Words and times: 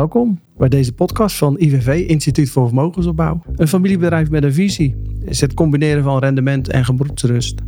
Welkom 0.00 0.40
bij 0.56 0.68
deze 0.68 0.92
podcast 0.92 1.36
van 1.36 1.56
IVV, 1.58 2.08
Instituut 2.08 2.50
voor 2.50 2.66
Vermogensopbouw. 2.66 3.42
Een 3.56 3.68
familiebedrijf 3.68 4.30
met 4.30 4.44
een 4.44 4.52
visie 4.52 4.96
is 5.24 5.40
het 5.40 5.54
combineren 5.54 6.02
van 6.02 6.18
rendement 6.18 6.68
en 6.68 6.84
gebroedsrust. 6.84 7.60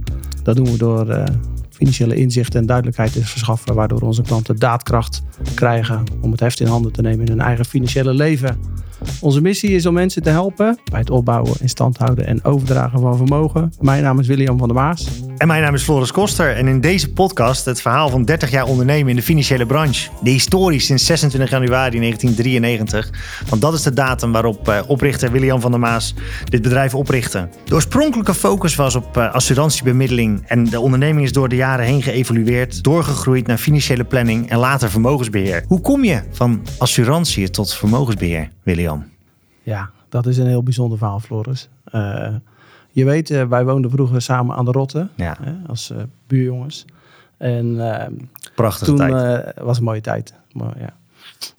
Dat 0.42 0.56
doen 0.56 0.64
we 0.64 0.76
door 0.76 1.08
uh, 1.08 1.24
financiële 1.70 2.14
inzicht 2.14 2.54
en 2.54 2.66
duidelijkheid 2.66 3.12
te 3.12 3.24
verschaffen, 3.24 3.74
waardoor 3.74 4.00
onze 4.00 4.22
klanten 4.22 4.56
daadkracht 4.56 5.22
krijgen 5.54 6.04
om 6.20 6.30
het 6.30 6.40
heft 6.40 6.60
in 6.60 6.66
handen 6.66 6.92
te 6.92 7.02
nemen 7.02 7.26
in 7.26 7.30
hun 7.30 7.40
eigen 7.40 7.64
financiële 7.64 8.14
leven. 8.14 8.56
Onze 9.20 9.40
missie 9.40 9.70
is 9.70 9.86
om 9.86 9.94
mensen 9.94 10.22
te 10.22 10.30
helpen 10.30 10.78
bij 10.90 11.00
het 11.00 11.10
opbouwen, 11.10 11.54
in 11.60 11.68
stand 11.68 11.98
houden 11.98 12.26
en 12.26 12.44
overdragen 12.44 13.00
van 13.00 13.16
vermogen. 13.16 13.72
Mijn 13.80 14.02
naam 14.02 14.18
is 14.18 14.26
William 14.26 14.58
van 14.58 14.68
der 14.68 14.76
Maas. 14.76 15.06
En 15.36 15.46
mijn 15.46 15.62
naam 15.62 15.74
is 15.74 15.82
Floris 15.82 16.12
Koster. 16.12 16.56
En 16.56 16.66
in 16.66 16.80
deze 16.80 17.12
podcast 17.12 17.64
het 17.64 17.80
verhaal 17.80 18.08
van 18.08 18.24
30 18.24 18.50
jaar 18.50 18.64
ondernemen 18.64 19.10
in 19.10 19.16
de 19.16 19.22
financiële 19.22 19.66
branche. 19.66 20.10
De 20.22 20.30
historie 20.30 20.80
sinds 20.80 21.06
26 21.06 21.50
januari 21.50 21.98
1993. 21.98 23.10
Want 23.48 23.62
dat 23.62 23.74
is 23.74 23.82
de 23.82 23.92
datum 23.92 24.32
waarop 24.32 24.68
uh, 24.68 24.80
oprichter 24.86 25.32
William 25.32 25.60
van 25.60 25.70
der 25.70 25.80
Maas 25.80 26.14
dit 26.44 26.62
bedrijf 26.62 26.94
oprichtte. 26.94 27.48
De 27.64 27.74
oorspronkelijke 27.74 28.34
focus 28.34 28.74
was 28.74 28.94
op 28.94 29.16
uh, 29.16 29.32
assurantiebemiddeling. 29.34 30.44
En 30.46 30.64
de 30.64 30.80
onderneming 30.80 31.24
is 31.24 31.32
door 31.32 31.48
de 31.48 31.56
jaren 31.56 31.84
heen 31.84 32.02
geëvolueerd, 32.02 32.82
doorgegroeid 32.82 33.46
naar 33.46 33.58
financiële 33.58 34.04
planning 34.04 34.50
en 34.50 34.58
later 34.58 34.90
vermogensbeheer. 34.90 35.64
Hoe 35.66 35.80
kom 35.80 36.04
je 36.04 36.22
van 36.30 36.62
assurantie 36.78 37.50
tot 37.50 37.74
vermogensbeheer, 37.74 38.48
William? 38.62 38.91
Ja, 39.62 39.90
dat 40.08 40.26
is 40.26 40.38
een 40.38 40.46
heel 40.46 40.62
bijzonder 40.62 40.98
verhaal, 40.98 41.20
Floris. 41.20 41.68
Uh, 41.94 42.34
je 42.90 43.04
weet, 43.04 43.30
uh, 43.30 43.44
wij 43.44 43.64
woonden 43.64 43.90
vroeger 43.90 44.22
samen 44.22 44.56
aan 44.56 44.64
de 44.64 44.72
Rotte 44.72 45.08
ja. 45.16 45.36
als 45.66 45.90
uh, 45.90 45.98
buurjongens. 46.26 46.84
En 47.36 47.76
Prachtige 48.54 48.84
toen, 48.84 48.96
tijd. 48.96 49.54
was 49.60 49.78
een 49.78 49.84
mooie 49.84 50.00
tijd. 50.00 50.34
Maar, 50.52 50.78
ja. 50.78 50.96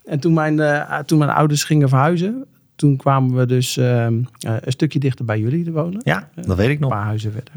En 0.04 0.20
toen 0.20 0.34
mijn, 0.34 0.60
toen 1.06 1.18
mijn 1.18 1.30
ouders 1.30 1.64
gingen 1.64 1.88
verhuizen, 1.88 2.44
toen 2.76 2.96
kwamen 2.96 3.36
we 3.36 3.46
dus 3.46 3.76
een 3.76 4.28
stukje 4.64 4.98
dichter 4.98 5.24
bij 5.24 5.38
jullie 5.38 5.64
te 5.64 5.72
wonen. 5.72 6.00
Ja, 6.04 6.28
dat 6.34 6.56
weet 6.56 6.68
ik 6.68 6.78
nog. 6.80 6.90
Een 6.90 6.96
paar 6.96 7.06
huizen 7.06 7.32
verder. 7.32 7.54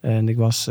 En 0.00 0.28
ik 0.28 0.36
was 0.36 0.64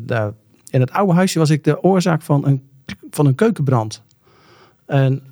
daar. 0.00 0.32
In 0.70 0.80
het 0.80 0.90
oude 0.90 1.12
huisje 1.12 1.38
was 1.38 1.50
ik 1.50 1.64
de 1.64 1.82
oorzaak 1.82 2.22
van 2.22 2.46
een, 2.46 2.62
van 3.10 3.26
een 3.26 3.34
keukenbrand. 3.34 4.02
En 4.86 5.22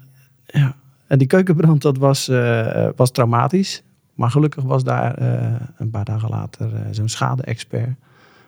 ja, 0.47 0.75
en 1.13 1.19
die 1.19 1.27
keukenbrand, 1.27 1.83
dat 1.83 1.99
was, 1.99 2.29
uh, 2.29 2.89
was 2.97 3.11
traumatisch. 3.11 3.83
Maar 4.15 4.31
gelukkig 4.31 4.65
was 4.65 4.85
daar 4.85 5.23
uh, 5.23 5.55
een 5.77 5.91
paar 5.91 6.05
dagen 6.05 6.29
later 6.29 6.73
uh, 6.73 6.81
zo'n 6.91 7.09
schade-expert. 7.09 7.97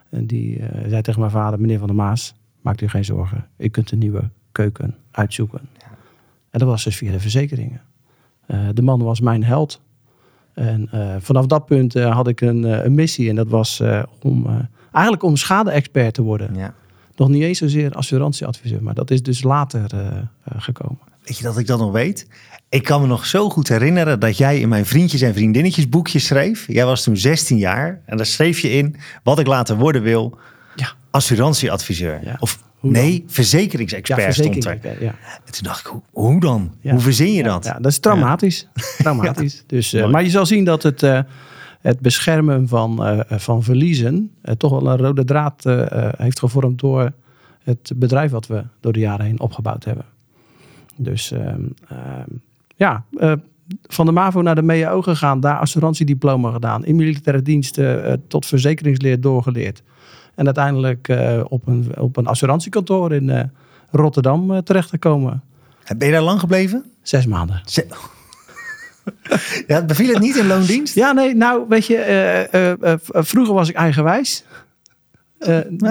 En 0.09 0.25
die 0.25 0.63
zei 0.87 1.01
tegen 1.01 1.19
mijn 1.19 1.31
vader, 1.31 1.59
meneer 1.59 1.77
Van 1.77 1.87
der 1.87 1.95
Maas, 1.95 2.35
maak 2.61 2.81
u 2.81 2.87
geen 2.87 3.05
zorgen. 3.05 3.45
U 3.57 3.67
kunt 3.67 3.91
een 3.91 3.97
nieuwe 3.97 4.29
keuken 4.51 4.95
uitzoeken. 5.11 5.59
Ja. 5.77 5.87
En 6.49 6.59
dat 6.59 6.67
was 6.67 6.83
dus 6.83 6.97
via 6.97 7.11
de 7.11 7.19
verzekeringen. 7.19 7.81
de 8.73 8.81
man 8.81 9.03
was 9.03 9.19
mijn 9.19 9.43
held. 9.43 9.81
En 10.53 10.89
vanaf 11.21 11.45
dat 11.45 11.65
punt 11.65 11.93
had 11.93 12.27
ik 12.27 12.41
een, 12.41 12.63
een, 12.85 12.95
missie. 12.95 13.29
En 13.29 13.35
dat 13.35 13.47
was 13.47 13.81
om 14.21 14.67
eigenlijk 14.91 15.23
om 15.23 15.35
schade-expert 15.35 16.13
te 16.13 16.21
worden. 16.21 16.55
Ja. 16.55 16.73
Nog 17.15 17.29
niet 17.29 17.43
eens 17.43 17.57
zozeer 17.57 17.91
assurantieadviseur, 17.91 18.83
maar 18.83 18.93
dat 18.93 19.11
is 19.11 19.23
dus 19.23 19.43
later 19.43 19.89
gekomen. 20.57 20.99
Weet 21.23 21.37
je 21.37 21.43
dat 21.43 21.57
ik 21.57 21.67
dat 21.67 21.79
nog 21.79 21.91
weet? 21.91 22.27
Ik 22.69 22.83
kan 22.83 23.01
me 23.01 23.07
nog 23.07 23.25
zo 23.25 23.49
goed 23.49 23.67
herinneren 23.67 24.19
dat 24.19 24.37
jij 24.37 24.59
in 24.59 24.69
mijn 24.69 24.85
vriendjes 24.85 25.21
en 25.21 25.33
vriendinnetjes 25.33 25.89
boekje 25.89 26.19
schreef. 26.19 26.65
Jij 26.67 26.85
was 26.85 27.03
toen 27.03 27.17
16 27.17 27.57
jaar 27.57 28.01
en 28.05 28.17
daar 28.17 28.25
schreef 28.25 28.59
je 28.59 28.69
in 28.69 28.95
wat 29.23 29.39
ik 29.39 29.47
later 29.47 29.77
worden 29.77 30.01
wil. 30.01 30.37
Ja. 30.75 30.93
Assurantieadviseur. 31.11 32.19
Ja. 32.23 32.35
Of 32.39 32.63
nee, 32.79 33.23
verzekeringsexpert 33.27 34.35
ja, 34.35 34.43
stond 34.43 34.65
er. 34.65 34.79
Ja. 35.03 35.15
En 35.45 35.51
toen 35.51 35.63
dacht 35.63 35.79
ik, 35.79 35.85
hoe, 35.85 36.01
hoe 36.11 36.39
dan? 36.39 36.75
Hoe 36.81 36.99
verzin 36.99 37.33
je 37.33 37.43
dat? 37.43 37.63
Ja, 37.63 37.73
dat 37.73 37.91
is 37.91 37.99
traumatisch. 37.99 38.67
traumatisch. 38.97 39.63
Dus, 39.67 39.93
uh, 39.93 40.09
maar 40.09 40.23
je 40.23 40.29
zal 40.29 40.45
zien 40.45 40.63
dat 40.63 40.83
het, 40.83 41.03
uh, 41.03 41.19
het 41.85 41.99
beschermen 41.99 42.67
van, 42.67 43.07
uh, 43.07 43.19
van 43.27 43.63
verliezen 43.63 44.31
toch 44.57 44.71
wel 44.71 44.87
een 44.87 44.97
rode 44.97 45.23
draad 45.23 45.63
heeft 46.17 46.39
gevormd 46.39 46.79
door 46.79 47.11
het 47.63 47.91
bedrijf 47.95 48.31
wat 48.31 48.47
we 48.47 48.63
door 48.79 48.93
de 48.93 48.99
jaren 48.99 49.25
heen 49.25 49.39
opgebouwd 49.39 49.83
hebben. 49.83 50.05
Dus 50.95 51.31
um, 51.31 51.39
um, 51.91 52.41
ja, 52.75 53.03
van 53.87 54.05
de 54.05 54.11
MAVO 54.11 54.41
naar 54.41 54.55
de 54.55 54.61
MEO 54.61 55.01
gegaan, 55.01 55.39
daar 55.39 55.59
assurantiediploma 55.59 56.51
gedaan, 56.51 56.85
in 56.85 56.95
militaire 56.95 57.41
diensten 57.41 58.05
uh, 58.05 58.13
tot 58.27 58.45
verzekeringsleer 58.45 59.21
doorgeleerd. 59.21 59.83
En 60.35 60.45
uiteindelijk 60.45 61.07
uh, 61.07 61.41
op, 61.47 61.67
een, 61.67 61.91
op 61.97 62.17
een 62.17 62.27
assurantiekantoor 62.27 63.13
in 63.13 63.51
Rotterdam 63.91 64.63
terechtgekomen. 64.63 65.43
Ben 65.97 66.07
je 66.07 66.13
daar 66.13 66.21
lang 66.21 66.39
gebleven? 66.39 66.85
Zes 67.01 67.25
maanden. 67.25 67.61
ja, 69.67 69.85
beviel 69.85 70.13
het 70.13 70.19
niet 70.19 70.35
in 70.35 70.47
loondienst? 70.47 70.95
Ja, 70.95 71.11
nee, 71.11 71.35
nou 71.35 71.65
weet 71.69 71.85
je, 71.85 72.99
vroeger 73.11 73.53
was 73.53 73.69
ik 73.69 73.75
eigenwijs. 73.75 74.43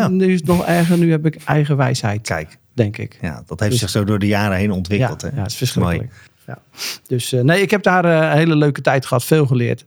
Nu 0.09 0.33
is 0.33 0.41
het 0.41 0.49
nog 0.49 0.67
erger, 0.67 0.99
nu 0.99 1.11
heb 1.11 1.27
ik 1.27 1.37
eigen 1.45 1.77
wijsheid. 1.77 2.21
Kijk 2.21 2.59
denk 2.73 2.99
ik. 2.99 3.19
Ja, 3.21 3.43
dat 3.47 3.61
heeft 3.61 3.71
dus, 3.71 3.81
zich 3.81 3.91
zo 3.91 4.05
door 4.05 4.19
de 4.19 4.27
jaren 4.27 4.57
heen 4.57 4.71
ontwikkeld. 4.71 5.21
Ja, 5.21 5.29
hè? 5.29 5.35
ja 5.35 5.43
het 5.43 5.51
is 5.51 5.57
verschrikkelijk. 5.57 6.13
Ja. 6.47 6.59
Dus 7.07 7.31
nee, 7.31 7.63
ik 7.63 7.71
heb 7.71 7.83
daar 7.83 8.05
een 8.05 8.37
hele 8.37 8.57
leuke 8.57 8.81
tijd 8.81 9.07
gehad, 9.07 9.25
veel 9.25 9.47
geleerd. 9.47 9.85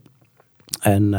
En, 0.79 1.09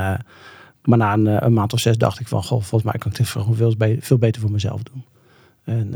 maar 0.82 0.98
na 0.98 1.12
een, 1.12 1.44
een, 1.44 1.52
maand 1.52 1.72
of 1.72 1.80
zes 1.80 1.98
dacht 1.98 2.20
ik 2.20 2.28
van, 2.28 2.42
goh, 2.42 2.62
volgens 2.62 2.82
mij 2.82 3.00
kan 3.00 3.10
ik 3.10 3.16
dit 3.16 3.28
gewoon 3.28 3.54
veel, 3.54 3.75
veel 4.00 4.19
beter 4.19 4.40
voor 4.40 4.50
mezelf 4.50 4.82
doen. 4.82 5.04
En 5.64 5.94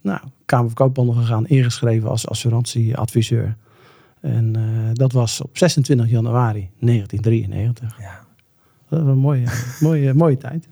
nou, 0.00 0.20
Kamer 0.44 0.66
van 0.66 0.74
Koophandel 0.74 1.14
gegaan, 1.14 1.46
ingeschreven 1.46 2.08
als 2.08 2.28
assurantieadviseur. 2.28 3.56
En 4.20 4.56
dat 4.92 5.12
was 5.12 5.40
op 5.40 5.58
26 5.58 6.10
januari 6.10 6.70
1993. 6.80 7.96
Ja. 7.98 8.26
Dat 8.88 9.00
was 9.00 9.08
een 9.08 9.18
mooie, 9.18 9.46
mooie, 9.80 10.14
mooie 10.14 10.36
tijd. 10.36 10.68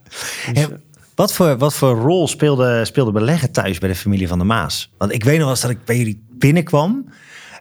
Dus, 0.53 0.67
wat 1.15 1.33
voor, 1.33 1.59
wat 1.59 1.75
voor 1.75 1.95
rol 1.99 2.29
speelde, 2.29 2.85
speelde 2.85 3.13
beleggen 3.13 3.53
thuis 3.53 3.79
bij 3.79 3.89
de 3.89 3.95
familie 3.95 4.29
van 4.29 4.39
de 4.39 4.45
Maas? 4.45 4.93
Want 4.99 5.13
ik 5.13 5.25
weet 5.25 5.35
nog 5.35 5.43
wel 5.43 5.51
eens 5.51 5.61
dat 5.61 5.71
ik 5.71 5.85
bij 5.85 5.97
jullie 5.97 6.23
binnenkwam. 6.31 7.09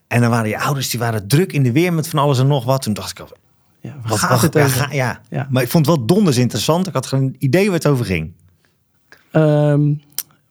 En 0.08 0.22
dan 0.22 0.30
waren 0.30 0.50
je 0.50 0.60
ouders 0.60 0.90
die 0.90 1.00
waren 1.00 1.28
druk 1.28 1.54
in 1.54 1.64
de 1.64 1.72
weer 1.72 1.94
met 1.94 2.08
van 2.08 2.20
alles 2.20 2.40
en 2.40 2.48
nog 2.48 2.66
wat. 2.66 2.82
Toen 2.82 2.94
dacht 2.94 3.20
ik, 3.20 3.26
ja, 3.80 3.96
wat 4.08 4.20
gaat 4.20 4.42
het 4.42 4.58
over? 4.58 4.82
Ja, 4.82 4.92
ja. 4.92 5.22
ja, 5.30 5.48
maar 5.50 5.64
ik 5.64 5.70
vond 5.70 5.86
het 5.86 5.96
wel 5.96 6.06
donders 6.06 6.38
interessant. 6.38 6.88
Ik 6.88 6.94
had 6.94 7.06
geen 7.06 7.36
idee 7.40 7.66
waar 7.66 7.76
het 7.76 7.88
over 7.88 8.06
ging. 8.06 8.34
Um, 9.32 10.02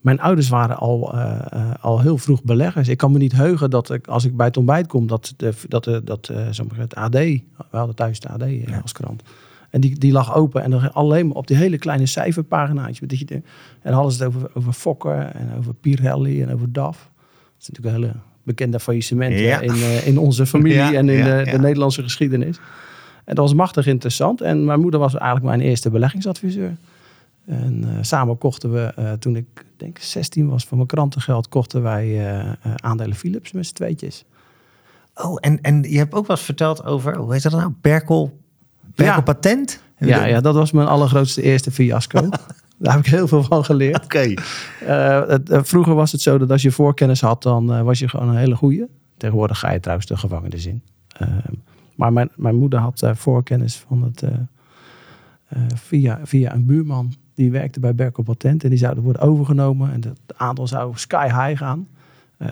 mijn 0.04 0.20
ouders 0.20 0.48
waren 0.48 0.76
al, 0.76 1.14
uh, 1.14 1.38
uh, 1.54 1.70
al 1.80 2.00
heel 2.00 2.18
vroeg 2.18 2.42
beleggers. 2.42 2.88
Ik 2.88 2.96
kan 2.96 3.12
me 3.12 3.18
niet 3.18 3.32
heugen 3.32 3.70
dat 3.70 3.90
ik, 3.90 4.06
als 4.06 4.24
ik 4.24 4.36
bij 4.36 4.46
het 4.46 4.56
ontbijt 4.56 4.86
kom, 4.86 5.06
dat, 5.06 5.34
de, 5.36 5.52
dat, 5.68 5.84
de, 5.84 6.04
dat 6.04 6.28
uh, 6.32 6.46
het 6.76 6.94
AD, 6.94 7.12
we 7.12 7.42
hadden 7.70 7.94
thuis 7.94 8.20
de 8.20 8.28
AD 8.28 8.44
ja. 8.46 8.78
als 8.82 8.92
krant. 8.92 9.22
En 9.70 9.80
die, 9.80 9.98
die 9.98 10.12
lag 10.12 10.34
open 10.34 10.62
en 10.62 10.70
dan 10.70 10.92
alleen 10.92 11.26
maar 11.26 11.36
op 11.36 11.46
die 11.46 11.56
hele 11.56 11.78
kleine 11.78 12.06
cijferpagina's. 12.06 13.00
En 13.00 13.42
dan 13.82 13.92
hadden 13.92 14.12
ze 14.12 14.24
het 14.24 14.34
over, 14.34 14.50
over 14.54 14.72
Fokker 14.72 15.18
en 15.18 15.50
over 15.58 15.74
Pirelli 15.74 16.42
en 16.42 16.52
over 16.52 16.72
DAF. 16.72 16.96
Dat 16.96 17.60
is 17.60 17.68
natuurlijk 17.68 17.96
een 17.96 18.02
hele 18.02 18.16
bekende 18.42 18.80
faillissement 18.80 19.38
ja. 19.38 19.60
in, 19.60 20.04
in 20.04 20.18
onze 20.18 20.46
familie 20.46 20.76
ja, 20.76 20.92
en 20.92 21.08
in 21.08 21.24
de, 21.24 21.50
de, 21.50 21.58
Nederlandse 21.58 22.02
geschiedenis. 22.02 22.56
En 23.24 23.34
dat 23.34 23.44
was 23.44 23.54
machtig 23.54 23.86
interessant. 23.86 24.40
En 24.40 24.64
mijn 24.64 24.80
moeder 24.80 25.00
was 25.00 25.14
eigenlijk 25.14 25.44
mijn 25.44 25.60
eerste 25.60 25.90
beleggingsadviseur. 25.90 26.76
En 27.46 27.84
uh, 27.84 27.98
samen 28.00 28.38
kochten 28.38 28.72
we, 28.72 28.92
uh, 28.98 29.12
toen 29.12 29.36
ik 29.36 29.64
denk 29.76 29.98
16 29.98 30.48
was, 30.48 30.64
van 30.64 30.76
mijn 30.76 30.88
krantengeld, 30.88 31.48
kochten 31.48 31.82
wij 31.82 32.56
aandelen 32.76 33.16
Philips 33.16 33.52
met 33.52 33.66
z'n 33.66 33.74
tweetjes. 33.74 34.24
Oh, 35.14 35.36
en, 35.40 35.60
en 35.60 35.82
je 35.82 35.98
hebt 35.98 36.14
ook 36.14 36.26
wat 36.26 36.40
verteld 36.40 36.84
over, 36.84 37.16
hoe 37.16 37.32
heet 37.32 37.42
dat 37.42 37.52
nou? 37.52 37.72
Berkel 37.80 38.38
Berkel 38.94 39.14
ja. 39.14 39.20
Patent? 39.20 39.82
Ja, 39.98 40.24
ja, 40.24 40.40
dat 40.40 40.54
was 40.54 40.72
mijn 40.72 40.88
allergrootste 40.88 41.42
eerste 41.42 41.70
fiasco. 41.70 42.28
Daar 42.78 42.94
heb 42.94 43.04
ik 43.04 43.10
heel 43.10 43.28
veel 43.28 43.42
van 43.42 43.64
geleerd. 43.64 44.04
Oké. 44.04 44.34
Okay. 44.80 45.64
Vroeger 45.64 45.94
was 45.94 46.12
het 46.12 46.20
zo 46.20 46.38
dat 46.38 46.50
als 46.50 46.62
je 46.62 46.70
voorkennis 46.70 47.20
had, 47.20 47.42
dan 47.42 47.84
was 47.84 47.98
je 47.98 48.08
gewoon 48.08 48.28
een 48.28 48.36
hele 48.36 48.56
goeie. 48.56 48.86
Tegenwoordig 49.16 49.58
ga 49.58 49.72
je 49.72 49.80
trouwens 49.80 50.08
de 50.08 50.16
gevangenis 50.16 50.66
in. 50.66 50.82
Uh, 51.22 51.28
maar 51.94 52.12
mijn, 52.12 52.30
mijn 52.36 52.56
moeder 52.56 52.78
had 52.78 53.02
voorkennis 53.14 53.76
van 53.76 54.02
het 54.02 54.22
via, 55.74 56.20
via 56.22 56.54
een 56.54 56.66
buurman. 56.66 57.14
Die 57.34 57.50
werkte 57.50 57.80
bij 57.80 57.94
Berkel 57.94 58.22
Patent 58.22 58.64
en 58.64 58.70
die 58.70 58.78
zouden 58.78 59.04
worden 59.04 59.22
overgenomen. 59.22 59.92
En 59.92 60.00
het 60.00 60.34
aandeel 60.36 60.66
zou 60.66 60.92
sky 60.94 61.24
high 61.24 61.58
gaan. 61.58 61.88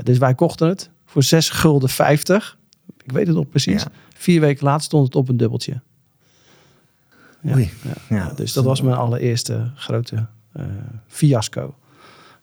dus 0.03 0.19
wij 0.19 0.35
kochten 0.35 0.69
het 0.69 0.91
voor 1.05 1.23
6 1.23 1.51
gulden 1.51 1.89
50. 1.89 2.59
Ik 3.05 3.13
weet 3.13 3.27
het 3.27 3.37
nog 3.37 3.49
precies. 3.49 3.83
Ja. 3.83 3.89
Vier 4.15 4.41
weken 4.41 4.65
later 4.65 4.83
stond 4.83 5.05
het 5.05 5.15
op 5.15 5.29
een 5.29 5.37
dubbeltje. 5.37 5.81
Ja, 7.41 7.57
ja, 7.59 7.69
ja, 8.09 8.33
dus 8.37 8.53
dat 8.53 8.65
was 8.65 8.81
mijn 8.81 8.97
allereerste 8.97 9.71
grote 9.75 10.27
uh, 10.57 10.65
fiasco. 11.07 11.75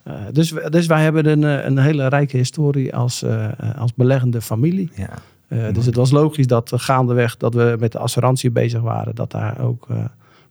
Uh, 0.07 0.13
dus, 0.31 0.53
dus 0.69 0.85
wij 0.85 1.03
hebben 1.03 1.25
een, 1.25 1.43
een 1.65 1.77
hele 1.77 2.07
rijke 2.07 2.37
historie 2.37 2.95
als, 2.95 3.23
uh, 3.23 3.47
als 3.77 3.93
beleggende 3.93 4.41
familie. 4.41 4.91
Ja. 4.95 5.71
dus 5.71 5.85
het 5.85 5.95
was 5.95 6.11
logisch 6.11 6.47
dat 6.47 6.71
gaandeweg 6.75 7.37
dat 7.37 7.53
we 7.53 7.75
met 7.79 7.91
de 7.91 7.97
assurantie 7.97 8.51
bezig 8.51 8.81
waren, 8.81 9.15
dat 9.15 9.31
daar 9.31 9.59
ook 9.59 9.87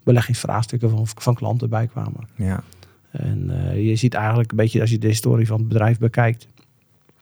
beleggingsvraagstukken 0.08 0.90
van, 0.90 1.06
van 1.06 1.34
klanten 1.34 1.68
bij 1.68 1.86
kwamen. 1.86 2.28
Ja. 2.36 2.62
En 3.10 3.50
je 3.82 3.96
ziet 3.96 4.14
eigenlijk 4.14 4.50
een 4.50 4.56
beetje, 4.56 4.80
als 4.80 4.90
je 4.90 4.98
de 4.98 5.06
historie 5.06 5.46
van 5.46 5.58
het 5.58 5.68
bedrijf 5.68 5.98
bekijkt, 5.98 6.46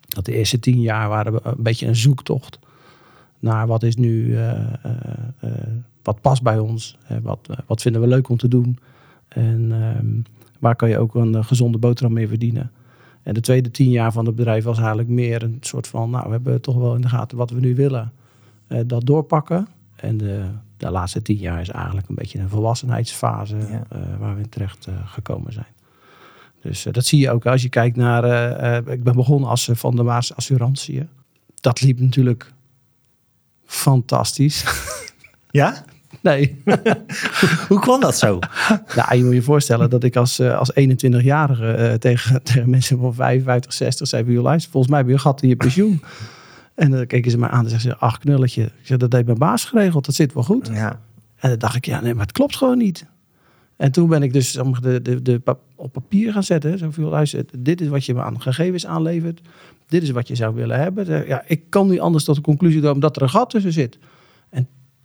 Dat 0.08 0.24
de 0.24 0.32
eerste 0.32 0.58
tien 0.58 0.80
jaar 0.80 1.08
waren 1.08 1.32
we 1.32 1.40
een 1.42 1.54
beetje 1.62 1.86
een 1.86 1.96
zoektocht 1.96 2.58
naar 3.38 3.66
wat 3.66 3.82
is 3.82 3.96
nu, 3.96 4.24
uh, 4.24 4.50
uh, 5.44 5.50
wat 6.02 6.20
past 6.20 6.42
bij 6.42 6.58
ons, 6.58 6.98
wat, 7.22 7.48
wat 7.66 7.82
vinden 7.82 8.00
we 8.00 8.06
leuk 8.06 8.28
om 8.28 8.36
te 8.36 8.48
doen 8.48 8.78
en 9.28 9.72
ehm, 9.72 10.06
waar 10.58 10.76
kan 10.76 10.88
je 10.88 10.98
ook 10.98 11.14
een 11.14 11.44
gezonde 11.44 11.78
boterham 11.78 12.14
mee 12.14 12.28
verdienen. 12.28 12.70
En 13.22 13.34
de 13.34 13.40
tweede 13.40 13.70
tien 13.70 13.90
jaar 13.90 14.12
van 14.12 14.26
het 14.26 14.34
bedrijf 14.34 14.64
was 14.64 14.78
eigenlijk 14.78 15.08
meer 15.08 15.42
een 15.42 15.58
soort 15.60 15.86
van, 15.86 16.10
nou 16.10 16.24
we 16.24 16.32
hebben 16.32 16.60
toch 16.60 16.76
wel 16.76 16.94
in 16.94 17.00
de 17.00 17.08
gaten 17.08 17.36
wat 17.36 17.50
we 17.50 17.60
nu 17.60 17.74
willen, 17.74 18.12
dat 18.86 19.06
doorpakken. 19.06 19.68
En 19.96 20.16
de, 20.16 20.44
de 20.76 20.90
laatste 20.90 21.22
tien 21.22 21.36
jaar 21.36 21.60
is 21.60 21.68
eigenlijk 21.68 22.08
een 22.08 22.14
beetje 22.14 22.38
een 22.38 22.48
volwassenheidsfase 22.48 23.56
waar 24.18 24.34
we 24.34 24.42
in 24.42 24.48
terecht 24.48 24.88
gekomen 25.04 25.52
zijn. 25.52 25.66
Dus 26.62 26.82
dat 26.82 27.04
zie 27.04 27.20
je 27.20 27.30
ook 27.30 27.46
als 27.46 27.62
je 27.62 27.68
kijkt 27.68 27.96
naar. 27.96 28.24
ik 28.88 29.02
ben 29.02 29.14
begonnen 29.14 29.48
als 29.48 29.70
Van 29.72 29.96
de 29.96 30.02
Maas 30.02 30.34
Assurantie. 30.34 31.06
Dat 31.60 31.80
liep 31.80 32.00
natuurlijk 32.00 32.52
fantastisch. 33.66 34.64
Ja? 35.50 35.74
Nee. 36.22 36.62
Hoe 37.68 37.80
kwam 37.80 38.00
dat 38.00 38.18
zo? 38.18 38.38
Nou, 38.94 39.16
je 39.16 39.24
moet 39.24 39.34
je 39.34 39.42
voorstellen 39.42 39.90
dat 39.90 40.04
ik 40.04 40.16
als, 40.16 40.40
als 40.40 40.72
21-jarige 40.72 41.76
uh, 41.78 41.92
tegen, 41.92 42.42
tegen 42.52 42.70
mensen 42.70 42.98
van 42.98 43.14
55, 43.14 43.72
60 43.72 44.08
zei: 44.08 44.24
volgens 44.70 44.88
mij 44.88 44.98
heb 44.98 45.06
je 45.06 45.12
een 45.12 45.20
gat 45.20 45.42
in 45.42 45.48
je 45.48 45.56
pensioen. 45.56 46.02
En 46.76 46.90
dan 46.90 47.06
keken 47.06 47.30
ze 47.30 47.38
mij 47.38 47.48
aan 47.48 47.64
en 47.64 47.70
zeggen 47.70 47.90
ze: 47.90 47.96
Ach, 47.96 48.18
knulletje. 48.18 48.62
Ik 48.62 48.72
zeg: 48.82 48.96
Dat 48.98 49.12
heeft 49.12 49.26
mijn 49.26 49.38
baas 49.38 49.64
geregeld, 49.64 50.04
dat 50.04 50.14
zit 50.14 50.32
wel 50.32 50.42
goed. 50.42 50.68
Ja. 50.72 51.00
En 51.36 51.48
dan 51.48 51.58
dacht 51.58 51.76
ik: 51.76 51.84
Ja, 51.84 52.00
nee, 52.00 52.14
maar 52.14 52.22
het 52.22 52.32
klopt 52.32 52.56
gewoon 52.56 52.78
niet. 52.78 53.06
En 53.76 53.92
toen 53.92 54.08
ben 54.08 54.22
ik 54.22 54.32
dus 54.32 54.52
de, 54.52 55.02
de, 55.02 55.22
de, 55.22 55.40
op 55.74 55.92
papier 55.92 56.32
gaan 56.32 56.42
zetten. 56.42 56.78
Zo 56.78 56.90
veel 56.90 57.08
luister, 57.08 57.44
dit 57.58 57.80
is 57.80 57.88
wat 57.88 58.04
je 58.04 58.14
me 58.14 58.22
aan 58.22 58.40
gegevens 58.40 58.86
aanlevert. 58.86 59.40
Dit 59.88 60.02
is 60.02 60.10
wat 60.10 60.28
je 60.28 60.34
zou 60.34 60.54
willen 60.54 60.78
hebben. 60.78 61.26
Ja, 61.26 61.42
ik 61.46 61.62
kan 61.68 61.88
niet 61.88 62.00
anders 62.00 62.24
tot 62.24 62.34
de 62.34 62.40
conclusie 62.40 62.80
komen 62.80 63.00
dat 63.00 63.16
er 63.16 63.22
een 63.22 63.30
gat 63.30 63.50
tussen 63.50 63.72
zit. 63.72 63.98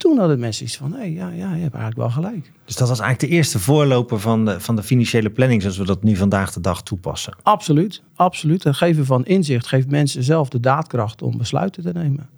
En 0.02 0.08
toen 0.08 0.18
hadden 0.18 0.38
mensen 0.38 0.64
iets 0.64 0.76
van, 0.76 0.92
hé, 0.92 0.98
hey, 0.98 1.12
ja, 1.12 1.28
ja, 1.28 1.54
je 1.54 1.62
hebt 1.62 1.74
eigenlijk 1.74 1.96
wel 1.96 2.10
gelijk. 2.10 2.52
Dus 2.64 2.76
dat 2.76 2.88
was 2.88 3.00
eigenlijk 3.00 3.30
de 3.30 3.36
eerste 3.36 3.58
voorloper 3.58 4.20
van 4.20 4.44
de, 4.44 4.60
van 4.60 4.76
de 4.76 4.82
financiële 4.82 5.30
planning 5.30 5.62
zoals 5.62 5.78
we 5.78 5.84
dat 5.84 6.02
nu 6.02 6.16
vandaag 6.16 6.52
de 6.52 6.60
dag 6.60 6.82
toepassen? 6.82 7.36
Absoluut, 7.42 8.02
absoluut. 8.14 8.64
Het 8.64 8.76
geven 8.76 9.06
van 9.06 9.24
inzicht 9.24 9.66
geeft 9.66 9.90
mensen 9.90 10.22
zelf 10.22 10.48
de 10.48 10.60
daadkracht 10.60 11.22
om 11.22 11.38
besluiten 11.38 11.82
te 11.82 11.92
nemen. 11.92 12.28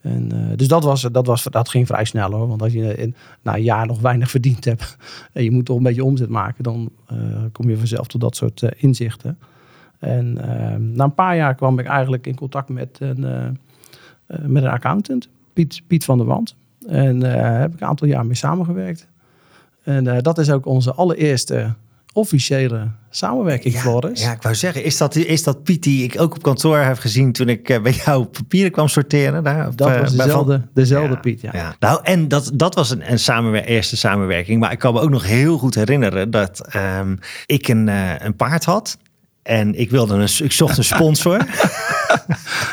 En, 0.00 0.30
uh, 0.34 0.56
dus 0.56 0.68
dat, 0.68 0.84
was, 0.84 1.02
dat, 1.02 1.26
was, 1.26 1.42
dat 1.42 1.68
ging 1.68 1.86
vrij 1.86 2.04
snel 2.04 2.30
hoor. 2.30 2.48
Want 2.48 2.62
als 2.62 2.72
je 2.72 2.96
in, 2.96 3.14
na 3.42 3.54
een 3.54 3.62
jaar 3.62 3.86
nog 3.86 4.00
weinig 4.00 4.30
verdiend 4.30 4.64
hebt 4.64 4.96
en 5.32 5.44
je 5.44 5.50
moet 5.50 5.64
toch 5.64 5.76
een 5.76 5.82
beetje 5.82 6.04
omzet 6.04 6.28
maken, 6.28 6.62
dan 6.64 6.90
uh, 7.12 7.18
kom 7.52 7.70
je 7.70 7.76
vanzelf 7.76 8.06
tot 8.06 8.20
dat 8.20 8.36
soort 8.36 8.62
uh, 8.62 8.70
inzichten. 8.76 9.38
En 9.98 10.32
na 10.94 11.04
een 11.04 11.14
paar 11.14 11.36
jaar 11.36 11.54
kwam 11.54 11.78
ik 11.78 11.86
eigenlijk 11.86 12.26
in 12.26 12.34
contact 12.34 12.68
met 12.68 12.98
een, 13.00 13.58
met 14.26 14.62
een 14.62 14.70
accountant, 14.70 15.28
Piet, 15.52 15.82
Piet 15.86 16.04
van 16.04 16.18
der 16.18 16.26
Wand. 16.26 16.56
En 16.88 17.18
daar 17.18 17.60
heb 17.60 17.74
ik 17.74 17.80
een 17.80 17.86
aantal 17.86 18.08
jaar 18.08 18.26
mee 18.26 18.36
samengewerkt. 18.36 19.06
En 19.82 20.22
dat 20.22 20.38
is 20.38 20.50
ook 20.50 20.66
onze 20.66 20.92
allereerste 20.92 21.74
officiële 22.12 22.88
samenwerking, 23.10 23.74
ja, 23.74 23.80
Floris. 23.80 24.22
Ja, 24.22 24.32
ik 24.32 24.42
wou 24.42 24.54
zeggen, 24.54 24.84
is 24.84 24.96
dat, 24.96 25.16
is 25.16 25.42
dat 25.42 25.62
Piet 25.62 25.82
die 25.82 26.04
ik 26.04 26.20
ook 26.20 26.34
op 26.34 26.42
kantoor 26.42 26.78
heb 26.78 26.98
gezien 26.98 27.32
toen 27.32 27.48
ik 27.48 27.68
uh, 27.68 27.82
bij 27.82 27.92
jou 27.92 28.24
papieren 28.24 28.70
kwam 28.70 28.88
sorteren? 28.88 29.44
Daar, 29.44 29.76
dat 29.76 29.98
was 29.98 30.16
dezelfde, 30.16 30.62
dezelfde 30.74 31.18
Piet, 31.18 31.40
ja. 31.40 31.50
ja. 31.52 31.74
Nou, 31.78 32.00
en 32.02 32.28
dat, 32.28 32.50
dat 32.54 32.74
was 32.74 32.90
een, 32.90 33.10
een 33.10 33.18
samenwer 33.18 33.64
eerste 33.64 33.96
samenwerking. 33.96 34.60
Maar 34.60 34.72
ik 34.72 34.78
kan 34.78 34.94
me 34.94 35.00
ook 35.00 35.10
nog 35.10 35.26
heel 35.26 35.58
goed 35.58 35.74
herinneren 35.74 36.30
dat 36.30 36.74
um, 37.00 37.18
ik 37.46 37.68
een, 37.68 37.86
uh, 37.86 38.18
een 38.18 38.36
paard 38.36 38.64
had. 38.64 38.98
En 39.42 39.78
ik 39.78 39.90
wilde 39.90 40.14
een, 40.14 40.28
ik 40.44 40.52
zocht 40.52 40.78
een 40.78 40.84
sponsor. 40.84 41.36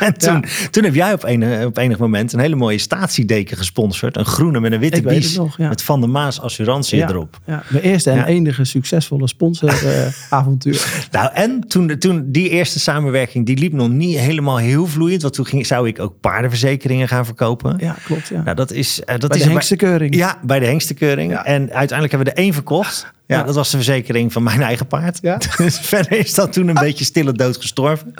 en 0.00 0.18
toen, 0.18 0.34
ja. 0.34 0.68
toen 0.70 0.84
heb 0.84 0.94
jij 0.94 1.12
op, 1.12 1.24
een, 1.24 1.66
op 1.66 1.76
enig 1.76 1.98
moment 1.98 2.32
een 2.32 2.40
hele 2.40 2.56
mooie 2.56 2.78
statiedeken 2.78 3.56
gesponsord. 3.56 4.16
Een 4.16 4.24
groene 4.24 4.60
met 4.60 4.72
een 4.72 4.78
witte 4.80 5.02
bies. 5.02 5.36
Nog, 5.36 5.56
ja. 5.56 5.68
Met 5.68 5.82
Van 5.82 6.00
der 6.00 6.10
Maas 6.10 6.40
assurantie 6.40 6.98
ja, 6.98 7.08
erop. 7.08 7.40
Ja, 7.46 7.62
mijn 7.68 7.84
eerste 7.84 8.10
en 8.10 8.24
enige 8.24 8.64
succesvolle 8.64 9.28
sponsoravontuur. 9.28 10.66
Uh, 10.88 11.04
nou, 11.10 11.30
en 11.34 11.60
toen, 11.68 11.98
toen 11.98 12.24
die 12.26 12.48
eerste 12.48 12.80
samenwerking, 12.80 13.46
die 13.46 13.58
liep 13.58 13.72
nog 13.72 13.88
niet 13.88 14.18
helemaal 14.18 14.56
heel 14.56 14.86
vloeiend. 14.86 15.22
Want 15.22 15.34
toen 15.34 15.46
ging, 15.46 15.66
zou 15.66 15.88
ik 15.88 16.00
ook 16.00 16.20
paardenverzekeringen 16.20 17.08
gaan 17.08 17.24
verkopen. 17.24 17.76
Ja, 17.78 17.96
klopt. 18.04 18.28
Ja. 18.28 18.42
Nou, 18.42 18.56
dat 18.56 18.72
is, 18.72 19.00
uh, 19.00 19.06
dat 19.06 19.28
bij 19.28 19.38
is 19.38 19.44
de 19.44 19.50
hengstekeuring. 19.50 20.14
Ja, 20.14 20.38
bij 20.42 20.58
de 20.58 20.66
hengstekeuring. 20.66 21.32
En 21.32 21.60
uiteindelijk 21.60 22.10
hebben 22.10 22.28
we 22.28 22.30
er 22.34 22.44
één 22.44 22.52
verkocht. 22.52 23.12
Ja, 23.36 23.42
dat 23.42 23.54
was 23.54 23.70
de 23.70 23.76
verzekering 23.76 24.32
van 24.32 24.42
mijn 24.42 24.60
eigen 24.60 24.86
paard. 24.86 25.18
Ja. 25.22 25.38
Dus 25.56 25.78
verder 25.78 26.12
is 26.12 26.34
dat 26.34 26.52
toen 26.52 26.68
een 26.68 26.74
beetje 26.74 27.04
stille 27.04 27.32
dood 27.32 27.56
gestorven. 27.56 28.14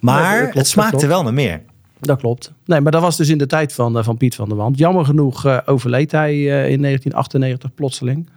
Maar 0.00 0.32
nee, 0.32 0.40
klopt, 0.40 0.56
het 0.56 0.68
smaakte 0.68 1.06
wel 1.06 1.22
naar 1.22 1.34
meer. 1.34 1.62
Dat 2.00 2.18
klopt. 2.18 2.52
Nee, 2.64 2.80
maar 2.80 2.92
dat 2.92 3.02
was 3.02 3.16
dus 3.16 3.28
in 3.28 3.38
de 3.38 3.46
tijd 3.46 3.72
van, 3.72 4.04
van 4.04 4.16
Piet 4.16 4.34
van 4.34 4.48
der 4.48 4.56
Wand. 4.56 4.78
Jammer 4.78 5.04
genoeg 5.04 5.46
uh, 5.46 5.58
overleed 5.64 6.12
hij 6.12 6.34
uh, 6.34 6.70
in 6.70 6.82
1998 6.82 7.74
plotseling. 7.74 8.28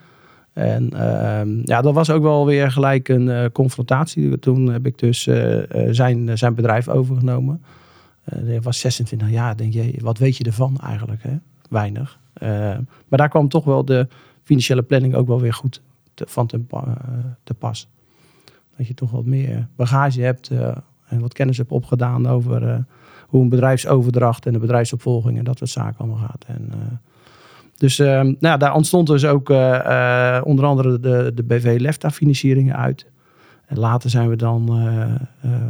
En 0.53 0.89
uh, 0.94 1.63
ja, 1.63 1.81
dat 1.81 1.94
was 1.94 2.09
ook 2.09 2.21
wel 2.21 2.45
weer 2.45 2.71
gelijk 2.71 3.09
een 3.09 3.51
confrontatie. 3.51 4.39
Toen 4.39 4.67
heb 4.71 4.85
ik 4.85 4.97
dus 4.97 5.29
zijn, 5.89 6.38
zijn 6.38 6.56
bedrijf 6.56 6.89
overgenomen. 6.89 7.63
hij 8.24 8.62
was 8.62 8.79
26 8.79 9.29
jaar. 9.29 9.57
Denk 9.57 9.74
je, 9.74 9.94
wat 10.00 10.17
weet 10.17 10.38
je 10.38 10.44
ervan 10.44 10.77
eigenlijk? 10.83 11.24
Hè? 11.24 11.35
Weinig. 11.69 12.19
maar 13.07 13.17
daar 13.19 13.29
kwam 13.29 13.50
toch 13.50 13.63
wel 13.63 13.85
de 13.85 14.07
financiële 14.44 14.81
planning 14.81 15.15
ook 15.15 15.27
wel 15.27 15.41
weer 15.41 15.53
goed 15.53 15.81
van 16.25 16.47
te, 16.47 16.62
te 17.44 17.53
pas. 17.53 17.89
Dat 18.77 18.88
je 18.88 18.94
toch 18.94 19.12
wat 19.12 19.25
meer 19.25 19.68
bagage 19.75 20.21
hebt 20.21 20.51
en 21.06 21.19
wat 21.19 21.33
kennis 21.33 21.57
hebt 21.57 21.71
opgedaan 21.71 22.27
over 22.27 22.63
uh, 22.63 22.77
hoe 23.27 23.41
een 23.41 23.50
bedrijfsoverdracht 23.50 24.45
en 24.45 24.53
de 24.53 24.59
bedrijfsopvolging 24.59 25.38
en 25.38 25.44
dat 25.44 25.57
soort 25.57 25.69
zaken 25.69 25.97
allemaal 25.97 26.27
gaat. 26.27 26.45
En, 26.47 26.71
dus 27.77 27.97
nou 27.97 28.38
ja, 28.39 28.57
daar 28.57 28.73
ontstond 28.73 29.07
dus 29.07 29.25
ook 29.25 29.50
onder 30.45 30.65
andere 30.65 31.00
de, 31.00 31.31
de 31.35 31.44
BV 31.44 31.77
Lefta 31.79 32.12
financieringen 32.12 32.75
uit. 32.75 33.06
En 33.65 33.79
later 33.79 34.09
zijn 34.09 34.29
we 34.29 34.35
dan 34.35 34.69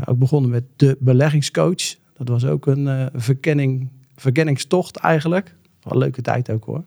ook 0.05 0.17
begonnen 0.17 0.51
met 0.51 0.63
de 0.75 0.97
beleggingscoach. 0.99 1.95
Dat 2.17 2.27
was 2.27 2.45
ook 2.45 2.65
een 2.65 3.09
verkenning, 3.13 3.89
verkenningstocht 4.15 4.97
eigenlijk. 4.97 5.55
Wel 5.83 5.97
leuke 5.97 6.21
tijd 6.21 6.51
ook 6.51 6.65
hoor. 6.65 6.83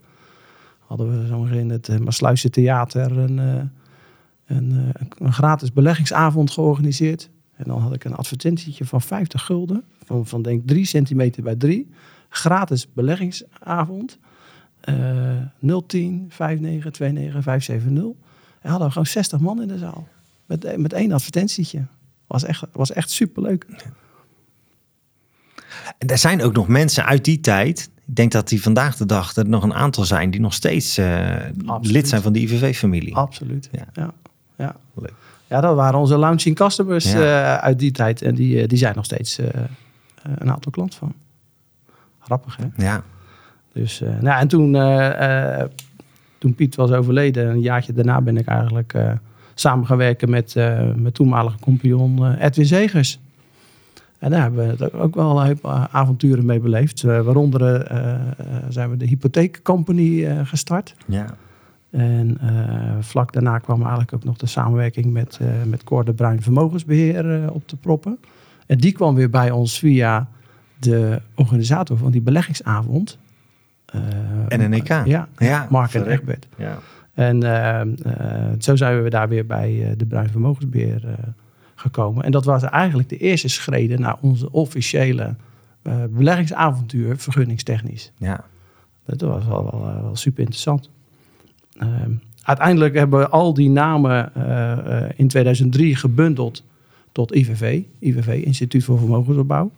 Hadden 0.96 1.20
we 1.20 1.26
zo 1.26 1.44
in 1.44 1.70
het 1.70 2.00
Maasluisse 2.00 2.50
Theater 2.50 3.18
een, 3.18 3.38
een, 4.46 4.92
een 5.18 5.32
gratis 5.32 5.72
beleggingsavond 5.72 6.50
georganiseerd. 6.50 7.30
En 7.56 7.64
dan 7.64 7.80
had 7.80 7.94
ik 7.94 8.04
een 8.04 8.14
advertentietje 8.14 8.84
van 8.84 9.02
50 9.02 9.44
gulden. 9.44 9.84
Van, 10.04 10.26
van 10.26 10.42
denk 10.42 10.66
3 10.66 10.84
centimeter 10.84 11.42
bij 11.42 11.56
3. 11.56 11.90
Gratis 12.28 12.92
beleggingsavond. 12.92 14.18
Uh, 14.88 15.76
010 15.86 16.30
59 16.38 16.60
29 16.60 17.42
570. 17.42 18.04
En 18.60 18.70
hadden 18.70 18.86
we 18.86 18.92
gewoon 18.92 19.06
60 19.06 19.40
man 19.40 19.62
in 19.62 19.68
de 19.68 19.78
zaal. 19.78 20.08
Met, 20.46 20.76
met 20.76 20.92
één 20.92 21.12
advertentietje. 21.12 21.86
Was 22.26 22.44
echt, 22.44 22.64
was 22.72 22.92
echt 22.92 23.10
superleuk. 23.10 23.66
En 25.98 26.08
er 26.08 26.18
zijn 26.18 26.42
ook 26.42 26.52
nog 26.52 26.68
mensen 26.68 27.04
uit 27.04 27.24
die 27.24 27.40
tijd. 27.40 27.90
Ik 28.06 28.16
denk 28.16 28.32
dat 28.32 28.48
die 28.48 28.62
vandaag 28.62 28.96
de 28.96 29.06
dag 29.06 29.36
er 29.36 29.48
nog 29.48 29.62
een 29.62 29.74
aantal 29.74 30.04
zijn 30.04 30.30
die 30.30 30.40
nog 30.40 30.54
steeds 30.54 30.98
uh, 30.98 31.36
lid 31.80 32.08
zijn 32.08 32.22
van 32.22 32.32
de 32.32 32.40
IVV-familie. 32.40 33.14
Absoluut. 33.14 33.68
Ja. 33.72 33.86
ja. 33.92 34.12
ja. 34.56 34.76
Leuk. 34.94 35.12
Ja, 35.46 35.60
dat 35.60 35.74
waren 35.74 35.98
onze 35.98 36.18
launching 36.18 36.56
customers 36.56 37.12
ja. 37.12 37.18
uh, 37.18 37.54
uit 37.54 37.78
die 37.78 37.90
tijd. 37.90 38.22
En 38.22 38.34
die, 38.34 38.62
uh, 38.62 38.68
die 38.68 38.78
zijn 38.78 38.94
nog 38.94 39.04
steeds 39.04 39.38
uh, 39.38 39.46
een 40.22 40.50
aantal 40.50 40.72
klant 40.72 40.94
van. 40.94 41.12
Grappig, 42.20 42.56
hè? 42.56 42.84
Ja. 42.84 43.02
Dus, 43.72 44.02
nou, 44.20 44.40
en 44.40 44.48
toen, 44.48 44.72
toen 46.38 46.54
Piet 46.54 46.74
was 46.74 46.90
overleden, 46.90 47.48
een 47.48 47.60
jaartje 47.60 47.92
daarna 47.92 48.20
ben 48.20 48.36
ik 48.36 48.46
eigenlijk 48.46 48.94
samen 49.54 49.86
gaan 49.86 49.96
werken 49.96 50.30
met 50.30 50.54
mijn 50.54 51.12
toenmalige 51.12 51.58
compagnon 51.58 52.34
Edwin 52.34 52.66
Zegers. 52.66 53.20
En 54.24 54.30
daar 54.30 54.40
hebben 54.40 54.76
we 54.76 54.92
ook 54.92 55.14
wel 55.14 55.44
een 55.44 55.58
avonturen 55.90 56.46
mee 56.46 56.60
beleefd. 56.60 57.02
waaronder 57.02 57.86
zijn 58.68 58.90
we 58.90 58.96
de 58.96 59.06
hypotheekcompany 59.06 60.44
gestart. 60.44 60.94
Ja. 61.06 61.26
En 61.94 62.38
uh, 62.42 62.50
vlak 63.00 63.32
daarna 63.32 63.58
kwam 63.58 63.80
eigenlijk 63.80 64.12
ook 64.12 64.24
nog 64.24 64.36
de 64.36 64.46
samenwerking 64.46 65.12
met, 65.12 65.38
uh, 65.42 65.48
met 65.66 65.84
Cor 65.84 66.04
de 66.04 66.12
Bruin 66.12 66.42
Vermogensbeheer 66.42 67.42
uh, 67.42 67.46
op 67.52 67.68
te 67.68 67.76
proppen. 67.76 68.18
En 68.66 68.78
die 68.78 68.92
kwam 68.92 69.14
weer 69.14 69.30
bij 69.30 69.50
ons 69.50 69.78
via 69.78 70.28
de 70.78 71.20
organisator 71.34 71.96
van 71.96 72.10
die 72.10 72.20
beleggingsavond. 72.20 73.18
NNEK? 74.48 74.88
Ja, 74.88 75.28
ja 75.38 75.66
Mark 75.70 75.94
en 75.94 76.06
Egbert. 76.06 76.48
Ja. 76.56 76.78
En 77.14 77.40
zo 78.58 78.76
zijn 78.76 79.02
we 79.02 79.10
daar 79.10 79.28
weer 79.28 79.46
bij 79.46 79.94
de 79.96 80.06
Bruin 80.06 80.28
Vermogensbeheer 80.28 81.34
gekomen. 81.84 82.24
En 82.24 82.30
dat 82.30 82.44
was 82.44 82.62
eigenlijk 82.62 83.08
de 83.08 83.16
eerste 83.16 83.48
schreden 83.48 84.00
naar 84.00 84.16
onze 84.20 84.50
officiële 84.50 85.34
beleggingsavontuur 86.10 87.18
vergunningstechnisch. 87.18 88.12
Ja. 88.16 88.44
Dat 89.06 89.20
was 89.20 89.46
wel, 89.46 89.70
wel, 89.70 90.02
wel 90.02 90.16
super 90.16 90.40
interessant. 90.40 90.90
Uh, 91.76 91.88
uiteindelijk 92.42 92.94
hebben 92.94 93.18
we 93.18 93.28
al 93.28 93.54
die 93.54 93.70
namen 93.70 94.32
uh, 94.36 94.44
uh, 94.44 95.08
in 95.16 95.28
2003 95.28 95.96
gebundeld 95.96 96.62
tot 97.12 97.34
IVV, 97.34 97.82
IVV, 97.98 98.42
Instituut 98.44 98.84
voor 98.84 98.98
Vermogensopbouw. 98.98 99.70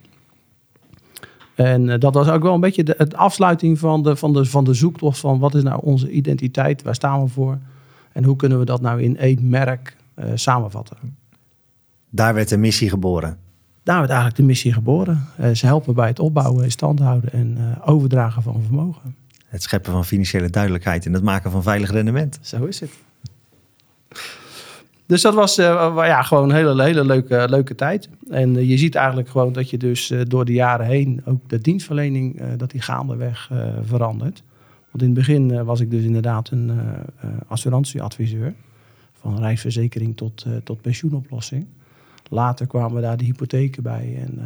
En 1.55 1.89
eh, 1.89 1.99
dat 1.99 2.13
was 2.13 2.29
ook 2.29 2.41
wel 2.41 2.53
een 2.53 2.59
beetje 2.59 2.83
de, 2.83 2.95
het 2.97 3.15
afsluiting 3.15 3.79
van 3.79 4.03
de, 4.03 4.15
van, 4.15 4.33
de, 4.33 4.45
van 4.45 4.63
de 4.63 4.73
zoektocht 4.73 5.19
van 5.19 5.39
wat 5.39 5.55
is 5.55 5.63
nou 5.63 5.79
onze 5.83 6.09
identiteit, 6.09 6.81
waar 6.81 6.95
staan 6.95 7.21
we 7.21 7.27
voor 7.27 7.57
en 8.11 8.23
hoe 8.23 8.35
kunnen 8.35 8.59
we 8.59 8.65
dat 8.65 8.81
nou 8.81 9.01
in 9.01 9.17
één 9.17 9.49
merk 9.49 9.97
samenvatten. 10.33 10.97
Daar 12.17 12.33
werd 12.33 12.49
de 12.49 12.57
missie 12.57 12.89
geboren. 12.89 13.37
Daar 13.83 13.97
werd 13.97 14.09
eigenlijk 14.09 14.39
de 14.39 14.45
missie 14.45 14.73
geboren. 14.73 15.27
Uh, 15.39 15.49
ze 15.51 15.65
helpen 15.65 15.95
bij 15.95 16.07
het 16.07 16.19
opbouwen, 16.19 16.63
in 16.63 16.71
stand 16.71 16.99
houden 16.99 17.31
en 17.31 17.57
overdragen 17.85 18.41
van 18.41 18.61
vermogen. 18.63 19.15
Het 19.47 19.63
scheppen 19.63 19.91
van 19.91 20.05
financiële 20.05 20.49
duidelijkheid 20.49 21.05
en 21.05 21.13
het 21.13 21.23
maken 21.23 21.51
van 21.51 21.63
veilig 21.63 21.91
rendement. 21.91 22.39
Zo 22.41 22.65
is 22.65 22.79
het. 22.79 22.89
Dus 25.05 25.21
dat 25.21 25.33
was 25.33 25.59
uh, 25.59 25.65
ja, 25.95 26.21
gewoon 26.21 26.49
een 26.49 26.55
hele, 26.55 26.83
hele 26.83 27.05
leuke, 27.05 27.47
leuke 27.49 27.75
tijd. 27.75 28.09
En 28.29 28.55
uh, 28.55 28.69
je 28.69 28.77
ziet 28.77 28.95
eigenlijk 28.95 29.29
gewoon 29.29 29.53
dat 29.53 29.69
je 29.69 29.77
dus 29.77 30.11
uh, 30.11 30.21
door 30.27 30.45
de 30.45 30.53
jaren 30.53 30.85
heen 30.85 31.21
ook 31.25 31.49
de 31.49 31.61
dienstverlening, 31.61 32.41
dat 32.57 32.71
die 32.71 32.81
gaandeweg 32.81 33.51
verandert. 33.83 34.43
Want 34.91 35.01
in 35.01 35.09
het 35.09 35.17
begin 35.17 35.63
was 35.63 35.79
ik 35.79 35.91
dus 35.91 36.03
inderdaad 36.03 36.49
een 36.49 36.71
assurantieadviseur. 37.47 38.53
Van 39.13 39.39
reisverzekering 39.39 40.17
tot, 40.17 40.45
tot 40.63 40.81
pensioenoplossing. 40.81 41.65
Later 42.29 42.67
kwamen 42.67 43.01
daar 43.01 43.17
de 43.17 43.23
hypotheken 43.23 43.83
bij. 43.83 44.17
En 44.19 44.41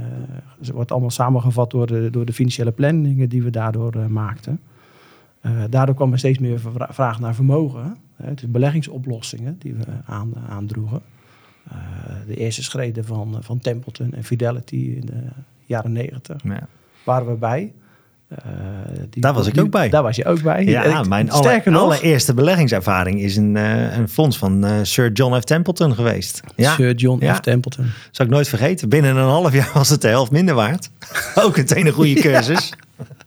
ze 0.62 0.74
wordt 0.74 0.92
allemaal 0.92 1.10
samengevat 1.10 1.72
door 1.72 1.88
de, 1.88 2.10
door 2.10 2.26
de 2.26 2.34
financiële 2.34 2.72
planningen 2.72 3.30
die 3.30 3.44
we 3.44 3.50
daardoor 3.50 4.12
maakten. 4.12 4.60
daardoor 5.70 5.96
kwam 5.96 6.12
er 6.12 6.18
steeds 6.18 6.40
meer 6.40 6.60
vraag 6.90 7.20
naar 7.20 7.36
vermogen. 7.36 7.98
Het 8.16 8.42
is 8.42 8.52
beleggingsoplossingen 8.52 9.56
die 9.60 9.74
we 9.74 9.84
aan, 10.06 10.34
aandroegen. 10.50 11.02
De 12.28 12.36
eerste 12.36 12.64
schreden 12.64 13.06
van, 13.06 13.38
van 13.40 13.60
Templeton 13.60 14.14
en 14.14 14.24
Fidelity 14.24 14.76
in 14.76 15.06
de 15.06 15.24
jaren 15.66 15.92
negentig 15.92 16.44
ja. 16.44 16.68
waren 17.06 17.28
we 17.28 17.36
bij. 17.36 17.74
Uh, 18.32 18.38
die, 19.10 19.22
daar 19.22 19.34
was 19.34 19.48
ik 19.48 19.60
ook 19.60 19.70
bij. 19.70 19.90
Daar 19.90 20.04
was 20.04 20.16
je 20.16 20.26
ook 20.26 20.42
bij. 20.42 20.66
Ja, 20.66 21.04
mijn 21.04 21.32
aller, 21.32 21.78
allereerste 21.78 22.34
beleggingservaring 22.34 23.22
is 23.22 23.36
een, 23.36 23.56
uh, 23.56 23.98
een 23.98 24.10
fonds 24.10 24.38
van 24.38 24.66
Sir 24.82 25.12
John 25.12 25.40
F. 25.40 25.44
Templeton 25.44 25.96
geweest. 25.96 26.42
Ja. 26.56 26.74
Sir 26.74 26.96
John 26.96 27.26
ja. 27.26 27.36
F. 27.36 27.40
Templeton. 27.40 27.92
Zal 28.12 28.26
ik 28.26 28.32
nooit 28.32 28.48
vergeten. 28.48 28.90
Binnen 28.90 29.16
een 29.16 29.28
half 29.28 29.54
jaar 29.54 29.70
was 29.74 29.90
het 29.90 30.02
de 30.02 30.08
helft 30.08 30.32
minder 30.32 30.56
waard. 30.56 30.90
ook 31.44 31.58
meteen 31.58 31.86
een 31.86 31.94
goede 31.94 32.22
cursus. 32.22 32.74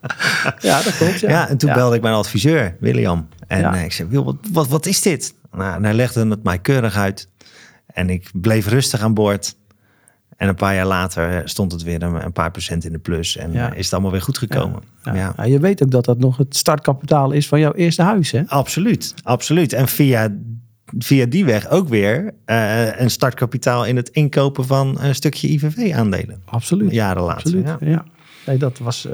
ja, 0.58 0.82
dat 0.82 0.96
klopt. 0.96 1.20
Ja, 1.20 1.30
ja 1.30 1.48
en 1.48 1.56
toen 1.56 1.72
belde 1.72 1.96
ik 1.96 2.02
mijn 2.02 2.14
adviseur, 2.14 2.76
William. 2.80 3.28
En 3.46 3.74
ik 3.74 3.92
zei, 3.92 4.08
Wil, 4.08 4.24
wat, 4.24 4.36
wat, 4.52 4.68
wat 4.68 4.86
is 4.86 5.00
dit? 5.00 5.34
Nou, 5.52 5.74
en 5.74 5.84
hij 5.84 5.94
legde 5.94 6.26
het 6.26 6.42
mij 6.42 6.58
keurig 6.58 6.96
uit. 6.96 7.28
En 7.86 8.10
ik 8.10 8.30
bleef 8.32 8.68
rustig 8.68 9.00
aan 9.00 9.14
boord. 9.14 9.56
En 10.36 10.48
een 10.48 10.54
paar 10.54 10.74
jaar 10.74 10.86
later 10.86 11.48
stond 11.48 11.72
het 11.72 11.82
weer 11.82 12.02
een, 12.02 12.32
paar 12.32 12.50
procent 12.50 12.84
in 12.84 12.92
de 12.92 12.98
plus. 12.98 13.36
En 13.36 13.52
is 13.74 13.84
het 13.84 13.92
allemaal 13.92 14.10
weer 14.10 14.22
goed 14.22 14.38
gekomen. 14.38 14.82
Ja, 15.04 15.34
ja. 15.36 15.44
je 15.44 15.58
weet 15.58 15.82
ook 15.82 15.90
dat 15.90 16.04
dat 16.04 16.18
nog 16.18 16.36
het 16.36 16.56
startkapitaal 16.56 17.30
is 17.30 17.48
van 17.48 17.60
jouw 17.60 17.72
eerste 17.72 18.02
huis, 18.02 18.30
hè? 18.30 18.42
Absoluut, 18.46 19.14
absoluut. 19.22 19.72
En 19.72 19.88
via, 19.88 20.36
via 20.98 21.26
die 21.26 21.44
weg 21.44 21.68
ook 21.68 21.88
weer 21.88 22.34
uh, 22.46 23.00
een 23.00 23.10
startkapitaal 23.10 23.86
in 23.86 23.96
het 23.96 24.08
inkopen 24.08 24.64
van 24.66 25.00
een 25.00 25.14
stukje 25.14 25.48
IVV-aandelen. 25.48 26.42
Absoluut. 26.44 26.92
Jaren 26.92 27.22
later. 27.22 27.36
Absoluut, 27.36 27.76
ja. 27.80 28.04
Nee, 28.46 28.56
dat 28.56 28.78
was 28.78 29.06
uh, 29.06 29.12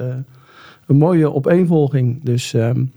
een 0.86 0.96
mooie 0.96 1.34
opeenvolging. 1.34 2.24
Dus... 2.24 2.52
Um, 2.52 2.92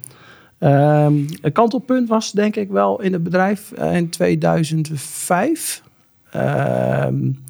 Um, 0.63 1.27
een 1.41 1.51
kantelpunt 1.51 2.09
was 2.09 2.31
denk 2.31 2.55
ik 2.55 2.71
wel 2.71 3.01
in 3.01 3.13
het 3.13 3.23
bedrijf 3.23 3.71
uh, 3.79 3.95
in 3.95 4.09
2005. 4.09 5.83
Um, 6.35 7.43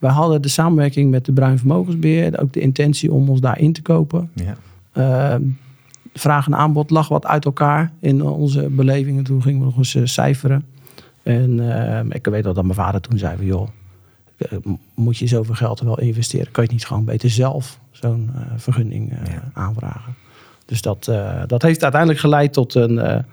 we 0.00 0.06
hadden 0.06 0.42
de 0.42 0.48
samenwerking 0.48 1.10
met 1.10 1.24
de 1.24 1.32
Bruin 1.32 1.58
Vermogensbeheer. 1.58 2.40
Ook 2.40 2.52
de 2.52 2.60
intentie 2.60 3.12
om 3.12 3.28
ons 3.28 3.40
daarin 3.40 3.72
te 3.72 3.82
kopen. 3.82 4.30
Ja. 4.34 5.32
Um, 5.34 5.58
vraag 6.12 6.46
en 6.46 6.54
aanbod 6.54 6.90
lag 6.90 7.08
wat 7.08 7.26
uit 7.26 7.44
elkaar 7.44 7.92
in 8.00 8.22
onze 8.22 8.68
belevingen. 8.68 9.24
Toen 9.24 9.42
gingen 9.42 9.58
we 9.58 9.64
nog 9.64 9.76
eens 9.76 9.94
uh, 9.94 10.04
cijferen. 10.04 10.64
En 11.22 11.60
ik 12.12 12.26
weet 12.26 12.44
wel 12.44 12.54
dat 12.54 12.64
mijn 12.64 12.74
vader 12.74 13.00
toen 13.00 13.18
zei: 13.18 13.46
joh, 13.46 13.68
eh, 14.36 14.58
moet 14.94 15.18
je 15.18 15.26
zoveel 15.26 15.54
geld 15.54 15.80
er 15.80 15.86
wel 15.86 16.00
investeren? 16.00 16.52
Kan 16.52 16.64
je 16.64 16.72
niet 16.72 16.86
gewoon 16.86 17.04
beter 17.04 17.30
zelf 17.30 17.80
zo'n 17.90 18.30
uh, 18.34 18.40
vergunning 18.56 19.12
ja. 19.24 19.50
aanvragen? 19.52 20.14
Dus 20.64 20.82
dat, 20.82 21.04
dat 21.46 21.62
heeft 21.62 21.82
uiteindelijk 21.82 22.20
geleid 22.20 22.52
tot 22.52 22.74
een, 22.74 23.24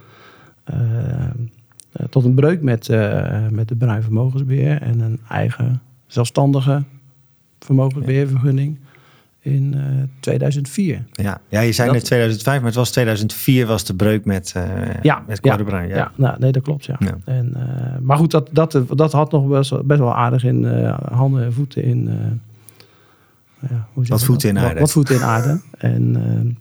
uh, 0.73 1.29
tot 2.09 2.25
een 2.25 2.33
breuk 2.33 2.61
met, 2.61 2.87
met 3.51 3.67
de 3.67 3.75
Bruin 3.77 4.03
Vermogensbeheer 4.03 4.81
en 4.81 4.99
een 4.99 5.19
eigen 5.29 5.81
zelfstandige 6.07 6.83
vermogensbeheervergunning 7.59 8.79
in 9.39 9.75
2004. 10.19 11.05
Ja, 11.11 11.41
ja 11.47 11.59
je 11.59 11.71
zei 11.71 11.87
dat, 11.87 11.95
net 11.95 12.05
2005, 12.05 12.57
maar 12.57 12.65
het 12.65 12.75
was 12.75 12.91
2004 12.91 13.65
was 13.65 13.83
de 13.83 13.95
breuk 13.95 14.25
met, 14.25 14.53
ja, 15.01 15.23
met 15.27 15.39
ja. 15.41 15.57
Ja, 15.57 15.81
ja 15.83 16.11
nou, 16.15 16.39
nee, 16.39 16.51
dat 16.51 16.63
klopt. 16.63 16.85
Ja. 16.85 16.95
ja. 16.99 17.17
En, 17.25 17.57
maar 18.01 18.17
goed, 18.17 18.31
dat, 18.31 18.49
dat, 18.51 18.81
dat 18.95 19.11
had 19.11 19.31
nog 19.31 19.47
best, 19.47 19.85
best 19.85 19.99
wel 19.99 20.15
aardig 20.15 20.43
in 20.43 20.65
handen 21.11 21.43
en 21.43 21.53
voeten 21.53 21.83
in. 21.83 22.09
ja, 23.59 23.87
hoe 23.93 24.05
wat 24.07 24.23
voeten 24.23 24.49
in 24.49 24.57
aarde. 24.57 24.69
Wat, 24.69 24.79
wat 24.79 24.91
voeten 24.91 25.15
in 25.15 25.23
aarde. 25.23 25.61
en 25.77 26.57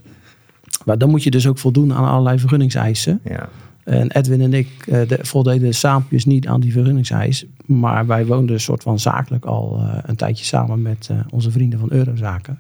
maar 0.86 0.98
dan 0.98 1.10
moet 1.10 1.22
je 1.22 1.30
dus 1.30 1.46
ook 1.46 1.58
voldoen 1.58 1.94
aan 1.94 2.04
allerlei 2.04 2.38
vergunningseisen. 2.38 3.20
Ja. 3.24 3.48
En 3.87 4.11
Edwin 4.11 4.40
en 4.40 4.52
ik 4.52 4.69
uh, 4.87 5.09
de, 5.09 5.19
voldeden 5.23 5.75
saampjes 5.75 6.25
niet 6.25 6.47
aan 6.47 6.61
die 6.61 6.73
vergunningseis. 6.73 7.47
Maar 7.66 8.07
wij 8.07 8.26
woonden 8.26 8.55
een 8.55 8.61
soort 8.61 8.83
van 8.83 8.99
zakelijk 8.99 9.45
al 9.45 9.81
uh, 9.81 9.99
een 10.02 10.16
tijdje 10.16 10.45
samen 10.45 10.83
met 10.83 11.09
uh, 11.11 11.19
onze 11.31 11.50
vrienden 11.50 11.78
van 11.78 11.93
Eurozaken. 11.93 12.59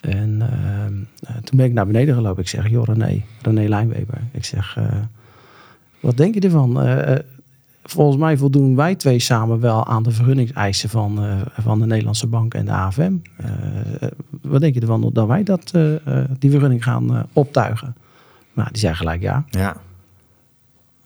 En 0.00 0.42
toen 1.44 1.56
ben 1.56 1.66
ik 1.66 1.72
naar 1.72 1.86
beneden 1.86 2.14
gelopen. 2.14 2.42
Ik 2.42 2.48
zeg, 2.48 2.68
joh 2.68 2.84
René, 2.84 3.22
René 3.42 3.68
Lijnweber. 3.68 4.20
Ik 4.32 4.44
zeg, 4.44 4.78
wat 6.00 6.16
denk 6.16 6.34
je 6.34 6.40
ervan? 6.40 6.78
volgens 7.82 8.16
mij 8.16 8.36
voldoen 8.36 8.76
wij 8.76 8.94
twee 8.94 9.18
samen 9.18 9.60
wel 9.60 9.86
aan 9.86 10.02
de 10.02 10.10
vergunningseisen 10.10 10.88
van, 10.88 11.18
van 11.60 11.78
de 11.78 11.86
Nederlandse 11.86 12.26
Bank 12.26 12.54
en 12.54 12.64
de 12.64 12.70
AFM. 12.72 13.12
Eh, 13.36 13.48
wat 14.42 14.60
denk 14.60 14.74
je 14.74 14.80
ervan 14.80 15.10
dat 15.12 15.26
wij 15.26 15.42
dat, 15.42 15.72
die 16.38 16.50
vergunning 16.50 16.84
gaan 16.84 17.26
optuigen? 17.32 17.96
Nou, 18.52 18.68
die 18.70 18.80
zeggen 18.80 18.98
gelijk 18.98 19.22
ja. 19.22 19.44
Ja. 19.50 19.76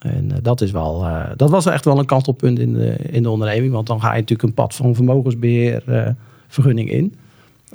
En 0.00 0.30
dat, 0.42 0.60
is 0.60 0.70
wel, 0.70 1.06
dat 1.36 1.50
was 1.50 1.66
echt 1.66 1.84
wel 1.84 1.98
een 1.98 2.06
kantelpunt 2.06 2.58
in 2.58 2.72
de, 2.72 2.96
in 2.96 3.22
de 3.22 3.30
onderneming. 3.30 3.72
Want 3.72 3.86
dan 3.86 4.00
ga 4.00 4.12
je 4.12 4.20
natuurlijk 4.20 4.48
een 4.48 4.54
pad 4.54 4.74
van 4.74 4.94
vermogensbeheer 4.94 6.14
vergunning 6.48 6.90
in. 6.90 7.14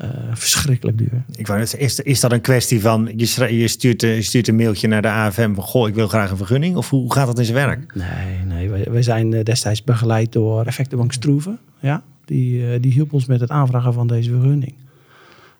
Uh, 0.03 0.09
verschrikkelijk 0.33 0.97
duur. 0.97 1.23
Ik 1.35 1.47
wou 1.47 1.61
is, 1.61 1.99
is 1.99 2.19
dat 2.19 2.31
een 2.31 2.41
kwestie 2.41 2.81
van 2.81 3.11
je, 3.15 3.57
je, 3.57 3.67
stuurt, 3.67 4.01
je 4.01 4.21
stuurt 4.21 4.47
een 4.47 4.55
mailtje 4.55 4.87
naar 4.87 5.01
de 5.01 5.07
AFM 5.07 5.53
van 5.53 5.63
goh, 5.63 5.87
ik 5.87 5.93
wil 5.95 6.07
graag 6.07 6.31
een 6.31 6.37
vergunning? 6.37 6.75
Of 6.75 6.89
hoe 6.89 7.13
gaat 7.13 7.27
dat 7.27 7.39
in 7.39 7.45
zijn 7.45 7.67
werk? 7.67 7.95
Nee, 7.95 8.45
nee 8.45 8.69
wij, 8.69 8.87
wij 8.91 9.01
zijn 9.01 9.33
eh, 9.33 9.43
destijds 9.43 9.83
begeleid 9.83 10.31
door 10.31 10.65
Effectenbank 10.65 11.11
Stroeven. 11.11 11.59
Ja, 11.79 12.03
die, 12.25 12.79
die 12.79 12.91
hielp 12.91 13.13
ons 13.13 13.25
met 13.25 13.39
het 13.39 13.49
aanvragen 13.49 13.93
van 13.93 14.07
deze 14.07 14.29
vergunning. 14.29 14.73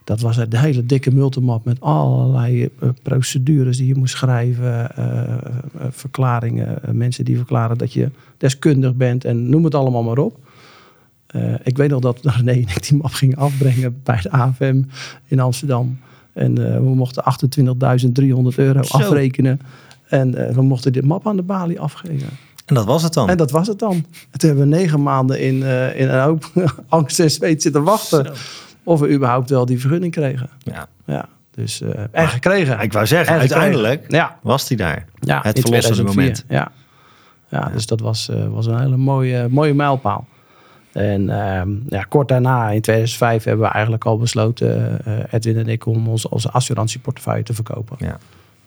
Dat 0.06 0.20
was 0.22 0.36
de 0.50 0.60
hele 0.60 0.86
dikke 0.86 1.12
multimap 1.12 1.66
met 1.66 1.82
allerlei 1.82 2.70
uh, 2.80 2.90
procedures 3.02 3.78
die 3.78 3.88
je 3.88 3.96
moest 3.96 4.16
schrijven. 4.16 4.90
verklaringen, 5.90 6.82
mensen 6.92 7.26
die 7.26 7.38
verklaren 7.38 7.78
dat 7.78 7.94
je 7.94 8.10
deskundig 8.38 8.96
bent 8.96 9.26
en 9.26 9.50
noem 9.50 9.64
het 9.64 9.76
allemaal 9.76 10.04
maar 10.04 10.18
op. 10.18 10.40
Uh, 11.36 11.54
ik 11.64 11.78
weet 11.78 11.90
nog 11.90 12.00
dat 12.00 12.20
René 12.38 12.52
en 12.52 12.58
ik 12.60 12.88
die 12.88 12.98
map 12.98 13.12
gingen 13.12 13.38
afbrengen 13.38 14.02
bij 14.04 14.20
de 14.22 14.32
AFM 14.32 14.82
in 15.28 15.40
Amsterdam. 15.40 16.00
En 16.34 16.60
uh, 16.60 16.76
we 16.76 16.96
mochten 16.96 17.24
28.300 17.24 18.56
euro 18.56 18.84
Zo. 18.84 18.98
afrekenen. 18.98 19.60
En 20.08 20.36
uh, 20.38 20.50
we 20.50 20.62
mochten 20.62 20.94
dit 20.94 21.06
map 21.06 21.28
aan 21.28 21.36
de 21.36 21.42
balie 21.42 21.80
afgeven. 21.80 22.30
En 22.66 22.76
dat 22.76 22.86
was 22.86 23.04
het 23.04 23.14
dan? 23.14 23.30
En 23.30 23.38
dat 23.38 23.52
was 23.52 23.68
het 23.68 23.80
dan. 23.80 23.94
En 24.32 24.40
toen 24.40 24.50
hebben 24.50 24.70
we 24.70 24.76
negen 24.76 25.04
maanden 25.04 25.40
in, 25.40 25.56
in 25.96 26.10
een 26.10 26.22
hoop 26.22 26.52
angst 26.88 27.20
en 27.20 27.32
zweet 27.32 27.62
zitten 27.62 27.84
wachten. 27.84 28.26
Zo. 28.26 28.34
Of 28.86 29.00
we 29.00 29.10
überhaupt 29.10 29.50
wel 29.50 29.66
die 29.66 29.80
vergunning 29.80 30.12
kregen. 30.12 30.50
Ja. 30.58 30.88
ja. 31.06 31.30
Dus, 31.52 31.82
en 32.12 32.28
gekregen. 32.28 32.80
Ik 32.80 32.94
wou 32.94 33.06
zeggen, 33.06 33.38
uiteindelijk 33.38 34.06
ja. 34.12 34.40
was 34.42 34.68
die 34.68 34.78
daar. 34.78 35.06
Ja, 35.20 35.40
het 35.44 35.60
verlossende 35.60 36.04
moment. 36.04 36.46
Ja. 36.50 36.72
Ja, 37.50 37.70
dus 37.74 37.86
dat 37.86 38.00
was, 38.00 38.30
was 38.50 38.66
een 38.66 38.80
hele 38.80 38.98
mooie, 38.98 39.48
mooie 39.50 39.74
mijlpaal. 39.74 40.28
En 40.96 41.30
um, 41.30 41.84
ja, 41.90 42.04
kort 42.04 42.28
daarna, 42.28 42.70
in 42.70 42.82
2005, 42.82 43.44
hebben 43.44 43.66
we 43.66 43.72
eigenlijk 43.72 44.06
al 44.06 44.18
besloten, 44.18 45.00
uh, 45.08 45.14
Edwin 45.32 45.58
en 45.58 45.68
ik, 45.68 45.86
om 45.86 46.08
ons, 46.08 46.28
onze 46.28 46.50
assurantieportefeuille 46.50 47.44
te 47.44 47.54
verkopen. 47.54 47.98
Ja. 48.00 48.18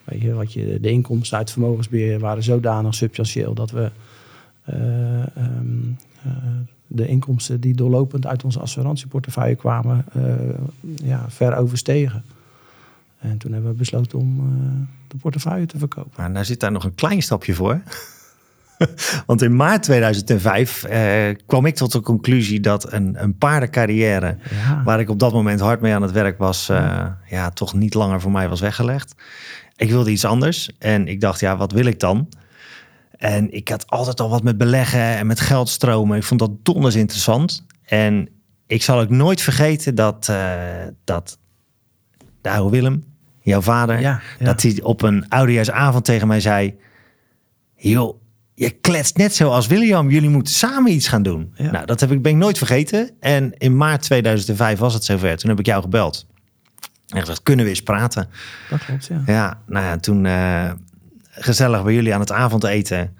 Weet 0.04 0.20
je, 0.20 0.34
wat 0.34 0.52
je, 0.52 0.78
de 0.80 0.90
inkomsten 0.90 1.38
uit 1.38 1.50
vermogensbeheer 1.50 2.18
waren 2.18 2.42
zodanig 2.42 2.94
substantieel 2.94 3.54
dat 3.54 3.70
we 3.70 3.90
uh, 4.70 4.76
um, 5.36 5.96
uh, 6.26 6.32
de 6.88 7.06
inkomsten 7.06 7.60
die 7.60 7.74
doorlopend 7.74 8.26
uit 8.26 8.44
onze 8.44 8.60
assurantieportefeuille 8.60 9.56
kwamen, 9.56 10.04
ja, 11.04 11.24
ver 11.28 11.56
overstegen. 11.56 12.24
En 13.18 13.38
toen 13.38 13.52
hebben 13.52 13.70
we 13.70 13.76
besloten 13.76 14.18
om 14.18 14.58
de 15.08 15.16
portefeuille 15.16 15.66
te 15.66 15.78
verkopen. 15.78 16.10
Maar 16.16 16.30
nou 16.30 16.44
zit 16.44 16.60
daar 16.60 16.72
nog 16.72 16.84
een 16.84 16.94
klein 16.94 17.22
stapje 17.22 17.54
voor. 17.54 17.80
Want 19.26 19.42
in 19.42 19.56
maart 19.56 19.82
2005 19.82 20.84
eh, 20.84 21.36
kwam 21.46 21.66
ik 21.66 21.74
tot 21.74 21.92
de 21.92 22.00
conclusie 22.00 22.60
dat 22.60 22.92
een, 22.92 23.22
een 23.22 23.36
paardencarrière, 23.36 24.36
Ja. 24.50 24.82
waar 24.84 25.00
ik 25.00 25.08
op 25.08 25.18
dat 25.18 25.32
moment 25.32 25.60
hard 25.60 25.80
mee 25.80 25.94
aan 25.94 26.02
het 26.02 26.12
werk 26.12 26.38
was, 26.38 26.68
eh, 26.68 27.06
ja, 27.28 27.50
toch 27.50 27.74
niet 27.74 27.94
langer 27.94 28.20
voor 28.20 28.30
mij 28.30 28.48
was 28.48 28.60
weggelegd. 28.60 29.14
Ik 29.76 29.90
wilde 29.90 30.10
iets 30.10 30.24
anders 30.24 30.70
en 30.78 31.08
ik 31.08 31.20
dacht, 31.20 31.40
ja, 31.40 31.56
wat 31.56 31.72
wil 31.72 31.84
ik 31.86 32.00
dan? 32.00 32.28
En 33.18 33.52
ik 33.52 33.68
had 33.68 33.86
altijd 33.86 34.20
al 34.20 34.28
wat 34.28 34.42
met 34.42 34.58
beleggen 34.58 35.00
en 35.00 35.26
met 35.26 35.40
geldstromen. 35.40 36.16
Ik 36.16 36.24
vond 36.24 36.40
dat 36.40 36.64
donders 36.64 36.94
interessant. 36.94 37.64
En 37.84 38.28
ik 38.66 38.82
zal 38.82 39.00
ook 39.00 39.10
nooit 39.10 39.40
vergeten 39.40 39.94
dat, 39.94 40.28
eh, 40.28 40.60
dat 41.04 41.38
de 42.40 42.50
oude 42.50 42.70
Willem, 42.70 43.04
jouw 43.40 43.60
vader, 43.60 44.00
Ja, 44.00 44.20
ja. 44.38 44.44
dat 44.44 44.62
hij 44.62 44.78
op 44.82 45.02
een 45.02 45.28
oudejaarsavond 45.28 46.04
tegen 46.04 46.28
mij 46.28 46.40
zei: 46.40 46.78
Joh, 47.76 48.20
je 48.54 48.70
kletst 48.70 49.16
net 49.16 49.34
zo 49.34 49.50
als 49.50 49.66
William. 49.66 50.10
Jullie 50.10 50.28
moeten 50.28 50.54
samen 50.54 50.92
iets 50.92 51.08
gaan 51.08 51.22
doen. 51.22 51.52
Ja. 51.54 51.70
Nou, 51.70 51.86
dat 51.86 52.00
heb 52.00 52.10
ik, 52.10 52.22
ben 52.22 52.32
ik 52.32 52.38
nooit 52.38 52.58
vergeten. 52.58 53.10
En 53.20 53.54
in 53.56 53.76
maart 53.76 54.02
2005 54.02 54.78
was 54.78 54.94
het 54.94 55.04
zover. 55.04 55.36
Toen 55.36 55.50
heb 55.50 55.58
ik 55.58 55.66
jou 55.66 55.82
gebeld. 55.82 56.26
En 57.08 57.20
gezegd, 57.20 57.42
kunnen 57.42 57.64
we 57.64 57.70
eens 57.70 57.82
praten? 57.82 58.28
Dat 58.70 58.84
klopt, 58.84 59.06
ja. 59.06 59.22
Ja, 59.26 59.62
nou 59.66 59.84
ja, 59.84 59.96
toen 59.96 60.26
eh, 60.26 60.70
gezellig 61.38 61.84
bij 61.84 61.94
jullie 61.94 62.14
aan 62.14 62.20
het 62.20 62.32
avondeten. 62.32 63.16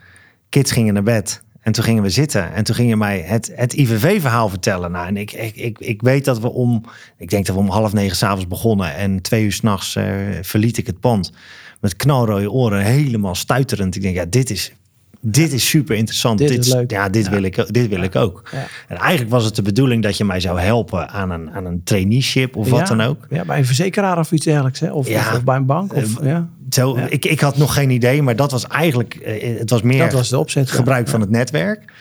Kids 0.48 0.72
gingen 0.72 0.94
naar 0.94 1.02
bed. 1.02 1.42
En 1.60 1.72
toen 1.72 1.84
gingen 1.84 2.02
we 2.02 2.10
zitten. 2.10 2.52
En 2.52 2.64
toen 2.64 2.74
ging 2.74 2.88
je 2.88 2.96
mij 2.96 3.20
het, 3.20 3.52
het 3.54 3.72
IVV-verhaal 3.72 4.48
vertellen. 4.48 4.90
Nou, 4.90 5.06
en 5.06 5.16
ik, 5.16 5.32
ik, 5.32 5.56
ik, 5.56 5.78
ik 5.78 6.02
weet 6.02 6.24
dat 6.24 6.40
we 6.40 6.52
om... 6.52 6.84
Ik 7.16 7.30
denk 7.30 7.46
dat 7.46 7.54
we 7.54 7.60
om 7.60 7.68
half 7.68 7.92
negen 7.92 8.16
s'avonds 8.16 8.46
begonnen. 8.46 8.94
En 8.94 9.22
twee 9.22 9.44
uur 9.44 9.52
s'nachts 9.52 9.96
eh 9.96 10.04
verliet 10.42 10.76
ik 10.76 10.86
het 10.86 11.00
pand. 11.00 11.32
Met 11.80 11.96
knalrode 11.96 12.50
oren, 12.50 12.82
helemaal 12.82 13.34
stuiterend. 13.34 13.96
Ik 13.96 14.02
denk, 14.02 14.14
ja, 14.14 14.24
dit 14.28 14.50
is... 14.50 14.72
Dit 15.20 15.52
is 15.52 15.68
super 15.68 15.96
interessant. 15.96 16.38
Dit 16.38 16.50
is 16.50 16.72
leuk. 16.72 16.90
Ja, 16.90 17.08
dit, 17.08 17.24
Ja. 17.24 17.30
Wil 17.30 17.42
ik, 17.42 17.74
dit 17.74 17.88
wil 17.88 18.02
ik 18.02 18.16
ook. 18.16 18.48
Ja. 18.52 18.66
En 18.88 18.96
eigenlijk 18.96 19.30
was 19.30 19.44
het 19.44 19.56
de 19.56 19.62
bedoeling 19.62 20.02
dat 20.02 20.16
je 20.16 20.24
mij 20.24 20.40
zou 20.40 20.60
helpen 20.60 21.08
aan 21.08 21.30
een, 21.30 21.50
aan 21.50 21.64
een 21.64 21.80
traineeship 21.84 22.56
of 22.56 22.70
wat 22.70 22.86
dan 22.86 23.00
ook. 23.00 23.26
Ja, 23.30 23.44
bij 23.44 23.58
een 23.58 23.66
verzekeraar 23.66 24.18
of 24.18 24.32
iets 24.32 24.44
dergelijks. 24.44 24.80
Hè? 24.80 24.92
Of, 24.92 25.08
of, 25.08 25.32
of 25.34 25.44
bij 25.44 25.56
een 25.56 25.66
bank. 25.66 25.94
Of, 25.94 26.24
ja. 26.24 26.48
Zo, 26.70 26.96
Ja. 26.98 27.06
ik, 27.08 27.24
ik 27.24 27.40
had 27.40 27.56
nog 27.56 27.74
geen 27.74 27.90
idee, 27.90 28.22
maar 28.22 28.36
dat 28.36 28.50
was 28.50 28.66
eigenlijk, 28.66 29.14
eh, 29.14 29.58
het 29.58 29.70
was 29.70 29.82
meer 29.82 29.98
Dat 30.04 30.12
was 30.12 30.28
de 30.28 30.38
opzet. 30.38 30.68
ja. 30.68 30.74
gebruik 30.74 31.08
van 31.08 31.20
het 31.20 31.30
netwerk. 31.30 31.92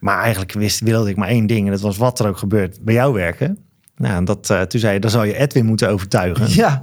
Maar 0.00 0.18
eigenlijk 0.20 0.52
wist, 0.52 0.80
wilde 0.80 1.10
ik 1.10 1.16
maar 1.16 1.28
één 1.28 1.46
ding. 1.46 1.66
En 1.66 1.72
dat 1.72 1.80
was 1.80 1.96
wat 1.96 2.18
er 2.18 2.26
ook 2.28 2.38
gebeurt 2.38 2.78
bij 2.80 2.94
jou 2.94 3.12
werken. 3.14 3.58
Nou, 3.96 4.14
en 4.16 4.24
dat, 4.24 4.50
eh, 4.50 4.60
toen 4.60 4.80
zei 4.80 4.94
je, 4.94 5.00
dan 5.00 5.10
zou 5.10 5.26
je 5.26 5.36
Edwin 5.36 5.64
moeten 5.66 5.88
overtuigen. 5.90 6.46
Ja, 6.54 6.80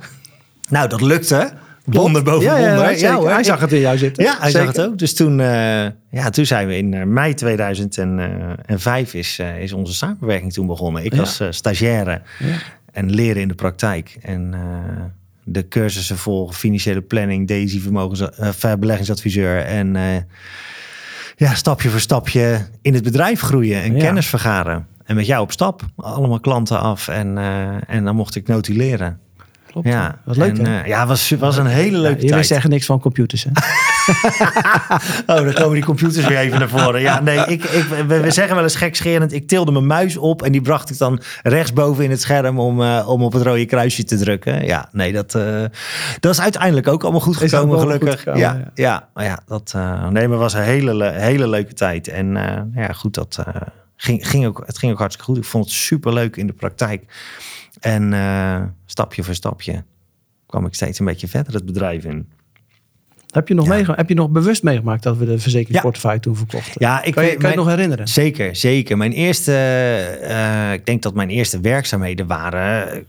Nou, 0.69 0.89
dat 0.89 1.01
lukte. 1.01 1.51
Wonder 1.85 2.23
boven 2.23 2.43
ja, 2.43 2.57
ja, 2.57 2.75
wonder. 2.75 3.13
hoor. 3.13 3.29
Hij 3.29 3.43
zag 3.43 3.59
het 3.59 3.71
in 3.71 3.79
jou 3.79 3.97
zitten. 3.97 4.23
Ja, 4.23 4.37
hij 4.39 4.51
Zeker. 4.51 4.67
zag 4.67 4.75
het 4.75 4.85
ook. 4.85 4.97
Dus 4.97 5.13
toen, 5.15 5.39
eh, 5.39 5.85
ja, 6.09 6.29
toen 6.29 6.45
zijn 6.45 6.67
we 6.67 6.77
in 6.77 7.13
mei 7.13 7.33
2005 7.33 9.13
is, 9.13 9.39
is 9.59 9.73
onze 9.73 9.93
samenwerking 9.93 10.53
toen 10.53 10.67
begonnen. 10.67 11.05
Ik 11.05 11.13
Ja. 11.13 11.19
als 11.19 11.39
eh, 11.39 11.47
stagiaire 11.51 12.21
Ja. 12.39 12.55
en 12.91 13.09
leren 13.11 13.41
in 13.41 13.47
de 13.47 13.53
praktijk. 13.55 14.17
En 14.21 14.53
de 15.51 15.67
cursussen 15.67 16.17
volgen, 16.17 16.55
financiële 16.55 17.01
planning, 17.01 17.47
DSI 17.47 17.79
vermogens, 17.81 18.29
eh, 18.61 18.73
beleggingsadviseur. 18.79 19.59
En 19.65 19.95
eh, 19.95 20.03
ja, 21.35 21.53
stapje 21.55 21.89
voor 21.89 21.99
stapje 21.99 22.67
in 22.81 22.93
het 22.93 23.03
bedrijf 23.03 23.41
groeien 23.41 23.81
en 23.81 23.93
Ja. 23.95 23.99
kennis 24.03 24.27
vergaren. 24.27 24.87
En 25.05 25.15
met 25.15 25.25
jou 25.25 25.41
op 25.41 25.51
stap, 25.51 25.81
allemaal 25.95 26.39
klanten 26.39 26.79
af. 26.79 27.07
En, 27.07 27.37
eh, 27.37 27.67
en 27.87 28.03
dan 28.03 28.15
mocht 28.15 28.35
ik 28.35 28.47
notuleren. 28.47 29.19
Klopt. 29.71 29.87
Ja, 29.87 30.21
Wat 30.25 30.37
leuk, 30.37 30.57
en, 30.57 30.87
ja, 30.87 31.07
was, 31.07 31.29
was 31.39 31.57
een 31.57 31.65
hele 31.65 31.95
Ja, 31.95 32.01
leuke 32.01 32.15
jullie 32.15 32.31
tijd. 32.31 32.47
zeggen 32.47 32.69
niks 32.69 32.85
van 32.85 32.99
computers, 32.99 33.43
hè? 33.43 33.49
Oh, 35.27 35.35
dan 35.35 35.53
komen 35.53 35.73
die 35.73 35.83
computers 35.83 36.27
weer 36.27 36.37
even 36.37 36.59
naar 36.59 36.69
voren. 36.69 37.01
Ja, 37.01 37.19
nee, 37.21 37.37
ik, 37.39 37.63
ik, 37.63 37.83
we, 38.07 38.19
we 38.19 38.31
zeggen 38.31 38.55
wel 38.55 38.63
eens 38.63 38.75
gekscherend. 38.75 39.33
Ik 39.33 39.47
tilde 39.47 39.71
mijn 39.71 39.85
muis 39.87 40.17
op 40.17 40.41
en 40.43 40.51
die 40.51 40.61
bracht 40.61 40.89
ik 40.89 40.97
dan 40.97 41.21
rechtsboven 41.43 42.03
in 42.03 42.09
het 42.09 42.21
scherm 42.21 42.59
om, 42.59 42.81
eh, 42.81 43.09
om 43.09 43.23
op 43.23 43.33
het 43.33 43.41
rode 43.43 43.65
kruisje 43.65 44.03
te 44.03 44.17
drukken. 44.17 44.65
Ja, 44.65 44.89
nee, 44.91 45.13
dat, 45.13 45.35
eh, 45.35 45.63
dat 46.19 46.31
is 46.33 46.41
uiteindelijk 46.41 46.87
ook 46.87 47.01
allemaal 47.03 47.21
goed 47.21 47.37
gekomen, 47.37 47.75
goed 47.79 47.83
gelukkig. 47.83 48.17
gekomen, 48.19 48.39
ja, 48.39 48.53
ja. 48.53 48.71
ja. 48.73 49.09
maar 49.13 49.25
ja, 49.25 49.39
dat 49.45 49.71
eh, 49.75 50.07
nee, 50.07 50.27
maar 50.27 50.37
was 50.37 50.53
een 50.53 50.61
hele, 50.61 50.93
le- 50.95 51.11
hele 51.19 51.47
leuke 51.47 51.73
tijd. 51.73 52.07
En 52.07 52.27
ja, 52.75 52.91
goed, 52.91 53.13
dat 53.13 53.43
ging, 53.95 54.27
ging 54.27 54.45
ook, 54.45 54.63
het 54.65 54.77
ging 54.77 54.91
ook 54.91 54.99
hartstikke 54.99 55.31
goed. 55.31 55.41
Ik 55.43 55.49
vond 55.49 55.65
het 55.65 55.73
super 55.73 56.13
leuk 56.13 56.35
in 56.35 56.47
de 56.47 56.53
praktijk. 56.53 57.03
En 57.79 58.13
stapje 58.85 59.23
voor 59.23 59.35
stapje 59.35 59.83
kwam 60.45 60.65
ik 60.65 60.75
steeds 60.75 60.99
een 60.99 61.05
beetje 61.05 61.27
verder 61.27 61.53
het 61.53 61.65
bedrijf 61.65 62.03
in. 62.03 62.27
Heb 63.29 63.47
je 63.47 63.53
nog, 63.53 63.65
Ja. 63.65 63.71
meegemaakt, 63.71 63.99
heb 63.99 64.09
je 64.09 64.15
nog 64.15 64.29
bewust 64.29 64.63
meegemaakt 64.63 65.03
dat 65.03 65.17
we 65.17 65.25
de 65.25 65.39
verzekeringsportefeuille 65.39 66.19
toen 66.19 66.35
verkochten? 66.35 66.73
Ja, 66.77 67.03
ik 67.03 67.13
kan 67.13 67.23
je, 67.23 67.29
kan 67.29 67.37
je 67.39 67.43
mijn- 67.43 67.57
nog 67.57 67.67
herinneren? 67.67 68.07
Zeker, 68.07 68.55
zeker. 68.55 68.97
Mijn 68.97 69.11
eerste, 69.11 69.53
eh, 70.21 70.73
ik 70.73 70.85
denk 70.85 71.01
dat 71.01 71.13
mijn 71.13 71.29
eerste 71.29 71.59
werkzaamheden 71.59 72.27
waren 72.27 72.91
eh, 72.91 72.99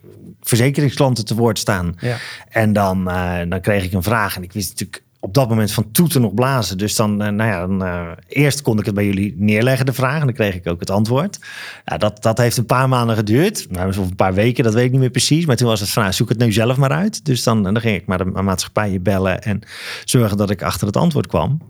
verzekeringsklanten 0.40 1.24
te 1.24 1.34
woord 1.34 1.58
staan. 1.58 1.94
Ja. 2.00 2.16
En 2.48 2.72
dan, 2.72 3.10
eh, 3.10 3.38
dan 3.48 3.60
kreeg 3.60 3.84
ik 3.84 3.92
een 3.92 4.02
vraag 4.02 4.36
en 4.36 4.42
ik 4.42 4.52
wist 4.52 4.68
natuurlijk 4.70 5.02
op 5.20 5.34
dat 5.34 5.48
moment 5.48 5.72
van 5.72 5.90
toeten 5.90 6.20
nog 6.20 6.34
blazen. 6.34 6.78
Dus 6.78 6.96
dan, 6.96 7.22
eh, 7.22 7.32
nou 7.32 7.50
ja, 7.50 7.66
dan, 7.66 7.84
eh, 7.84 8.08
eerst 8.28 8.62
kon 8.62 8.78
ik 8.78 8.84
het 8.84 8.94
bij 8.94 9.04
jullie 9.04 9.34
neerleggen, 9.36 9.86
de 9.86 9.92
vraag. 9.92 10.20
En 10.20 10.26
dan 10.26 10.34
kreeg 10.34 10.54
ik 10.54 10.68
ook 10.68 10.80
het 10.80 10.90
antwoord. 10.90 11.38
Ja, 11.84 11.96
dat, 11.96 12.22
dat 12.22 12.38
heeft 12.38 12.56
een 12.56 12.66
paar 12.66 12.88
maanden 12.88 13.16
geduurd. 13.16 13.66
Nou, 13.70 13.88
of 13.88 13.96
een 13.96 14.16
paar 14.16 14.34
weken, 14.34 14.64
dat 14.64 14.74
weet 14.74 14.84
ik 14.84 14.90
niet 14.90 15.00
meer 15.00 15.10
precies. 15.10 15.46
Maar 15.46 15.56
toen 15.56 15.68
was 15.68 15.80
het 15.80 15.90
van, 15.90 16.02
nou, 16.02 16.14
zoek 16.14 16.28
het 16.28 16.38
nu 16.38 16.52
zelf 16.52 16.76
maar 16.76 16.90
uit. 16.90 17.24
Dus 17.24 17.42
dan, 17.42 17.62
dan 17.62 17.80
ging 17.80 17.96
ik 17.96 18.06
maar 18.06 18.18
de 18.18 18.24
maatschappijen 18.24 19.02
bellen 19.02 19.42
en 19.42 19.60
zorgen 20.04 20.36
dat 20.36 20.50
ik 20.50 20.62
achter 20.62 20.86
het 20.86 20.96
antwoord 20.96 21.26
kwam. 21.26 21.60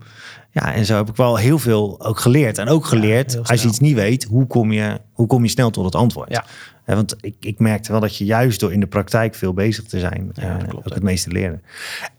Ja, 0.51 0.73
en 0.73 0.85
zo 0.85 0.95
heb 0.95 1.09
ik 1.09 1.15
wel 1.15 1.37
heel 1.37 1.59
veel 1.59 2.05
ook 2.05 2.19
geleerd. 2.19 2.57
En 2.57 2.67
ook 2.67 2.85
geleerd, 2.85 3.49
als 3.49 3.61
je 3.61 3.67
iets 3.67 3.79
niet 3.79 3.95
weet, 3.95 4.23
hoe 4.23 4.47
kom 4.47 4.71
je, 4.71 4.99
hoe 5.13 5.27
kom 5.27 5.43
je 5.43 5.49
snel 5.49 5.69
tot 5.69 5.85
het 5.85 5.95
antwoord? 5.95 6.29
Ja. 6.29 6.45
Want 6.85 7.15
ik, 7.21 7.35
ik 7.39 7.59
merkte 7.59 7.91
wel 7.91 8.01
dat 8.01 8.17
je 8.17 8.25
juist 8.25 8.59
door 8.59 8.73
in 8.73 8.79
de 8.79 8.87
praktijk 8.87 9.35
veel 9.35 9.53
bezig 9.53 9.83
te 9.83 9.99
zijn, 9.99 10.31
Ja, 10.33 10.41
eh, 10.41 10.67
klopt, 10.67 10.87
ook 10.87 10.93
het 10.93 11.03
meeste 11.03 11.31
leren. 11.31 11.61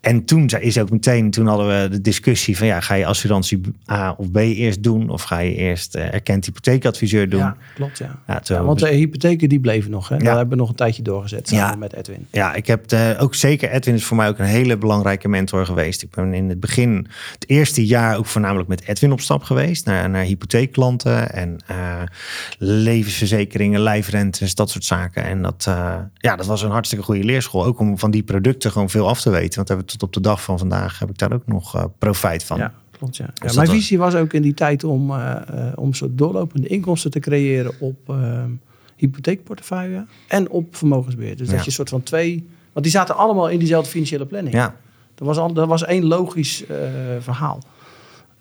En 0.00 0.24
toen 0.24 0.46
is 0.46 0.78
ook 0.78 0.90
meteen, 0.90 1.30
toen 1.30 1.46
hadden 1.46 1.82
we 1.82 1.88
de 1.88 2.00
discussie 2.00 2.56
van 2.56 2.66
ja, 2.66 2.80
ga 2.80 2.94
je 2.94 3.06
assurantie 3.06 3.60
A 3.90 4.14
of 4.18 4.30
B 4.30 4.36
eerst 4.36 4.82
doen? 4.82 5.10
Of 5.10 5.22
ga 5.22 5.38
je 5.38 5.54
eerst 5.54 5.94
eh, 5.94 6.14
erkend 6.14 6.44
hypotheekadviseur 6.44 7.28
doen? 7.28 7.40
Ja, 7.40 7.56
klopt, 7.74 7.98
ja. 7.98 8.42
Ja, 8.44 8.64
want 8.64 8.78
de 8.78 8.88
hypotheken 8.88 9.48
die 9.48 9.60
bleven 9.60 9.90
nog, 9.90 10.08
hè? 10.08 10.14
Ja. 10.14 10.22
Daar 10.22 10.36
hebben 10.36 10.54
we 10.54 10.60
nog 10.60 10.68
een 10.68 10.74
tijdje 10.74 11.02
doorgezet 11.02 11.48
samen 11.48 11.78
met 11.78 11.92
Edwin. 11.92 12.26
Ja, 12.30 12.54
ik 12.54 12.66
heb 12.66 12.88
de, 12.88 13.16
ook 13.18 13.34
zeker, 13.34 13.70
Edwin 13.70 13.94
is 13.94 14.04
voor 14.04 14.16
mij 14.16 14.28
ook 14.28 14.38
een 14.38 14.44
hele 14.44 14.76
belangrijke 14.76 15.28
mentor 15.28 15.66
geweest. 15.66 16.02
Ik 16.02 16.10
ben 16.10 16.34
in 16.34 16.48
het 16.48 16.60
begin, 16.60 17.06
het 17.32 17.48
eerste 17.48 17.86
jaar 17.86 18.18
ook 18.22 18.28
voornamelijk 18.28 18.68
met 18.68 18.82
Edwin 18.86 19.12
op 19.12 19.20
stap 19.20 19.42
geweest. 19.42 19.84
Naar, 19.86 20.10
naar 20.10 20.22
hypotheekklanten 20.24 21.32
en 21.32 21.58
eh, 21.66 22.02
levensverzekeringen, 22.58 23.80
lijfrentes, 23.80 24.54
dat 24.54 24.70
soort 24.70 24.84
zaken. 24.84 25.24
En 25.24 25.42
dat, 25.42 25.64
eh, 25.68 25.94
ja, 26.14 26.36
dat 26.36 26.46
was 26.46 26.62
een 26.62 26.70
hartstikke 26.70 27.04
goede 27.04 27.24
leerschool. 27.24 27.64
Ook 27.64 27.78
om 27.78 27.98
van 27.98 28.10
die 28.10 28.22
producten 28.22 28.70
gewoon 28.70 28.90
veel 28.90 29.08
af 29.08 29.20
te 29.20 29.30
weten. 29.30 29.54
Want 29.56 29.68
hebben 29.68 29.86
we 29.86 29.92
tot 29.92 30.02
op 30.02 30.12
de 30.12 30.20
dag 30.20 30.42
van 30.42 30.58
vandaag 30.58 30.98
heb 30.98 31.10
ik 31.10 31.18
daar 31.18 31.32
ook 31.32 31.46
nog 31.46 31.74
eh, 31.76 31.84
profijt 31.98 32.44
van. 32.44 32.58
Ja, 32.58 32.72
klopt, 32.90 33.16
ja. 33.16 33.24
ja 33.34 33.46
dat 33.46 33.54
mijn 33.54 33.66
was- 33.66 33.76
visie 33.76 33.98
was 33.98 34.14
ook 34.14 34.32
in 34.32 34.42
die 34.42 34.54
tijd 34.54 34.84
om, 34.84 35.12
om 35.74 35.94
soort 35.94 36.18
doorlopende 36.18 36.66
inkomsten 36.68 37.10
te 37.10 37.18
creëren 37.20 37.72
op 37.80 37.96
eh, 38.08 38.44
hypotheekportefeuille 38.96 40.06
en 40.28 40.50
op 40.50 40.76
vermogensbeheer. 40.76 41.36
Dus 41.36 41.46
Ja. 41.46 41.52
dat 41.52 41.60
je 41.60 41.66
een 41.66 41.72
soort 41.72 41.88
van 41.88 42.02
twee... 42.02 42.48
Want 42.72 42.84
die 42.84 42.94
zaten 42.94 43.16
allemaal 43.16 43.48
in 43.48 43.58
diezelfde 43.58 43.90
financiële 43.90 44.26
planning. 44.26 44.54
ja. 44.54 44.74
Dat 45.14 45.26
was, 45.26 45.36
al, 45.36 45.52
dat 45.52 45.68
was 45.68 45.84
één 45.84 46.04
logisch 46.04 46.64
verhaal. 47.20 47.58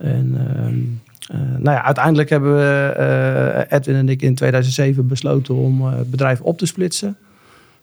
En 0.02 0.36
ehm, 0.38 0.80
eh, 1.32 1.40
nou 1.58 1.76
ja, 1.78 1.84
uiteindelijk 1.84 2.30
hebben 2.30 2.56
we, 2.56 2.94
eh, 2.98 3.78
Edwin 3.78 3.96
en 3.96 4.10
ik 4.10 4.22
in 4.22 4.36
2007 4.36 5.08
besloten 5.08 5.56
om 5.56 5.82
eh, 5.82 5.98
het 5.98 6.12
bedrijf 6.12 6.42
op 6.42 6.58
te 6.58 6.66
splitsen. 6.66 7.18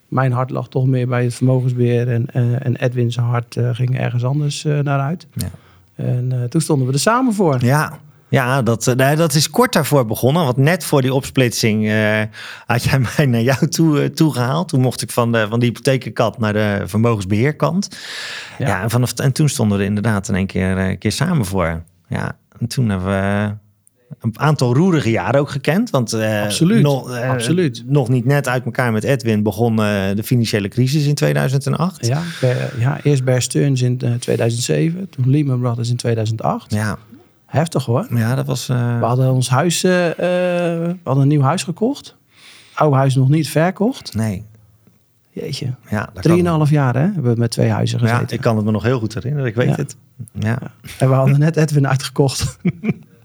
Mijn 0.09 0.33
hart 0.33 0.51
lag 0.51 0.69
toch 0.69 0.87
meer 0.87 1.09
bij 1.09 1.25
het 1.25 1.35
vermogensbeheer 1.35 2.09
en, 2.09 2.27
en 2.63 2.77
Edwin's 2.77 3.17
hart 3.17 3.57
ging 3.73 3.99
ergens 3.99 4.25
anders 4.25 4.63
naar 4.63 5.01
uit. 5.01 5.27
Ja. 5.33 5.51
En 5.95 6.47
toen 6.49 6.61
stonden 6.61 6.87
we 6.87 6.93
er 6.93 6.99
samen 6.99 7.35
voor. 7.35 7.65
Ja, 7.65 7.99
ja 8.29 8.63
dat, 8.63 8.95
nee, 8.97 9.17
dat 9.17 9.35
is 9.35 9.51
kort 9.51 9.73
daarvoor 9.73 10.07
begonnen. 10.07 10.45
Want 10.45 10.57
net 10.57 10.85
voor 10.85 11.03
die 11.03 11.15
opsplitsing 11.15 11.91
had 12.67 12.83
jij 12.83 12.99
mij 13.17 13.27
naar 13.27 13.41
jou 13.41 13.69
toe, 13.69 14.03
eh, 14.03 14.09
toegehaald. 14.09 14.69
Toen 14.69 14.81
mocht 14.81 15.03
ik 15.03 15.11
van 15.11 15.33
de, 15.33 15.47
van 15.49 15.61
de 15.61 15.67
hypothekenkant 15.67 16.39
naar 16.39 16.53
de 16.53 16.83
vermogensbeheerkant. 16.85 17.89
Ja, 18.59 18.67
Ja. 18.67 18.83
en, 18.83 18.91
vanaf, 18.91 19.13
en 19.13 19.33
toen 19.33 19.49
stonden 19.49 19.77
we 19.77 19.83
er 19.83 19.89
inderdaad 19.89 20.29
in 20.29 20.35
één 20.35 20.47
keer, 20.47 20.79
eh, 20.79 20.99
keer 20.99 21.13
samen 21.13 21.45
voor. 21.47 21.83
Ja, 22.09 22.37
en 22.59 22.67
toen 22.67 22.89
hebben 22.89 23.09
we 23.09 23.55
een 24.21 24.39
aantal 24.39 24.75
roerige 24.75 25.11
jaren 25.11 25.41
ook 25.41 25.51
gekend. 25.51 25.91
Want 25.91 26.13
eh, 26.13 26.43
Absoluut, 26.43 26.83
Nog, 26.83 27.11
eh, 27.11 27.31
absoluut. 27.31 27.83
nog 27.87 28.09
niet 28.09 28.25
net 28.25 28.49
uit 28.49 28.65
elkaar 28.65 28.93
met 28.93 29.05
Edwin 29.05 29.43
begon 29.43 29.71
eh, 29.83 29.87
de 30.15 30.23
financiële 30.23 30.69
crisis 30.69 31.07
in 31.07 31.15
2008. 31.15 32.07
Ja, 32.07 32.23
ja, 32.79 33.01
eerst 33.03 33.25
Bear 33.25 33.43
Stearns 33.43 33.83
in 33.83 34.01
eh, 34.01 34.15
2007, 34.15 35.09
toen 35.11 35.31
Lehman 35.31 35.61
Brothers 35.61 35.91
in 35.91 35.97
2008. 35.97 36.73
Ja, 36.73 36.99
Heftig 37.47 37.85
hoor. 37.85 38.07
ja 38.15 38.35
dat 38.35 38.47
was... 38.47 38.67
We 38.67 38.75
hadden 39.01 39.33
ons 39.33 39.49
huis, 39.49 39.83
we 39.83 40.97
hadden 41.05 41.23
een 41.23 41.29
nieuw 41.29 41.41
huis 41.41 41.63
gekocht. 41.63 42.17
Oude 42.75 42.97
huis 42.97 43.15
nog 43.15 43.29
niet 43.29 43.49
verkocht. 43.49 44.15
nee, 44.15 44.45
Jeetje. 45.31 45.75
Ja, 45.91 46.09
Drieënhalf 46.15 46.71
jaar 46.71 46.95
hè, 46.95 47.01
hebben 47.01 47.33
we 47.35 47.39
met 47.41 47.51
twee 47.51 47.69
huizen 47.71 47.99
gezeten. 47.99 48.25
Ja, 48.29 48.33
ik 48.35 48.41
kan 48.41 48.57
het 48.57 48.65
me 48.65 48.71
nog 48.71 48.83
heel 48.83 48.99
goed 48.99 49.15
herinneren. 49.15 49.47
Ik 49.47 49.55
weet 49.55 49.69
Ja. 49.69 49.75
het. 49.75 49.97
Ja, 50.33 50.59
En 50.99 51.09
we 51.09 51.15
hadden 51.15 51.39
net 51.39 51.57
Edwin 51.57 51.89
uitgekocht. 51.89 52.59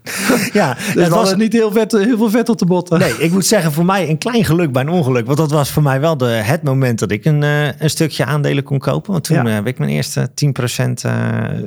ja 0.52 0.74
Dus 0.74 1.04
het 1.04 1.08
was 1.08 1.34
niet 1.36 1.52
heel, 1.52 1.72
vet, 1.72 1.92
heel 1.92 2.16
veel 2.16 2.30
vet 2.30 2.48
op 2.48 2.58
de 2.58 2.66
botten. 2.66 2.98
Nee, 2.98 3.12
ik 3.18 3.30
moet 3.32 3.46
zeggen, 3.46 3.72
voor 3.72 3.84
mij 3.84 4.08
een 4.08 4.18
klein 4.18 4.44
geluk 4.44 4.72
bij 4.72 4.82
een 4.82 4.88
ongeluk. 4.88 5.26
Want 5.26 5.38
dat 5.38 5.50
was 5.50 5.70
voor 5.70 5.82
mij 5.82 6.00
wel 6.00 6.16
de, 6.16 6.24
het 6.26 6.62
moment 6.62 6.98
dat 6.98 7.10
ik 7.10 7.24
een, 7.24 7.42
eh, 7.42 7.66
een 7.80 7.90
stukje 7.90 8.24
aandelen 8.24 8.62
kon 8.64 8.78
kopen. 8.78 9.12
Want 9.12 9.24
toen 9.24 9.36
Ja. 9.36 9.44
eh, 9.46 9.52
heb 9.54 9.66
ik 9.66 9.78
mijn 9.78 9.90
eerste 9.90 10.30
10% 10.34 11.04
eh, 11.04 11.12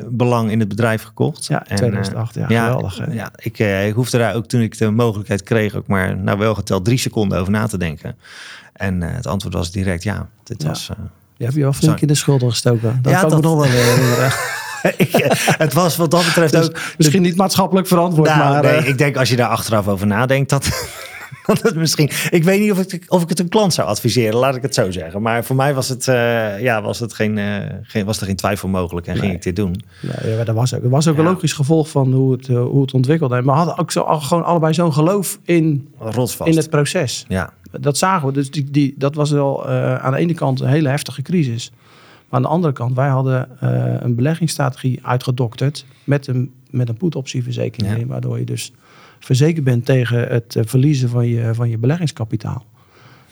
belang 0.09 0.51
in 0.51 0.59
het 0.59 0.67
bedrijf 0.67 1.03
gekocht. 1.03 1.45
Ja, 1.45 1.65
En, 1.67 1.75
2008. 1.75 2.35
Ja, 2.35 2.45
geweldig. 2.47 3.01
Ja, 3.11 3.31
ik, 3.35 3.59
ik 3.59 3.93
hoefde 3.93 4.17
daar 4.17 4.35
ook 4.35 4.45
toen 4.45 4.61
ik 4.61 4.77
de 4.77 4.89
mogelijkheid 4.91 5.43
kreeg, 5.43 5.75
ook 5.75 5.87
maar 5.87 6.17
nou 6.17 6.37
wel 6.37 6.55
geteld 6.55 6.85
drie 6.85 6.97
seconden 6.97 7.39
over 7.39 7.51
na 7.51 7.67
te 7.67 7.77
denken. 7.77 8.15
En 8.73 9.01
het 9.01 9.27
antwoord 9.27 9.53
was 9.53 9.71
direct 9.71 10.03
ja. 10.03 10.27
Dit 10.43 10.61
Ja. 10.61 10.67
was, 10.67 10.89
Je 11.37 11.43
hebt 11.43 11.55
je 11.55 11.61
wel 11.61 11.73
flink 11.73 12.01
in 12.01 12.07
de 12.07 12.15
schulden 12.15 12.49
gestoken. 12.49 12.99
Dat 13.01 13.11
Ja, 13.11 13.19
kan 13.19 13.27
ik 13.27 13.33
dat- 13.33 13.43
nog 13.43 13.53
wel 13.55 13.63
herinneren. 13.71 14.31
ik, 14.97 15.13
eh, 15.13 15.29
het 15.57 15.73
was 15.73 15.95
wat 15.97 16.11
dat 16.11 16.25
betreft 16.25 16.53
Dus 16.53 16.65
ook. 16.67 16.79
misschien 16.97 17.21
niet 17.21 17.35
maatschappelijk 17.35 17.87
verantwoord, 17.87 18.29
Nou, 18.29 18.39
maar... 18.39 18.61
nee, 18.61 18.71
eh, 18.71 18.87
ik 18.87 18.97
denk 18.97 19.17
als 19.17 19.29
je 19.29 19.35
daar 19.35 19.49
achteraf 19.49 19.87
over 19.87 20.07
nadenkt, 20.07 20.49
dat, 20.49 20.69
dat 21.61 21.75
misschien. 21.75 22.09
Ik 22.29 22.43
weet 22.43 22.59
niet 22.59 22.71
of 22.71 22.79
ik, 22.79 23.03
of 23.07 23.21
ik 23.23 23.29
het 23.29 23.39
een 23.39 23.49
klant 23.49 23.73
zou 23.73 23.87
adviseren, 23.87 24.39
laat 24.39 24.55
ik 24.55 24.61
het 24.61 24.73
zo 24.73 24.91
zeggen. 24.91 25.21
Maar 25.21 25.43
voor 25.43 25.55
mij 25.55 25.73
was, 25.73 25.89
het, 25.89 26.07
eh, 26.07 26.59
ja, 26.59 26.81
was, 26.81 26.99
het 26.99 27.13
geen, 27.13 27.39
geen, 27.83 28.05
was 28.05 28.19
er 28.19 28.25
geen 28.25 28.35
twijfel 28.35 28.67
mogelijk 28.69 29.07
en 29.07 29.13
ging 29.13 29.25
Nee. 29.25 29.35
ik 29.35 29.41
dit 29.43 29.55
doen. 29.55 29.83
Ja, 30.01 30.29
ja, 30.29 30.43
dat 30.43 30.55
was 30.55 30.73
ook, 30.73 30.81
dat 30.81 30.91
was 30.91 31.07
ook 31.07 31.15
Ja. 31.15 31.21
een 31.21 31.27
logisch 31.27 31.53
gevolg 31.53 31.89
van 31.89 32.13
hoe 32.13 32.31
het, 32.31 32.47
hoe 32.47 32.81
het 32.81 32.93
ontwikkelde. 32.93 33.35
En 33.35 33.43
we 33.43 33.51
hadden 33.51 33.77
ook 33.77 33.91
zo, 33.91 34.01
al- 34.01 34.19
gewoon 34.21 34.43
allebei 34.45 34.73
zo'n 34.73 34.93
geloof 34.93 35.39
in, 35.43 35.87
Rotsvast. 35.99 36.49
in 36.51 36.57
het 36.57 36.69
proces. 36.69 37.25
Ja, 37.27 37.53
Dat 37.71 37.97
zagen 37.97 38.27
we. 38.27 38.33
Dus 38.33 38.51
die, 38.51 38.71
die, 38.71 38.93
dat 38.97 39.15
was 39.15 39.31
wel 39.31 39.67
aan 39.67 40.11
de 40.11 40.17
ene 40.17 40.33
kant 40.33 40.59
een 40.59 40.67
hele 40.67 40.89
heftige 40.89 41.21
crisis. 41.21 41.71
Maar 42.29 42.39
aan 42.39 42.41
de 42.41 42.47
andere 42.47 42.73
kant, 42.73 42.95
wij 42.95 43.07
hadden 43.09 43.59
eh, 43.59 43.93
een 43.99 44.15
beleggingsstrategie 44.15 44.99
uitgedokterd 45.05 45.85
met 46.03 46.27
een, 46.27 46.51
met 46.69 46.89
een 46.89 46.97
put-optieverzekering. 46.97 47.99
Ja. 47.99 48.05
Waardoor 48.05 48.39
je 48.39 48.45
dus 48.45 48.73
verzekerd 49.19 49.63
bent 49.63 49.85
tegen 49.85 50.27
het 50.27 50.55
eh, 50.55 50.63
verliezen 50.65 51.09
van 51.09 51.27
je, 51.27 51.53
van 51.53 51.69
je 51.69 51.77
beleggingskapitaal. 51.77 52.65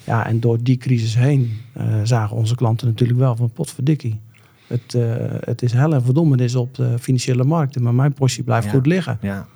Ja, 0.04 0.26
en 0.26 0.40
door 0.40 0.64
die 0.64 0.78
crisis 0.78 1.16
heen 1.16 1.58
eh, 1.74 1.86
zagen 2.04 2.36
onze 2.36 2.56
klanten 2.56 2.88
natuurlijk 2.88 3.20
wel 3.20 3.36
van 3.36 3.52
potverdikkie. 3.52 4.20
Het, 4.68 4.98
het 5.40 5.62
is 5.62 5.74
hel 5.74 5.94
en 5.94 6.04
verdommenis 6.04 6.56
op 6.56 6.76
de 6.76 7.00
financiële 7.00 7.44
markten, 7.44 7.84
maar 7.84 7.94
mijn 7.94 8.14
portie 8.14 8.44
blijft 8.44 8.66
Ja. 8.66 8.72
goed 8.72 8.86
liggen. 8.86 9.18
ja. 9.22 9.48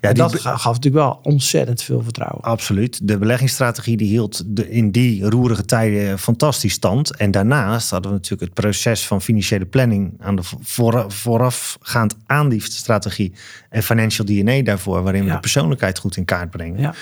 Ja, 0.00 0.12
dat 0.12 0.40
gaf 0.40 0.64
natuurlijk 0.64 1.04
wel 1.04 1.20
ontzettend 1.22 1.82
veel 1.82 2.02
vertrouwen. 2.02 2.40
Absoluut. 2.42 3.08
De 3.08 3.18
beleggingsstrategie 3.18 3.96
die 3.96 4.08
hield 4.08 4.42
de, 4.46 4.70
in 4.70 4.90
die 4.90 5.30
roerige 5.30 5.64
tijden 5.64 6.18
fantastisch 6.18 6.72
stand. 6.72 7.16
En 7.16 7.30
daarnaast 7.30 7.90
hadden 7.90 8.10
we 8.10 8.16
natuurlijk 8.16 8.42
het 8.54 8.60
proces 8.60 9.06
van 9.06 9.22
financiële 9.22 9.64
planning 9.66 10.14
aan 10.20 10.36
de 10.36 10.42
voor, 10.60 11.04
voorafgaand 11.08 12.14
aan 12.26 12.48
die 12.48 12.60
strategie 12.62 13.32
en 13.70 13.82
financial 13.82 14.26
DNA 14.26 14.62
daarvoor, 14.62 15.02
waarin 15.02 15.20
we 15.22 15.28
Ja. 15.28 15.34
de 15.34 15.40
persoonlijkheid 15.40 15.98
goed 15.98 16.16
in 16.16 16.24
kaart 16.24 16.50
brengen. 16.50 16.80
Ja. 16.80 16.94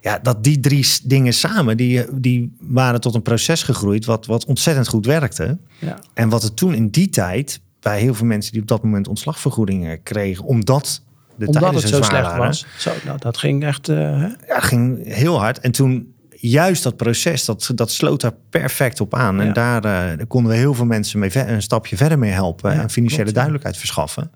Ja, 0.00 0.18
dat 0.22 0.44
die 0.44 0.60
drie 0.60 0.86
dingen 1.02 1.32
samen, 1.32 1.76
die, 1.76 2.04
die 2.20 2.56
waren 2.60 3.00
tot 3.00 3.14
een 3.14 3.22
proces 3.22 3.62
gegroeid 3.62 4.04
wat, 4.04 4.26
wat 4.26 4.44
ontzettend 4.44 4.88
goed 4.88 5.06
werkte. 5.06 5.58
Ja. 5.78 5.98
En 6.14 6.28
wat 6.28 6.42
er 6.42 6.54
toen 6.54 6.74
in 6.74 6.88
die 6.88 7.08
tijd 7.08 7.60
bij 7.80 8.00
heel 8.00 8.14
veel 8.14 8.26
mensen 8.26 8.52
die 8.52 8.60
op 8.60 8.68
dat 8.68 8.82
moment 8.82 9.08
ontslagvergoedingen 9.08 10.02
kregen, 10.02 10.44
omdat 10.44 11.02
de 11.36 11.46
Omdat 11.46 11.74
het 11.74 11.88
zo 11.88 12.02
slecht 12.02 12.10
waren, 12.10 12.38
was. 12.38 12.66
Zo, 12.78 12.90
nou, 13.04 13.18
dat 13.18 13.36
ging 13.36 13.64
echt... 13.64 13.86
hè? 13.86 14.26
ja, 14.46 14.60
ging 14.60 15.12
heel 15.14 15.38
hard. 15.38 15.58
En 15.60 15.72
toen 15.72 16.14
juist 16.40 16.82
dat 16.82 16.96
proces, 16.96 17.44
dat, 17.44 17.70
dat 17.74 17.90
sloot 17.90 18.20
daar 18.20 18.34
perfect 18.50 19.00
op 19.00 19.14
aan. 19.14 19.40
En 19.40 19.46
Ja. 19.46 19.52
daar, 19.52 19.76
eh, 19.76 20.16
daar 20.16 20.26
konden 20.26 20.52
we 20.52 20.58
heel 20.58 20.74
veel 20.74 20.84
mensen 20.84 21.18
mee 21.18 21.38
een 21.48 21.62
stapje 21.62 21.96
verder 21.96 22.18
mee 22.18 22.30
helpen. 22.30 22.74
Ja, 22.74 22.80
en 22.80 22.90
financiële 22.90 23.22
klopt, 23.22 23.28
ja. 23.28 23.34
duidelijkheid 23.34 23.76
verschaffen. 23.76 24.30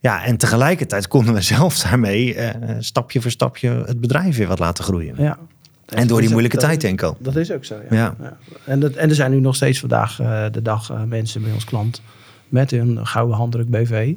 Ja, 0.00 0.24
en 0.24 0.36
tegelijkertijd 0.36 1.08
konden 1.08 1.34
we 1.34 1.40
zelf 1.54 1.78
daarmee 1.78 2.34
eh, 2.34 2.76
stapje 2.78 3.20
voor 3.20 3.30
stapje 3.30 3.82
het 3.86 4.00
bedrijf 4.00 4.36
weer 4.36 4.46
wat 4.46 4.58
laten 4.58 4.84
groeien. 4.84 5.14
Ja. 5.18 5.38
En 5.86 6.06
door 6.06 6.16
die 6.16 6.28
Dat 6.28 6.30
moeilijke 6.30 6.56
tijd 6.56 6.82
heen 6.82 6.96
komen. 6.96 7.16
Dat 7.22 7.36
is 7.36 7.52
ook 7.52 7.64
zo, 7.64 7.74
ja. 7.90 8.16
En, 8.64 8.80
dat, 8.80 8.92
en 8.92 9.08
er 9.08 9.14
zijn 9.14 9.30
nu 9.30 9.40
nog 9.40 9.54
steeds 9.54 9.78
vandaag 9.80 10.16
de 10.52 10.62
dag 10.62 10.92
mensen 11.06 11.42
bij 11.42 11.52
ons 11.52 11.64
klant 11.64 12.02
met 12.48 12.70
hun 12.70 13.06
gouden 13.06 13.36
handdruk 13.36 13.70
BV 13.70 14.14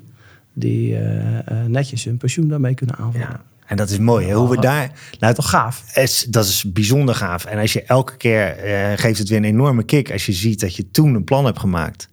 die 0.60 0.96
eh, 0.96 1.38
eh, 1.40 1.66
netjes 1.68 2.04
hun 2.04 2.18
pensioen 2.18 2.48
daarmee 2.48 2.74
kunnen 2.74 2.96
aanvullen. 2.96 3.28
Ja. 3.30 3.42
En 3.66 3.78
dat 3.78 3.90
is 3.90 3.98
mooi. 4.00 4.28
Hè? 4.28 4.34
Hoe 4.34 4.50
we 4.50 4.60
daar. 4.62 4.92
Nou, 5.20 5.34
Toch 5.34 5.50
gaaf. 5.50 5.96
is, 5.96 6.26
dat 6.30 6.46
is 6.46 6.64
bijzonder 6.74 7.16
gaaf. 7.16 7.46
En 7.46 7.60
als 7.60 7.74
je 7.74 7.84
elke 7.84 8.18
keer 8.18 8.58
eh, 8.58 8.98
geeft 8.98 9.20
het 9.20 9.30
weer 9.30 9.38
een 9.38 9.44
enorme 9.44 9.84
kick 9.84 10.12
als 10.12 10.26
je 10.26 10.32
ziet 10.32 10.60
dat 10.60 10.76
je 10.76 10.92
toen 10.92 11.14
een 11.16 11.24
plan 11.24 11.46
hebt 11.46 11.60
gemaakt. 11.60 12.10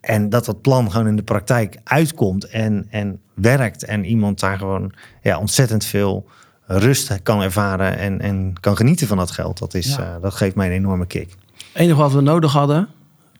En 0.00 0.28
dat 0.28 0.44
dat 0.44 0.62
plan 0.62 0.90
gewoon 0.90 1.06
in 1.06 1.16
de 1.16 1.22
praktijk 1.22 1.76
uitkomt 1.84 2.44
en, 2.44 2.86
en 2.90 3.20
werkt. 3.34 3.84
En 3.84 4.04
iemand 4.04 4.40
daar 4.40 4.58
gewoon 4.58 4.92
ja, 5.22 5.38
ontzettend 5.38 5.84
veel 5.84 6.26
rust 6.66 7.22
kan 7.22 7.40
ervaren 7.42 7.98
en, 7.98 8.20
en 8.20 8.52
kan 8.60 8.76
genieten 8.76 9.06
van 9.06 9.16
dat 9.16 9.30
geld. 9.30 9.58
Dat, 9.58 9.74
is, 9.74 9.96
Ja. 9.96 10.14
eh, 10.14 10.22
dat 10.22 10.34
geeft 10.34 10.54
mij 10.54 10.66
een 10.66 10.72
enorme 10.72 11.06
kick. 11.06 11.28
Het 11.72 11.82
enige 11.82 11.98
wat 11.98 12.12
we 12.12 12.20
nodig 12.20 12.52
hadden, 12.52 12.88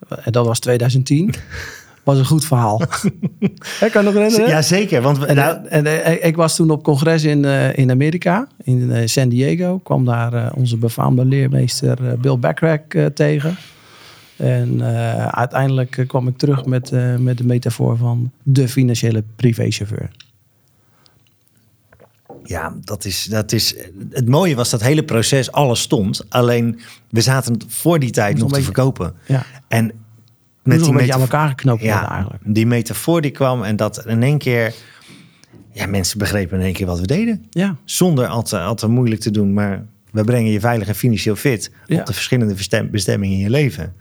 en 0.08 0.32
dat 0.32 0.46
was 0.46 0.58
2010, 0.60 1.34
was 2.08 2.18
een 2.18 2.24
goed 2.24 2.44
verhaal. 2.44 2.82
Hè, 3.80 3.88
kan 3.90 4.04
nog 4.04 4.14
herinneren? 4.14 4.48
Ja, 4.48 4.62
zeker. 4.62 5.02
Want 5.02 5.18
we, 5.18 5.26
En, 5.26 5.36
nou, 5.36 5.66
en, 5.68 6.04
eh, 6.04 6.26
ik 6.26 6.36
was 6.36 6.56
toen 6.56 6.70
op 6.70 6.82
congres 6.82 7.24
in, 7.24 7.44
eh, 7.44 7.78
in 7.78 7.90
Amerika, 7.90 8.48
in 8.62 8.92
eh, 8.92 9.06
San 9.06 9.28
Diego. 9.28 9.78
Kwam 9.78 10.04
daar 10.04 10.32
eh, 10.32 10.52
onze 10.54 10.76
befaamde 10.76 11.24
leermeester 11.24 12.08
eh, 12.08 12.12
Bill 12.18 12.38
Backrack 12.38 12.94
eh, 12.94 13.06
tegen. 13.06 13.56
En 14.36 14.80
eh, 14.80 15.26
uiteindelijk 15.26 15.96
eh, 15.98 16.06
kwam 16.06 16.28
ik 16.28 16.36
terug 16.38 16.64
met, 16.64 16.92
eh, 16.92 17.16
met 17.16 17.38
de 17.38 17.44
metafoor 17.44 17.96
van 17.96 18.30
de 18.42 18.68
financiële 18.68 19.24
privéchauffeur. 19.36 20.10
Ja, 22.44 22.74
dat 22.84 23.04
is, 23.04 23.24
dat 23.24 23.52
is. 23.52 23.74
Het 24.10 24.28
mooie 24.28 24.54
was 24.54 24.70
dat 24.70 24.82
hele 24.82 25.02
proces, 25.04 25.52
alles 25.52 25.80
stond. 25.80 26.24
Alleen 26.28 26.80
we 27.10 27.20
zaten 27.20 27.56
voor 27.66 27.98
die 27.98 28.10
tijd 28.10 28.32
nog 28.38 28.42
te 28.48 28.48
beetje- 28.54 28.64
verkopen. 28.64 29.14
Ja, 29.26 29.44
En 29.68 29.92
met 30.68 30.76
een 30.76 30.82
beetje 30.86 30.92
metafoor- 30.92 31.14
aan 31.14 31.20
elkaar 31.20 31.48
geknoopt 31.48 31.80
worden 31.82 32.00
ja, 32.00 32.10
eigenlijk. 32.10 32.42
die 32.46 32.66
metafoor 32.66 33.20
die 33.20 33.30
kwam 33.30 33.62
en 33.62 33.76
dat 33.76 34.06
in 34.06 34.22
één 34.22 34.38
keer. 34.38 34.74
Ja, 35.72 35.86
mensen 35.86 36.18
begrepen 36.18 36.58
in 36.58 36.64
één 36.64 36.72
keer 36.72 36.86
wat 36.86 37.00
we 37.00 37.06
deden. 37.06 37.44
Ja, 37.50 37.76
Zonder 37.84 38.26
al 38.26 38.42
te, 38.42 38.58
al 38.58 38.74
te 38.74 38.88
moeilijk 38.88 39.20
te 39.20 39.30
doen. 39.30 39.52
Maar 39.52 39.84
we 40.10 40.24
brengen 40.24 40.50
je 40.52 40.60
veilig 40.60 40.88
en 40.88 40.94
financieel 40.94 41.36
fit 41.36 41.72
Ja. 41.86 42.00
op 42.00 42.06
de 42.06 42.12
verschillende 42.12 42.54
bestemmingen 42.90 43.36
in 43.36 43.42
je 43.42 43.50
leven. 43.50 43.94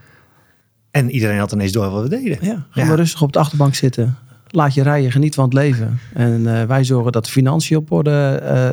En 0.92 1.12
iedereen 1.12 1.38
had 1.40 1.52
ineens 1.52 1.72
door 1.72 1.90
wat 1.90 2.04
we 2.04 2.10
deden. 2.10 2.38
ja. 2.42 2.66
Ga 2.70 2.86
maar 2.86 2.96
rustig 2.96 3.22
op 3.22 3.34
de 3.34 3.40
achterbank 3.40 3.76
zitten. 3.76 4.16
Laat 4.48 4.74
je 4.74 4.84
rijden, 4.84 5.12
geniet 5.12 5.36
van 5.36 5.44
het 5.44 5.54
leven. 5.54 6.00
En 6.14 6.56
eh, 6.60 6.64
wij 6.68 6.84
zorgen 6.84 7.12
dat 7.12 7.26
de 7.26 7.32
financiën 7.32 7.78
op 7.78 7.92
orde 7.92 8.12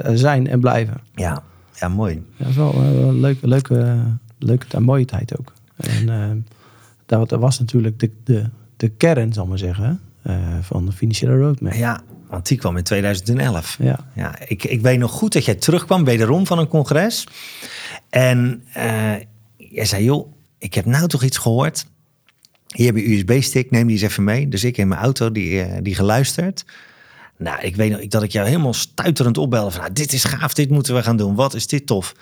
eh, 0.04 0.10
zijn 0.14 0.46
en 0.48 0.60
blijven. 0.60 0.94
Ja, 1.14 1.42
ja 1.74 1.88
mooi. 1.88 2.14
Ja, 2.14 2.38
dat 2.38 2.48
is 2.48 2.56
wel 2.56 2.72
eh, 2.72 3.00
een 3.00 3.20
leuke, 3.20 3.48
leuke, 3.48 3.96
leuke 4.38 4.66
en 4.70 4.82
mooie 4.82 5.04
tijd 5.04 5.38
ook. 5.38 5.52
En 5.76 6.08
eh, 6.08 6.30
dat, 7.06 7.30
was 7.30 7.58
natuurlijk 7.58 8.00
de, 8.00 8.10
de, 8.24 8.48
de 8.76 8.88
kern, 8.88 9.32
zal 9.32 9.42
ik 9.42 9.48
maar 9.48 9.58
zeggen, 9.58 10.00
eh, 10.22 10.58
van 10.60 10.86
de 10.86 10.92
financiële 10.92 11.36
roadmap. 11.36 11.72
Ja, 11.72 12.02
want 12.28 12.46
die 12.46 12.58
kwam 12.58 12.76
in 12.76 12.82
2011. 12.82 13.76
Ja, 13.80 14.10
Ja, 14.14 14.38
ik, 14.46 14.64
ik 14.64 14.80
weet 14.80 14.98
nog 14.98 15.10
goed 15.10 15.32
dat 15.32 15.44
jij 15.44 15.54
terugkwam, 15.54 16.04
wederom 16.04 16.46
van 16.46 16.58
een 16.58 16.68
congres. 16.68 17.26
En 18.10 18.62
eh, 18.72 19.14
jij 19.56 19.84
zei, 19.84 20.04
joh, 20.04 20.32
ik 20.58 20.74
heb 20.74 20.84
nou 20.84 21.08
toch 21.08 21.22
iets 21.22 21.38
gehoord. 21.38 21.86
Hier 22.66 22.86
heb 22.86 22.96
je 22.96 23.16
USB-stick, 23.16 23.70
neem 23.70 23.86
die 23.86 23.96
eens 23.96 24.10
even 24.10 24.24
mee. 24.24 24.48
Dus 24.48 24.64
ik 24.64 24.76
in 24.76 24.88
mijn 24.88 25.00
auto, 25.00 25.32
die, 25.32 25.62
eh, 25.62 25.78
die 25.82 25.94
geluisterd. 25.94 26.64
Nou, 27.38 27.60
ik 27.60 27.76
weet 27.76 27.90
nog 27.90 28.06
dat 28.06 28.22
ik 28.22 28.32
jou 28.32 28.46
helemaal 28.46 28.74
stuiterend 28.74 29.38
opbelde. 29.38 29.70
Van, 29.70 29.80
nou, 29.80 29.92
dit 29.92 30.12
is 30.12 30.24
gaaf, 30.24 30.54
dit 30.54 30.70
moeten 30.70 30.94
we 30.94 31.02
gaan 31.02 31.16
doen. 31.16 31.34
Wat 31.34 31.54
is 31.54 31.66
dit 31.66 31.86
tof. 31.86 32.14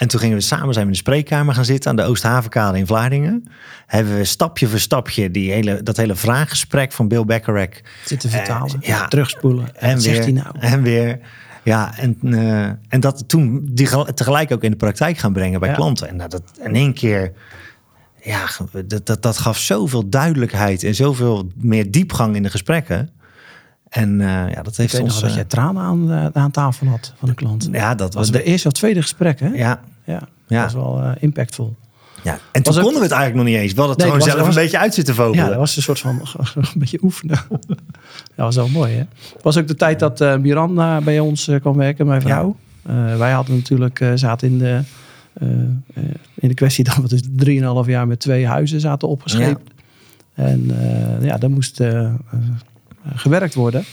En 0.00 0.08
toen 0.08 0.20
gingen 0.20 0.36
we 0.36 0.42
samen 0.42 0.64
zijn 0.74 0.86
we 0.86 0.90
in 0.92 0.96
de 0.96 1.02
spreekkamer 1.02 1.54
gaan 1.54 1.64
zitten 1.64 1.90
aan 1.90 1.96
de 1.96 2.02
Oosthavenkade 2.02 2.78
in 2.78 2.86
Vlaardingen. 2.86 3.44
Hebben 3.86 4.16
we 4.16 4.24
stapje 4.24 4.66
voor 4.68 4.78
stapje 4.78 5.30
die 5.30 5.52
hele, 5.52 5.82
dat 5.82 5.96
hele 5.96 6.14
vraaggesprek 6.14 6.92
van 6.92 7.08
Bill 7.08 7.24
Beckerack 7.24 7.82
zitten 8.04 8.30
vertalen, 8.30 8.76
Eh, 8.80 8.88
ja. 8.88 9.08
terugspoelen. 9.08 9.76
en 9.76 9.94
Wat 9.94 10.02
weer, 10.04 10.14
zegt 10.14 10.24
hij 10.24 10.32
nou? 10.34 10.58
En 10.58 10.82
weer. 10.82 11.18
Ja, 11.62 11.98
en, 11.98 12.16
eh, 12.22 12.62
en 12.88 13.00
dat 13.00 13.28
toen 13.28 13.68
die 13.72 13.86
gel- 13.86 14.04
tegelijk 14.14 14.52
ook 14.52 14.62
in 14.64 14.70
de 14.70 14.76
praktijk 14.76 15.18
gaan 15.18 15.32
brengen 15.32 15.60
bij 15.60 15.68
Ja. 15.68 15.74
klanten. 15.74 16.08
En 16.08 16.16
nou, 16.16 16.28
dat 16.30 16.42
in 16.64 16.74
één 16.74 16.94
keer, 16.94 17.32
ja, 18.22 18.46
dat, 18.86 19.06
dat, 19.06 19.22
dat 19.22 19.38
gaf 19.38 19.58
zoveel 19.58 20.08
duidelijkheid 20.08 20.82
en 20.84 20.94
zoveel 20.94 21.50
meer 21.56 21.90
diepgang 21.90 22.36
in 22.36 22.42
de 22.42 22.50
gesprekken. 22.50 23.10
En 23.88 24.20
eh, 24.20 24.26
ja, 24.26 24.62
dat 24.62 24.72
Ik 24.72 24.76
heeft 24.78 24.92
nog 24.92 25.02
ons... 25.02 25.20
dat 25.20 25.32
jij 25.32 25.42
eh, 25.42 25.48
tranen 25.48 25.82
aan, 25.82 26.30
aan 26.36 26.50
tafel 26.50 26.86
had 26.86 27.12
van 27.18 27.28
een 27.28 27.34
klant. 27.34 27.68
ja, 27.72 27.88
dat 27.88 27.98
Dat 27.98 28.14
was 28.14 28.30
was 28.30 28.40
de 28.40 28.42
eerste 28.42 28.66
of 28.68 28.72
tweede 28.74 29.02
gesprek, 29.02 29.40
hè? 29.40 29.48
Ja, 29.48 29.80
Ja, 30.10 30.28
Ja. 30.46 30.62
dat 30.62 30.72
was 30.72 30.82
wel 30.82 31.00
eh, 31.02 31.10
impactvol. 31.20 31.76
ja. 32.22 32.38
En 32.52 32.62
toen 32.62 32.74
ook- 32.76 32.82
konden 32.82 32.98
we 33.00 33.06
het 33.06 33.16
eigenlijk 33.16 33.34
nog 33.34 33.44
niet 33.54 33.62
eens. 33.62 33.72
We 33.72 33.78
hadden 33.80 33.96
het 33.96 33.98
Nee, 33.98 34.06
gewoon 34.06 34.26
was- 34.26 34.34
zelf 34.36 34.46
was- 34.46 34.56
een 34.56 34.62
beetje 34.62 34.78
uit 34.78 34.94
zitten 34.94 35.14
vogelen. 35.14 35.44
Ja, 35.44 35.48
dat 35.50 35.58
was 35.58 35.76
een 35.76 35.82
soort 35.82 35.98
van 36.00 36.20
een 36.54 36.64
beetje 36.74 36.98
oefenen. 37.02 37.38
ja, 37.48 37.74
dat 38.36 38.44
was 38.46 38.56
wel 38.56 38.68
mooi, 38.68 38.92
hè? 38.92 38.98
Het 39.34 39.42
was 39.42 39.56
ook 39.56 39.66
de 39.68 39.74
tijd 39.74 39.98
dat 39.98 40.20
eh 40.20 40.36
Miranda 40.36 41.00
bij 41.00 41.20
ons 41.20 41.48
eh, 41.48 41.60
kwam 41.60 41.76
werken, 41.76 42.06
mijn 42.06 42.20
vrouw. 42.22 42.56
Wij 43.18 43.30
hadden 43.32 43.56
natuurlijk, 43.56 44.10
zaten 44.14 44.48
in 44.48 44.58
de, 44.58 44.80
in 46.34 46.48
de 46.48 46.54
kwestie 46.54 46.84
dat 46.84 46.96
we 46.96 47.08
dus 47.08 47.22
3,5 47.84 47.88
jaar 47.90 48.06
met 48.06 48.20
twee 48.20 48.46
huizen 48.46 48.80
zaten 48.80 49.08
opgescheept. 49.08 49.70
En 50.34 50.70
uh, 50.70 51.24
ja, 51.26 51.36
daar 51.38 51.50
moest 51.50 51.80
uh, 51.80 52.12
gewerkt 53.14 53.54
worden. 53.54 53.84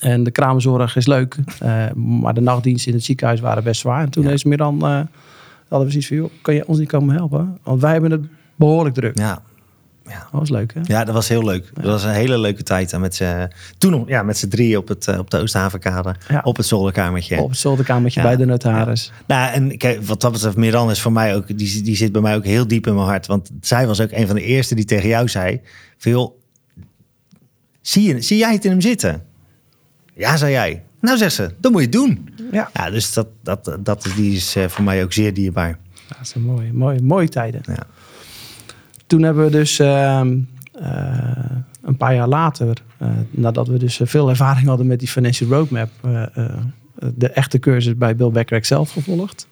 En 0.00 0.24
de 0.24 0.30
kraamzorg 0.30 0.96
is 0.96 1.06
leuk. 1.06 1.36
maar 1.94 2.34
de 2.34 2.40
nachtdiensten 2.40 2.90
in 2.90 2.96
het 2.96 3.06
ziekenhuis 3.06 3.40
waren 3.40 3.64
best 3.64 3.80
zwaar. 3.80 4.02
En 4.02 4.10
toen 4.10 4.24
ja. 4.24 4.30
is 4.30 4.44
Miran, 4.44 4.82
hadden 4.82 5.08
we 5.68 5.90
zoiets 5.90 6.06
van, 6.06 6.16
joh, 6.16 6.30
kan 6.42 6.54
je 6.54 6.66
ons 6.66 6.78
niet 6.78 6.88
komen 6.88 7.14
helpen? 7.14 7.58
Want 7.62 7.80
wij 7.80 7.92
hebben 7.92 8.10
het 8.10 8.24
behoorlijk 8.56 8.94
druk. 8.94 9.18
Ja. 9.18 9.42
Ja. 10.10 10.18
Dat 10.30 10.40
was 10.40 10.50
leuk, 10.50 10.74
hè? 10.74 10.80
Ja, 10.84 11.04
dat 11.04 11.14
was 11.14 11.28
heel 11.28 11.44
leuk. 11.44 11.70
Dat 11.74 11.84
was 11.84 12.04
een 12.04 12.10
hele 12.10 12.38
leuke 12.38 12.62
tijd. 12.62 12.98
met 12.98 13.14
z'n, 13.14 13.50
toen 13.78 13.90
nog, 13.90 14.08
ja, 14.08 14.22
met 14.22 14.38
z'n 14.38 14.48
drie 14.48 14.78
op, 14.78 14.88
het, 14.88 15.18
op 15.18 15.30
de 15.30 15.38
Oosthavenkade. 15.38 16.14
Ja. 16.28 16.40
Op 16.44 16.56
het 16.56 16.66
zolderkamertje. 16.66 17.40
Op 17.40 17.50
het 17.50 17.58
zolderkamertje 17.58 18.22
bij 18.22 18.36
de 18.36 18.44
notaris. 18.44 19.12
Nou, 19.26 19.52
en 19.52 19.76
kijk, 19.76 20.02
wat 20.02 20.20
dat 20.20 20.32
betreft, 20.32 20.56
Miran 20.56 20.90
is 20.90 21.00
voor 21.00 21.12
mij 21.12 21.36
ook, 21.36 21.58
die, 21.58 21.82
die 21.82 21.96
zit 21.96 22.12
bij 22.12 22.20
mij 22.20 22.36
ook 22.36 22.44
heel 22.44 22.66
diep 22.66 22.86
in 22.86 22.94
mijn 22.94 23.06
hart. 23.06 23.26
Want 23.26 23.50
zij 23.60 23.86
was 23.86 24.00
ook 24.00 24.10
een 24.10 24.26
van 24.26 24.36
de 24.36 24.42
eerste 24.42 24.74
die 24.74 24.84
tegen 24.84 25.08
jou 25.08 25.28
zei: 25.28 25.60
veel, 25.98 26.40
zie, 27.80 28.14
je, 28.14 28.20
zie 28.20 28.38
jij 28.38 28.52
het 28.52 28.64
in 28.64 28.70
hem 28.70 28.80
zitten? 28.80 29.22
Ja, 30.20 30.36
zei 30.36 30.52
jij. 30.52 30.82
Nou, 31.00 31.18
zegt 31.18 31.34
ze, 31.34 31.50
dat 31.60 31.72
moet 31.72 31.82
je 31.82 31.88
doen. 31.88 32.28
Ja. 32.52 32.70
ja 32.72 32.90
dus 32.90 33.12
dat, 33.12 33.26
dat, 33.42 33.78
dat, 33.80 34.08
die 34.16 34.34
is 34.34 34.56
voor 34.66 34.84
mij 34.84 35.02
ook 35.02 35.12
zeer 35.12 35.34
dierbaar. 35.34 35.78
Ja, 36.08 36.16
dat 36.18 36.28
zijn 36.28 36.44
mooie, 36.44 36.72
mooie, 36.72 37.02
mooie 37.02 37.28
tijden. 37.28 37.60
Ja 37.64 37.86
toen 39.10 39.22
hebben 39.22 39.44
we 39.44 39.50
dus 39.50 39.80
uh, 39.80 40.20
een 41.82 41.96
paar 41.96 42.14
jaar 42.14 42.28
later, 42.28 42.82
uh, 43.02 43.08
nadat 43.30 43.68
we 43.68 43.78
dus 43.78 44.00
veel 44.02 44.28
ervaring 44.28 44.66
hadden 44.66 44.86
met 44.86 44.98
die 44.98 45.08
financial 45.08 45.50
roadmap, 45.50 45.90
de 47.14 47.28
echte 47.30 47.58
cursus 47.58 47.96
bij 47.96 48.16
Bill 48.16 48.30
Becker 48.30 48.64
zelf 48.64 48.90
gevolgd. 48.90 49.46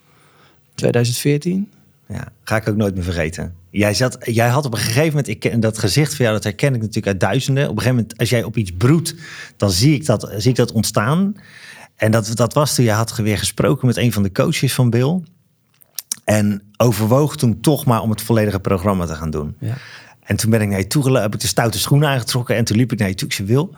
2014. 0.74 1.70
Ja, 2.08 2.28
ga 2.44 2.56
ik 2.56 2.68
ook 2.68 2.76
nooit 2.76 2.94
meer 2.94 3.04
vergeten. 3.04 3.54
Jij, 3.70 3.94
zat, 3.94 4.16
jij 4.20 4.48
had 4.48 4.64
op 4.64 4.72
een 4.72 4.78
gegeven 4.78 5.06
moment, 5.06 5.28
ik, 5.28 5.62
dat 5.62 5.78
gezicht 5.78 6.14
van 6.14 6.24
jou, 6.24 6.36
dat 6.36 6.44
herken 6.44 6.74
ik 6.74 6.80
natuurlijk 6.80 7.06
uit 7.06 7.20
duizenden. 7.20 7.64
Op 7.64 7.70
een 7.70 7.76
gegeven 7.76 7.96
moment, 7.96 8.18
als 8.18 8.30
jij 8.30 8.42
op 8.42 8.56
iets 8.56 8.72
broedt, 8.72 9.14
dan 9.56 9.70
zie 9.70 9.94
ik 9.94 10.06
dat, 10.06 10.32
zie 10.36 10.50
ik 10.50 10.56
dat 10.56 10.72
ontstaan. 10.72 11.34
En 11.96 12.10
dat, 12.10 12.36
dat 12.36 12.54
was 12.54 12.74
toen 12.74 12.84
je 12.84 12.90
had 12.90 13.16
weer 13.16 13.38
gesproken 13.38 13.86
met 13.86 13.96
een 13.96 14.12
van 14.12 14.22
de 14.22 14.32
coaches 14.32 14.74
van 14.74 14.90
Bill. 14.90 15.20
En 16.24 16.62
overwoog 16.76 17.36
toen 17.36 17.60
toch 17.60 17.84
maar 17.84 18.00
om 18.00 18.10
het 18.10 18.22
volledige 18.22 18.60
programma 18.60 19.06
te 19.06 19.14
gaan 19.14 19.30
doen. 19.30 19.56
Ja. 19.60 19.76
En 20.22 20.36
toen 20.36 20.50
ben 20.50 20.60
ik 20.60 20.68
naar 20.68 20.78
je 20.78 20.86
toe 20.86 21.18
heb 21.18 21.34
ik 21.34 21.40
de 21.40 21.46
stoute 21.46 21.78
schoenen 21.78 22.08
aangetrokken 22.08 22.56
en 22.56 22.64
toen 22.64 22.76
liep 22.76 22.92
ik 22.92 22.98
naar 22.98 23.08
je 23.08 23.14
toe. 23.14 23.28
Ik 23.28 23.34
zei, 23.34 23.48
Wil, 23.48 23.74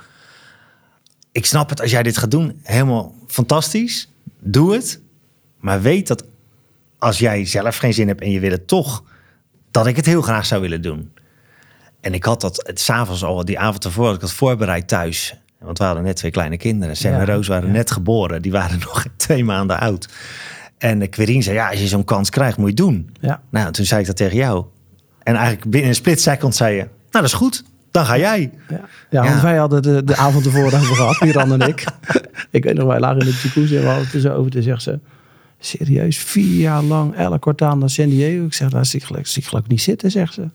ik 1.32 1.46
snap 1.46 1.68
het 1.68 1.80
als 1.80 1.90
jij 1.90 2.02
dit 2.02 2.16
gaat 2.16 2.30
doen. 2.30 2.60
Helemaal 2.62 3.14
fantastisch. 3.26 4.08
Doe 4.38 4.74
het. 4.74 5.00
Maar 5.60 5.82
weet 5.82 6.06
dat 6.06 6.24
als 6.98 7.18
jij 7.18 7.46
zelf 7.46 7.76
geen 7.76 7.94
zin 7.94 8.08
hebt 8.08 8.20
en 8.20 8.30
je 8.30 8.40
wil 8.40 8.50
het 8.50 8.68
toch, 8.68 9.04
dat 9.70 9.86
ik 9.86 9.96
het 9.96 10.06
heel 10.06 10.22
graag 10.22 10.46
zou 10.46 10.60
willen 10.60 10.82
doen. 10.82 11.12
En 12.00 12.14
ik 12.14 12.24
had 12.24 12.40
dat 12.40 12.62
het 12.66 12.80
s'avonds 12.80 13.24
al, 13.24 13.44
die 13.44 13.58
avond 13.58 13.84
ervoor, 13.84 14.06
had 14.06 14.14
ik 14.14 14.20
had 14.20 14.32
voorbereid 14.32 14.88
thuis. 14.88 15.34
Want 15.58 15.78
we 15.78 15.84
hadden 15.84 16.02
net 16.02 16.16
twee 16.16 16.30
kleine 16.30 16.56
kinderen. 16.56 16.96
Sam 16.96 17.12
en 17.12 17.26
Roos 17.26 17.48
waren 17.48 17.70
net 17.70 17.90
geboren. 17.90 18.42
Die 18.42 18.52
waren 18.52 18.78
nog 18.86 19.04
twee 19.16 19.44
maanden 19.44 19.80
oud. 19.80 20.08
En 20.78 21.08
Querien 21.08 21.42
zei, 21.42 21.56
ja, 21.56 21.70
als 21.70 21.80
je 21.80 21.86
zo'n 21.86 22.04
kans 22.04 22.30
krijgt, 22.30 22.56
moet 22.56 22.78
je 22.78 22.84
het 22.84 22.92
doen. 22.92 23.10
Ja. 23.20 23.40
Nou, 23.50 23.72
toen 23.72 23.84
zei 23.84 24.00
ik 24.00 24.06
dat 24.06 24.16
tegen 24.16 24.36
jou. 24.36 24.64
En 25.22 25.34
eigenlijk 25.34 25.70
binnen 25.70 25.88
een 25.88 25.96
split 25.96 26.20
second 26.20 26.54
zei 26.54 26.74
je, 26.74 26.80
nou, 26.82 26.90
dat 27.10 27.24
is 27.24 27.32
goed. 27.32 27.64
Dan 27.90 28.06
ga 28.06 28.18
jij. 28.18 28.50
Ja, 28.68 28.80
ja 29.10 29.22
want 29.22 29.40
wij 29.40 29.56
hadden 29.56 29.82
de, 29.82 30.04
de 30.04 30.16
avond 30.16 30.44
ervoor 30.44 30.64
over 30.64 30.96
gehad, 30.96 31.20
Miran 31.20 31.52
en 31.60 31.68
ik. 31.68 31.84
ik 32.50 32.64
weet 32.64 32.74
nog, 32.74 32.86
wij 32.86 33.00
lagen 33.00 33.18
in 33.18 33.26
de 33.26 33.40
jacuzzi 33.42 33.76
en 33.76 33.82
we 33.82 33.88
hadden 33.88 34.08
het 34.10 34.28
over. 34.28 34.50
te 34.50 34.62
zegt 34.62 34.82
ze, 34.82 34.98
serieus, 35.60 36.18
vier 36.18 36.60
jaar 36.60 36.82
lang, 36.82 37.14
elk 37.14 37.40
kwartaal 37.40 37.76
naar 37.76 37.90
San 37.90 38.08
Diego. 38.08 38.44
Ik 38.44 38.54
zeg, 38.54 38.66
daar 38.66 38.70
nou, 38.70 38.84
zie 38.84 39.00
ik 39.00 39.06
geloof, 39.06 39.26
zie 39.26 39.42
ik 39.42 39.48
geloof 39.48 39.66
niet 39.66 39.82
zitten, 39.82 40.10
zegt 40.10 40.34
ze. 40.34 40.48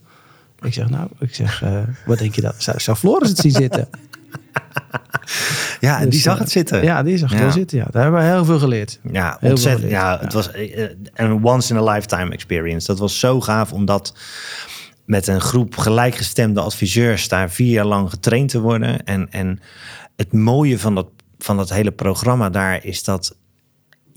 Ik 0.61 0.73
zeg, 0.73 0.89
nou, 0.89 1.07
ik 1.19 1.35
zeg, 1.35 1.63
uh, 1.63 1.79
wat 2.05 2.19
denk 2.19 2.35
je 2.35 2.41
dat? 2.41 2.55
Zou, 2.57 2.79
zou 2.79 2.97
Floris 2.97 3.29
het 3.29 3.37
zien 3.37 3.51
zitten? 3.51 3.87
Ja, 5.79 5.97
en 5.97 6.03
dus, 6.03 6.13
die 6.13 6.21
zag 6.21 6.39
het 6.39 6.51
zitten. 6.51 6.83
Ja, 6.83 7.03
die 7.03 7.17
zag 7.17 7.31
het 7.31 7.39
wel 7.39 7.51
zitten. 7.51 7.77
Ja. 7.77 7.87
Daar 7.91 8.01
hebben 8.01 8.21
we 8.21 8.27
heel 8.27 8.45
veel 8.45 8.59
geleerd. 8.59 8.99
Ja, 9.11 9.37
heel 9.39 9.49
ontzettend. 9.49 9.91
Ja, 9.91 10.19
het 10.19 10.33
was 10.33 10.51
eh, 10.51 10.89
een 11.13 11.45
once 11.45 11.73
in 11.73 11.79
a 11.79 11.91
lifetime 11.91 12.31
experience. 12.31 12.87
Dat 12.87 12.99
was 12.99 13.19
zo 13.19 13.41
gaaf 13.41 13.73
omdat 13.73 14.15
met 15.05 15.27
een 15.27 15.41
groep 15.41 15.77
gelijkgestemde 15.77 16.61
adviseurs 16.61 17.27
daar 17.27 17.51
vier 17.51 17.71
jaar 17.71 17.85
lang 17.85 18.09
getraind 18.09 18.49
te 18.49 18.59
worden. 18.59 19.03
En, 19.03 19.31
en 19.31 19.59
het 20.15 20.33
mooie 20.33 20.79
van 20.79 20.95
dat, 20.95 21.07
van 21.37 21.57
dat 21.57 21.69
hele 21.69 21.91
programma 21.91 22.49
daar 22.49 22.85
is 22.85 23.03
dat 23.03 23.35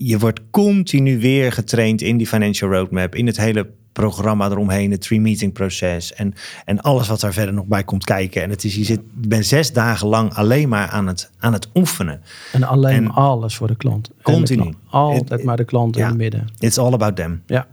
je 0.01 0.19
wordt 0.19 0.39
continu 0.51 1.19
weer 1.19 1.51
getraind 1.51 2.01
in 2.01 2.17
die 2.17 2.27
financial 2.27 2.71
roadmap, 2.71 3.15
in 3.15 3.25
het 3.25 3.37
hele 3.37 3.67
programma 3.91 4.49
eromheen, 4.49 4.91
het 4.91 5.01
three 5.01 5.21
meeting 5.21 5.53
proces 5.53 6.13
en, 6.13 6.33
en 6.65 6.81
alles 6.81 7.07
wat 7.07 7.19
daar 7.19 7.33
verder 7.33 7.53
nog 7.53 7.65
bij 7.65 7.83
komt 7.83 8.03
kijken. 8.03 8.43
En 8.43 8.49
het 8.49 8.63
is, 8.63 8.75
je 8.75 8.83
zit, 8.83 9.01
je 9.21 9.27
bent 9.27 9.45
zes 9.45 9.73
dagen 9.73 10.07
lang 10.07 10.33
alleen 10.33 10.69
maar 10.69 10.87
aan 10.87 11.07
het, 11.07 11.29
aan 11.39 11.53
het 11.53 11.67
oefenen. 11.73 12.21
En 12.51 12.63
alleen 12.63 12.93
en 12.93 13.11
alles 13.11 13.55
voor 13.55 13.67
de 13.67 13.75
klant. 13.75 14.09
Continu. 14.21 14.63
De 14.63 14.69
klant. 14.69 14.77
Altijd 14.89 15.43
maar 15.43 15.57
de 15.57 15.63
klant 15.63 15.97
in 15.97 16.05
het 16.05 16.17
midden. 16.17 16.47
It's 16.59 16.77
all 16.77 16.93
about 16.93 17.15
them. 17.15 17.41
Ja. 17.45 17.67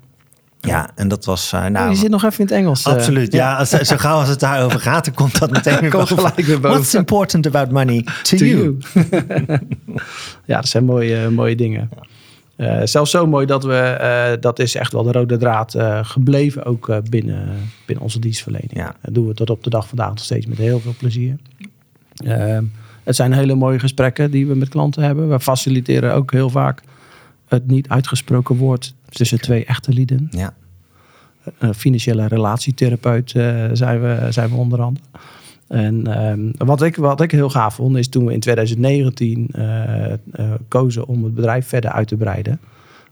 Ja, 0.61 0.91
en 0.95 1.09
dat 1.09 1.25
was. 1.25 1.53
Uh, 1.53 1.67
nou, 1.67 1.91
je 1.91 1.97
zit 1.97 2.11
nog 2.11 2.25
even 2.25 2.39
in 2.39 2.45
het 2.45 2.55
Engels. 2.55 2.87
Uh, 2.87 2.93
absoluut. 2.93 3.33
Ja, 3.33 3.57
als, 3.57 3.71
zo 3.71 3.97
gauw 3.97 4.19
als 4.19 4.29
het 4.29 4.41
daarover 4.41 4.81
gaat, 4.81 5.05
dan 5.05 5.15
komt 5.15 5.39
dat 5.39 5.51
meteen 5.51 5.81
weer 5.81 5.91
boven. 5.91 6.17
gelijk 6.17 6.37
weer 6.37 6.61
boven. 6.61 6.79
What's 6.79 6.95
important 6.95 7.47
about 7.47 7.71
money 7.71 8.07
to, 8.23 8.37
you? 8.37 8.77
ja, 10.45 10.57
dat 10.57 10.69
zijn 10.69 10.85
mooie, 10.85 11.31
mooie 11.31 11.57
dingen. 11.57 11.89
Uh, 12.57 12.81
zelfs 12.85 13.11
zo 13.11 13.27
mooi 13.27 13.47
dat 13.47 13.65
we, 13.65 13.99
uh, 14.01 14.41
dat 14.41 14.59
is 14.59 14.75
echt 14.75 14.93
wel 14.93 15.03
de 15.03 15.13
rode 15.13 15.37
draad 15.37 15.75
uh, 15.75 15.99
gebleven, 16.03 16.65
ook 16.65 17.11
binnen, 17.11 17.49
binnen 17.87 18.05
onze 18.05 18.19
dienstverlening. 18.19 18.77
Ja. 18.77 18.97
Dat 19.03 19.15
doen 19.15 19.27
we 19.27 19.35
tot 19.35 19.51
op 19.51 19.65
de 19.65 19.71
dag 19.71 19.89
vandaag 19.89 20.09
nog 20.09 20.19
steeds 20.19 20.47
met 20.47 20.59
heel 20.59 20.81
veel 20.81 20.95
plezier. 20.99 21.37
het 23.05 23.17
zijn 23.17 23.33
hele 23.33 23.55
mooie 23.55 23.79
gesprekken 23.79 24.31
die 24.31 24.47
we 24.47 24.55
met 24.55 24.69
klanten 24.69 25.03
hebben. 25.03 25.29
We 25.29 25.41
faciliteren 25.41 26.15
ook 26.15 26.33
heel 26.33 26.51
vaak 26.51 26.83
het 27.49 27.67
niet 27.67 27.89
uitgesproken 27.89 28.57
woord 28.57 28.95
tussen 29.09 29.41
twee 29.41 29.65
echte 29.65 29.93
lieden. 29.93 30.29
Ja. 30.31 30.55
financiële 31.75 32.27
relatietherapeut 32.27 33.31
zijn, 33.73 34.01
we, 34.01 34.27
zijn 34.31 34.51
we 34.51 34.57
onder 34.57 34.81
andere. 34.81 35.05
En 35.69 36.27
um, 36.27 36.53
wat, 36.59 36.83
ik, 36.83 36.97
wat 36.97 37.21
ik 37.21 37.31
heel 37.31 37.51
gaaf 37.51 37.75
vond, 37.75 37.97
is 37.97 38.09
toen 38.09 38.25
we 38.25 38.33
in 38.33 38.41
2019 38.41 39.49
uh, 39.57 40.09
uh, 40.09 40.53
kozen 40.69 41.07
om 41.07 41.25
het 41.25 41.35
bedrijf 41.35 41.67
verder 41.67 41.91
uit 41.91 42.09
te 42.09 42.17
breiden. 42.17 42.61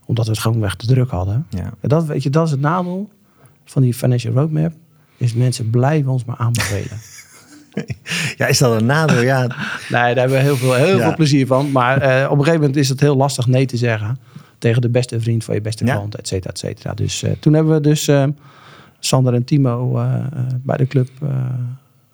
Omdat 0.05 0.25
we 0.25 0.31
het 0.31 0.41
gewoon 0.41 0.59
weg 0.59 0.75
te 0.75 0.87
druk 0.87 1.09
hadden. 1.09 1.45
Ja. 1.49 1.73
En 1.79 1.89
dat, 1.89 2.05
weet 2.05 2.23
je, 2.23 2.29
dat 2.29 2.45
is 2.45 2.51
het 2.51 2.61
nadeel 2.61 3.09
van 3.65 3.81
die 3.81 3.93
financial 3.93 4.33
roadmap. 4.33 4.73
Is 5.17 5.33
mensen 5.33 5.69
blijven 5.69 6.11
ons 6.11 6.25
maar 6.25 6.37
aanbevelen. 6.37 6.97
ja, 8.37 8.47
is 8.47 8.57
dat 8.57 8.79
een 8.79 8.85
nadeel? 8.85 9.21
Ja. 9.21 9.39
nee, 9.39 9.47
daar 9.89 10.15
hebben 10.15 10.37
we 10.37 10.43
heel 10.43 10.55
veel, 10.55 10.73
heel 10.73 10.97
ja. 10.97 11.03
veel 11.03 11.15
plezier 11.15 11.47
van. 11.47 11.71
Maar 11.71 11.97
uh, 11.97 12.25
op 12.25 12.31
een 12.31 12.43
gegeven 12.43 12.59
moment 12.59 12.75
is 12.75 12.89
het 12.89 12.99
heel 12.99 13.15
lastig 13.15 13.47
nee 13.47 13.65
te 13.65 13.77
zeggen. 13.77 14.19
Tegen 14.57 14.81
de 14.81 14.89
beste 14.89 15.19
vriend 15.19 15.43
van 15.43 15.55
je 15.55 15.61
beste 15.61 15.83
klant, 15.83 16.13
ja. 16.13 16.19
et 16.19 16.27
cetera, 16.27 16.49
et 16.49 16.59
cetera. 16.59 16.93
Dus 16.93 17.23
uh, 17.23 17.31
toen 17.39 17.53
hebben 17.53 17.73
we 17.73 17.81
dus 17.81 18.07
uh, 18.07 18.23
Sander 18.99 19.33
en 19.33 19.43
Timo 19.43 19.91
bij 20.63 20.77
de 20.77 20.87
club 20.87 21.09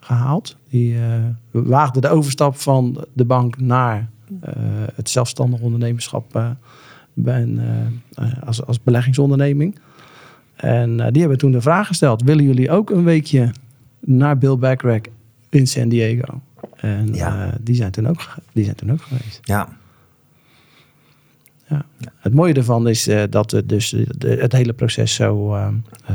gehaald. 0.04 0.56
Die 0.68 0.94
uh, 0.94 1.14
waagde 1.50 2.00
de 2.00 2.08
overstap 2.08 2.56
van 2.56 3.04
de 3.12 3.24
bank 3.24 3.60
naar 3.60 4.10
uh, 4.30 4.38
het 4.94 5.10
zelfstandig 5.10 5.60
ondernemerschap 5.60 6.54
bij 7.14 7.42
een, 7.42 7.60
als, 8.44 8.66
als 8.66 8.82
beleggingsonderneming. 8.82 9.78
En 10.54 10.96
die 10.96 11.20
hebben 11.20 11.38
toen 11.38 11.52
de 11.52 11.60
vraag 11.60 11.86
gesteld: 11.86 12.22
willen 12.22 12.44
jullie 12.44 12.70
ook 12.70 12.90
een 12.90 13.04
weekje 13.04 13.50
naar 14.00 14.38
Bill 14.38 14.56
Backrack 14.56 15.08
in 15.48 15.66
San 15.66 15.88
Diego? 15.88 16.40
En 16.76 17.14
ja. 17.14 17.54
die, 17.60 17.74
zijn 17.74 17.90
toen 17.90 18.06
ook, 18.06 18.34
die 18.52 18.64
zijn 18.64 18.76
toen 18.76 18.92
ook 18.92 19.02
geweest. 19.02 19.38
Ja. 19.42 19.68
Ja. 21.68 21.84
Het 22.16 22.34
mooie 22.34 22.54
ervan 22.54 22.88
is 22.88 23.08
uh, 23.08 23.22
dat 23.30 23.50
het, 23.50 23.68
dus 23.68 23.90
de, 24.18 24.28
het 24.28 24.52
hele 24.52 24.72
proces 24.72 25.14
zo 25.14 25.54
uh, 25.54 25.68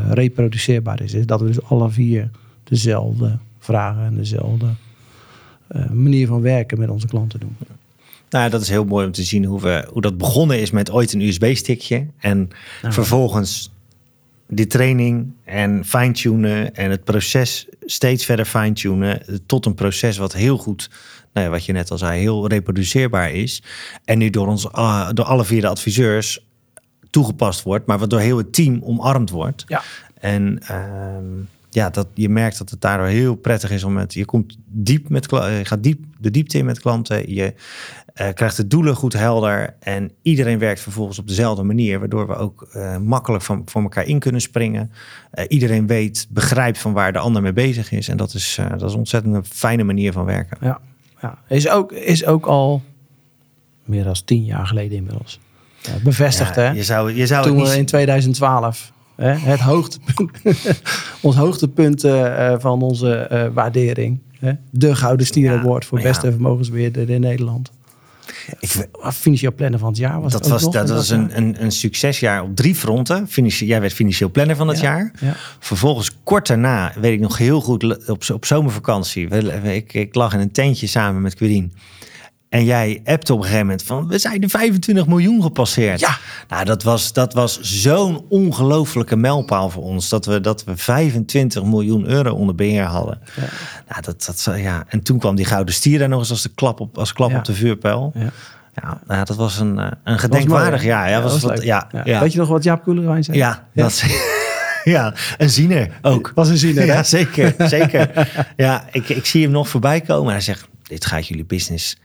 reproduceerbaar 0.10 1.02
is. 1.02 1.13
is. 1.13 1.26
Dat 1.26 1.41
we 1.41 1.47
dus 1.47 1.63
alle 1.63 1.89
vier 1.89 2.30
dezelfde 2.63 3.38
vragen 3.67 4.03
en 4.03 4.15
dezelfde 4.15 4.65
uh, 5.75 5.89
manier 5.89 6.27
van 6.27 6.41
werken 6.41 6.80
met 6.80 6.89
onze 6.89 7.08
klanten 7.08 7.39
doen. 7.39 7.58
Nou, 8.30 8.49
dat 8.49 8.62
is 8.62 8.69
heel 8.69 8.86
mooi 8.86 9.06
om 9.06 9.12
te 9.12 9.23
zien 9.23 9.45
hoe, 9.45 9.62
we, 9.62 9.88
hoe 9.91 10.01
dat 10.01 10.17
begonnen 10.17 10.60
is 10.60 10.71
met 10.71 10.91
ooit 10.91 11.13
een 11.13 11.21
USB-stickje. 11.21 12.08
En 12.17 12.49
nou, 12.82 12.93
vervolgens 12.93 13.71
die 14.47 14.67
training 14.67 15.34
en 15.43 15.86
fine-tunen 15.86 16.75
en 16.75 16.91
het 16.91 17.03
proces 17.03 17.67
steeds 17.82 18.25
verder 18.25 18.45
fine-tunen. 18.45 19.21
Tot 19.45 19.65
een 19.65 19.73
proces 19.73 20.17
wat 20.17 20.34
heel 20.34 20.58
goed, 20.58 20.89
nou 21.34 21.45
ja, 21.45 21.51
wat 21.51 21.65
je 21.65 21.73
net 21.73 21.91
al 21.91 21.97
zei, 21.97 22.19
heel 22.19 22.47
reproduceerbaar 22.47 23.32
is. 23.32 23.63
En 24.06 24.17
nu 24.17 24.30
door, 24.30 24.47
ons, 24.47 24.65
uh, 24.65 25.10
door 25.13 25.25
alle 25.25 25.45
vier 25.45 25.62
de 25.62 25.67
adviseurs 25.67 26.45
toegepast 27.10 27.63
wordt, 27.63 27.86
maar 27.86 27.99
wat 27.99 28.10
door 28.10 28.19
heel 28.19 28.38
het 28.38 28.53
team 28.53 28.82
omarmd 28.84 29.30
wordt. 29.30 29.63
Ja. 29.67 29.84
En 30.19 30.60
uh, 30.71 31.17
ja, 31.77 31.89
dat, 31.89 32.07
je 32.13 32.29
merkt 32.29 32.57
dat 32.57 32.69
het 32.69 32.81
daardoor 32.81 33.07
heel 33.07 33.35
prettig 33.35 33.71
is 33.71 33.83
om 33.83 33.93
met... 33.93 34.13
Je 34.13 34.25
komt 34.25 34.57
diep 34.65 35.09
met 35.09 35.27
kla- 35.27 35.47
je 35.47 35.65
gaat 35.65 35.83
diep 35.83 36.03
de 36.19 36.31
diepte 36.31 36.57
in 36.57 36.65
met 36.65 36.79
klanten. 36.79 37.33
Je 37.33 37.53
eh, 38.13 38.33
krijgt 38.33 38.57
de 38.57 38.67
doelen 38.67 38.95
goed 38.95 39.13
helder. 39.13 39.75
En 39.79 40.11
iedereen 40.21 40.59
werkt 40.59 40.79
vervolgens 40.79 41.19
op 41.19 41.27
dezelfde 41.27 41.63
manier. 41.63 41.99
Waardoor 41.99 42.27
we 42.27 42.35
ook 42.35 42.61
eh, 42.71 42.97
makkelijk 42.97 43.43
van, 43.43 43.61
voor 43.65 43.81
elkaar 43.81 44.05
in 44.05 44.19
kunnen 44.19 44.41
springen. 44.41 44.91
Eh, 45.31 45.45
iedereen 45.47 45.87
weet, 45.87 46.27
begrijpt 46.29 46.77
van 46.77 46.93
waar 46.93 47.13
de 47.13 47.19
ander 47.19 47.41
mee 47.41 47.53
bezig 47.53 47.91
is. 47.91 48.07
En 48.07 48.17
dat 48.17 48.33
is, 48.33 48.57
eh, 48.59 48.69
dat 48.69 48.81
is 48.81 48.91
een 48.91 48.97
ontzettend 48.97 49.35
een 49.35 49.45
fijne 49.45 49.83
manier 49.83 50.11
van 50.11 50.25
werken. 50.25 50.57
Ja, 50.61 50.79
ja. 51.21 51.37
Is, 51.47 51.69
ook, 51.69 51.91
is 51.91 52.25
ook 52.25 52.45
al 52.45 52.81
meer 53.85 54.03
dan 54.03 54.15
tien 54.25 54.43
jaar 54.43 54.67
geleden 54.67 54.97
inmiddels. 54.97 55.39
Bevestigd, 56.03 56.55
Ja, 56.55 56.61
hè? 56.61 56.71
Je 56.71 56.83
zou, 56.83 57.13
je 57.13 57.27
zou 57.27 57.43
Toen 57.43 57.55
het 57.55 57.63
niet... 57.63 57.73
we 57.73 57.79
in 57.79 57.85
2012 57.85 58.95
hè, 59.17 59.32
het 59.32 59.60
hoogtepunt, 59.60 60.32
ons 61.21 61.36
hoogtepunt 61.36 62.03
eh, 62.03 62.51
eh, 62.53 62.60
van 62.60 62.82
onze 62.82 63.15
eh, 63.15 63.47
waardering. 63.53 64.19
Hè, 64.39 64.51
de 64.69 64.95
Gouden 64.95 65.25
Stier 65.25 65.51
Ja, 65.51 65.60
Award 65.60 65.86
voor 65.86 65.97
ja. 65.97 66.03
beste 66.03 66.32
vermogensbeheerder 66.32 67.10
in 67.10 67.21
Nederland. 67.21 67.71
Ik, 68.60 68.88
Financieel 69.13 69.53
planner 69.53 69.80
van 69.80 69.89
het 69.89 69.97
jaar 69.97 70.21
was 70.21 70.32
dat 70.32 70.41
het 70.41 70.51
was, 70.51 70.62
nog, 70.62 70.73
dat 70.73 70.89
was 70.89 71.10
een, 71.10 71.38
een, 71.38 71.63
een 71.63 71.71
succesjaar 71.71 72.43
op 72.43 72.56
drie 72.56 72.75
fronten. 72.75 73.27
Jij 73.45 73.82
werd 73.82 73.93
financieel 73.93 74.32
planner 74.32 74.56
van 74.56 74.67
het 74.67 74.80
Ja, 74.80 74.84
jaar. 74.84 75.12
ja. 75.19 75.36
Vervolgens, 75.60 76.17
kort 76.23 76.47
daarna, 76.47 76.93
weet 76.99 77.13
ik 77.13 77.19
nog 77.19 77.38
heel 77.38 77.62
goed, 77.62 78.08
op, 78.10 78.23
op 78.34 78.45
zomervakantie. 78.45 79.27
Ik, 79.63 79.93
ik 79.93 80.15
lag 80.15 80.34
in 80.34 80.39
een 80.39 80.51
tentje 80.51 80.88
samen 80.88 81.21
met 81.21 81.36
Quirine. 81.36 81.69
En 82.49 82.63
jij 82.65 83.01
appte 83.05 83.31
op 83.33 83.38
een 83.39 83.43
gegeven 83.45 83.65
moment 83.65 83.83
van, 83.83 84.07
we 84.07 84.17
zijn 84.17 84.41
de 84.41 84.49
25 84.49 85.07
miljoen 85.07 85.41
gepasseerd. 85.41 85.99
Ja. 85.99 86.17
Nou, 86.47 86.65
dat 86.65 86.83
was, 86.83 87.13
dat 87.13 87.33
was 87.33 87.60
zo'n 87.62 88.25
ongelofelijke 88.29 89.15
mijlpaal 89.15 89.69
voor 89.69 89.83
ons. 89.83 90.10
Dat 90.10 90.25
we, 90.25 90.41
dat 90.41 90.63
we 90.63 90.77
25 90.77 91.63
miljoen 91.63 92.05
euro 92.05 92.33
onder 92.33 92.55
beheer 92.55 92.83
hadden. 92.83 93.19
Nou, 93.89 94.01
dat, 94.01 94.25
dat, 94.25 94.53
ja. 94.57 94.83
En 94.88 95.03
toen 95.03 95.19
kwam 95.19 95.36
die 95.36 95.45
gouden 95.45 95.73
stier 95.73 96.01
er 96.01 96.10
nog 96.10 96.19
eens 96.19 96.29
als, 96.29 96.41
de 96.41 96.51
klap 96.55 96.79
op, 96.79 96.97
als 96.97 97.13
klap 97.13 97.29
Ja. 97.31 97.38
op 97.38 97.45
de 97.45 97.53
vuurpijl. 97.53 98.12
Ja. 98.15 98.29
Ja, 98.81 98.99
nou, 99.07 99.25
dat 99.25 99.36
was 99.36 99.60
een, 99.60 99.79
eh, 99.79 99.91
een 100.03 100.19
gedenkwaardig 100.19 100.83
jaar. 100.83 101.10
Ja, 101.10 101.21
was, 101.21 101.41
wat- 101.41 101.63
ja, 101.63 101.89
ja. 102.03 102.19
Weet 102.19 102.31
je 102.33 102.39
nog 102.39 102.47
wat 102.47 102.63
Jaap 102.63 102.83
Koelerwijn 102.83 103.23
zei? 103.23 103.38
Ja, 103.38 103.67
dat, 103.73 104.03
ja, 104.83 105.13
een 105.38 105.49
ziener 105.49 105.89
ook. 106.01 106.31
Was 106.36 106.49
een 106.49 106.57
ziener, 106.57 106.81
hè? 106.88 106.93
Ja, 106.93 107.03
zeker, 107.03 107.55
zeker. 107.57 108.29
Ja, 108.55 108.83
ik, 108.91 109.10
ik 109.10 109.25
zie 109.25 109.43
hem 109.43 109.51
nog 109.51 109.69
voorbij 109.69 110.01
komen 110.01 110.25
en 110.25 110.31
hij 110.31 110.41
zegt, 110.41 110.67
dit 110.83 111.05
gaat 111.05 111.27
jullie 111.27 111.45
business 111.45 111.97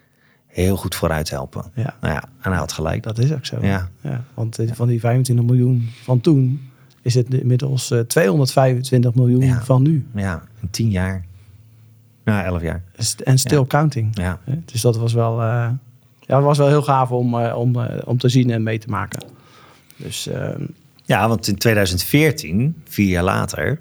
heel 0.53 0.77
goed 0.77 0.95
vooruit 0.95 1.31
helpen. 1.31 1.65
Ja. 1.75 1.95
Nou 2.01 2.15
ja, 2.15 2.23
en 2.41 2.51
hij 2.51 2.59
had 2.59 2.73
gelijk. 2.73 3.03
Dat 3.03 3.19
is 3.19 3.33
ook 3.33 3.47
zo. 3.47 3.57
Ja. 3.61 3.89
want 4.35 4.59
eh, 4.59 4.71
van 4.73 4.89
die 4.89 5.01
25 5.01 5.45
miljoen 5.47 5.89
van 6.03 6.21
toen 6.21 6.71
is 7.03 7.15
het 7.15 7.35
inmiddels 7.35 7.91
eh, 7.91 7.99
225 8.01 9.15
miljoen 9.15 9.45
Ja. 9.45 9.63
van 9.65 9.83
nu. 9.83 10.07
Ja, 10.15 10.43
in 10.61 10.71
tien 10.71 10.91
jaar. 10.91 11.25
Ja, 12.25 12.45
elf 12.45 12.63
jaar. 12.63 12.83
En 13.25 13.39
still 13.39 13.59
Ja. 13.59 13.65
counting. 13.67 14.09
Ja. 14.17 14.39
Dus 14.65 14.81
dat 14.81 14.97
was 14.97 15.13
wel, 15.13 15.43
eh, 15.43 15.69
ja, 16.21 16.41
was 16.41 16.59
wel 16.59 16.69
heel 16.69 16.83
gaaf 16.83 17.11
om, 17.11 17.39
eh, 17.41 17.57
om, 17.57 17.77
eh, 17.81 17.99
om 18.05 18.19
te 18.19 18.29
zien 18.29 18.51
en 18.51 18.63
mee 18.63 18.79
te 18.79 18.89
maken. 18.89 19.23
Dus 19.97 20.27
ehm, 20.27 20.63
Ja, 21.05 21.29
want 21.29 21.49
in 21.49 21.57
2014, 21.59 22.83
vier 22.85 23.09
jaar 23.09 23.25
later... 23.25 23.81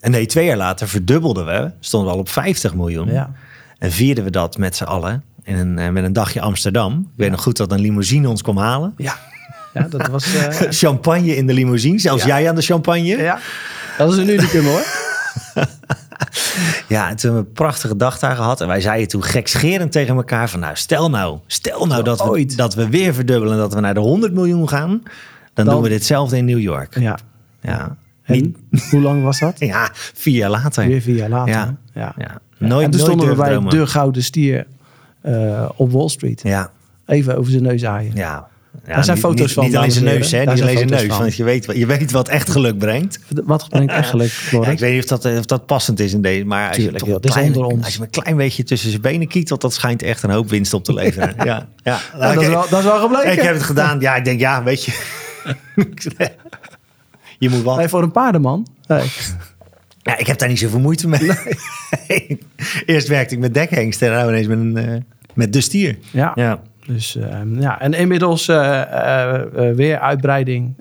En 0.00 0.10
nee, 0.10 0.26
twee 0.26 0.46
jaar 0.46 0.56
later 0.56 0.88
verdubbelden 0.88 1.46
we. 1.46 1.70
Stonden 1.80 2.08
we 2.08 2.14
al 2.14 2.20
op 2.20 2.28
50 2.28 2.74
miljoen. 2.74 3.08
ja. 3.12 3.32
En 3.78 3.90
vierden 3.92 4.24
we 4.24 4.30
dat 4.30 4.58
met 4.58 4.76
z'n 4.76 4.84
allen. 4.84 5.22
In 5.44 5.56
een, 5.56 5.78
eh, 5.78 5.88
met 5.88 6.04
een 6.04 6.12
dagje 6.12 6.40
Amsterdam. 6.40 6.98
Ik 7.00 7.06
weet 7.16 7.30
nog 7.30 7.42
goed 7.42 7.56
dat 7.56 7.72
een 7.72 7.80
limousine 7.80 8.28
ons 8.28 8.42
kwam 8.42 8.56
halen. 8.56 8.94
Ja. 8.96 9.16
ja, 9.74 9.82
dat 9.88 10.06
was... 10.08 10.34
eh, 10.34 10.48
Champagne 10.70 11.36
in 11.36 11.46
de 11.46 11.52
limousine. 11.54 11.98
Zelfs 11.98 12.24
Ja. 12.24 12.38
jij 12.38 12.48
aan 12.48 12.54
de 12.54 12.62
champagne. 12.62 13.04
Ja, 13.06 13.18
ja, 13.22 13.38
dat 13.98 14.12
is 14.12 14.18
een 14.18 14.28
unicum 14.28 14.64
hoor. 14.72 14.82
en 16.88 17.16
toen 17.16 17.30
hebben 17.30 17.32
we 17.32 17.38
een 17.48 17.52
prachtige 17.52 17.96
dag 17.96 18.18
daar 18.18 18.36
gehad. 18.36 18.60
En 18.60 18.66
wij 18.66 18.80
zeiden 18.80 19.08
toen 19.08 19.22
gekscherend 19.24 19.92
tegen 19.92 20.16
elkaar 20.16 20.48
van... 20.50 20.60
Nou, 20.60 20.76
stel 20.76 21.10
nou, 21.10 21.38
stel 21.46 21.86
nou 21.86 22.02
dat 22.02 22.18
we, 22.22 22.28
Ooit. 22.28 22.56
dat 22.56 22.74
we 22.74 22.88
weer 22.88 23.14
verdubbelen. 23.14 23.56
Dat 23.58 23.74
we 23.74 23.80
naar 23.80 23.94
de 23.94 24.00
100 24.00 24.32
miljoen 24.32 24.68
gaan. 24.68 24.88
Dan, 25.54 25.64
Dan- 25.64 25.74
doen 25.74 25.82
we 25.82 25.88
ditzelfde 25.88 26.36
in 26.36 26.44
New 26.44 26.58
York. 26.60 26.98
Ja. 26.98 27.18
Ja, 27.62 27.96
En 28.22 28.56
hoe 28.90 29.00
lang 29.00 29.22
was 29.22 29.38
dat? 29.38 29.58
ja 29.72 29.88
vier 29.92 30.36
jaar 30.36 30.50
later. 30.50 30.86
Weer 30.86 31.00
vier 31.00 31.16
jaar 31.16 31.28
later. 31.28 31.54
Ja. 31.54 31.76
ja. 31.94 32.14
Ja. 32.18 32.24
Ja, 32.58 32.68
Nooit, 32.68 32.84
en 32.84 32.90
toen 32.90 33.00
nooit 33.00 33.12
stonden 33.12 33.28
we 33.28 33.42
bij 33.42 33.50
dromen. 33.50 33.70
de 33.70 33.86
Gouden 33.86 34.22
Stier 34.22 34.66
eh, 35.22 35.68
op 35.76 35.92
Wall 35.92 36.08
Street. 36.08 36.40
Ja, 36.42 36.70
Even 37.06 37.36
over 37.36 37.50
zijn 37.50 37.62
neus 37.62 37.84
aaien. 37.84 38.12
ja. 38.14 38.48
Ja, 38.86 38.94
Daar 38.94 39.04
zijn 39.04 39.16
niet- 39.16 39.26
foto's 39.26 39.40
niet, 39.40 39.52
van, 39.52 39.64
Niet 39.64 39.76
alleen 39.76 39.90
zijn 39.92 40.04
neus, 40.04 40.30
hè? 40.30 40.38
Niet 40.38 40.48
alleen 40.62 40.76
zijn 40.76 40.88
neus. 40.90 41.06
Want 41.06 41.36
je 41.36 41.44
weet, 41.44 41.66
wat- 41.66 41.76
je 41.76 41.86
weet 41.86 42.10
wat 42.10 42.28
echt 42.28 42.50
geluk 42.50 42.78
brengt. 42.78 43.18
Wat 43.44 43.68
brengt 43.68 43.92
echt 43.92 44.08
geluk, 44.08 44.30
Ja, 44.50 44.66
ik 44.66 44.78
weet 44.78 44.92
niet 44.94 45.12
of 45.12 45.20
dat, 45.20 45.38
of 45.38 45.44
dat 45.44 45.66
passend 45.66 46.00
is 46.00 46.12
in 46.12 46.22
deze. 46.22 46.44
Maar 46.44 46.66
als 46.68 46.76
je, 46.76 46.82
Tuurlijk, 46.82 47.04
toch 47.04 47.20
klein- 47.20 47.56
ons. 47.56 47.84
als 47.84 47.92
je 47.92 47.98
hem 47.98 48.08
een 48.12 48.22
klein 48.22 48.36
beetje 48.36 48.62
tussen 48.62 48.90
zijn 48.90 49.02
benen 49.02 49.28
kietelt, 49.28 49.60
dat 49.60 49.72
schijnt 49.72 50.02
echt 50.02 50.22
een 50.22 50.30
hoop 50.30 50.48
winst 50.48 50.74
op 50.74 50.84
te 50.84 50.92
leveren. 50.92 51.34
ja, 51.44 51.44
ja. 51.44 51.66
Ja, 51.82 52.00
Nou, 52.18 52.34
dat, 52.34 52.42
is 52.42 52.48
wel, 52.48 52.64
dat 52.70 52.78
is 52.78 52.84
wel 52.84 52.98
gebleken. 53.00 53.32
Ik 53.32 53.40
heb 53.40 53.54
het 53.54 53.62
gedaan. 53.62 54.00
Ja, 54.00 54.16
ik 54.16 54.24
denk, 54.24 54.40
ja, 54.40 54.62
weet 54.62 54.84
je. 54.84 54.92
je 57.38 57.48
moet 57.50 57.62
wat. 57.62 57.76
Nee, 57.76 57.88
voor 57.88 58.02
een 58.02 58.12
paardenman. 58.12 58.66
Nee. 58.86 59.10
Ja, 60.02 60.18
ik 60.18 60.26
heb 60.26 60.38
daar 60.38 60.48
niet 60.48 60.58
zoveel 60.58 60.80
moeite 60.80 61.08
mee. 61.08 61.30
Eerst 62.86 63.08
werkte 63.08 63.34
ik 63.34 63.40
met 63.40 63.54
dekhengsten 63.54 64.08
en 64.08 64.14
nou 64.14 64.28
ineens 64.28 64.46
met, 64.46 64.58
een, 64.58 64.76
eh, 64.76 65.00
met 65.34 65.52
de 65.52 65.60
stier. 65.60 65.98
Ja. 66.12 66.32
Ja. 66.34 66.62
Dus, 66.86 67.16
ehm, 67.16 67.60
ja. 67.60 67.80
En 67.80 67.92
inmiddels 67.92 68.48
eh, 68.48 68.82
eh, 68.82 69.76
weer 69.76 69.98
uitbreiding 69.98 70.74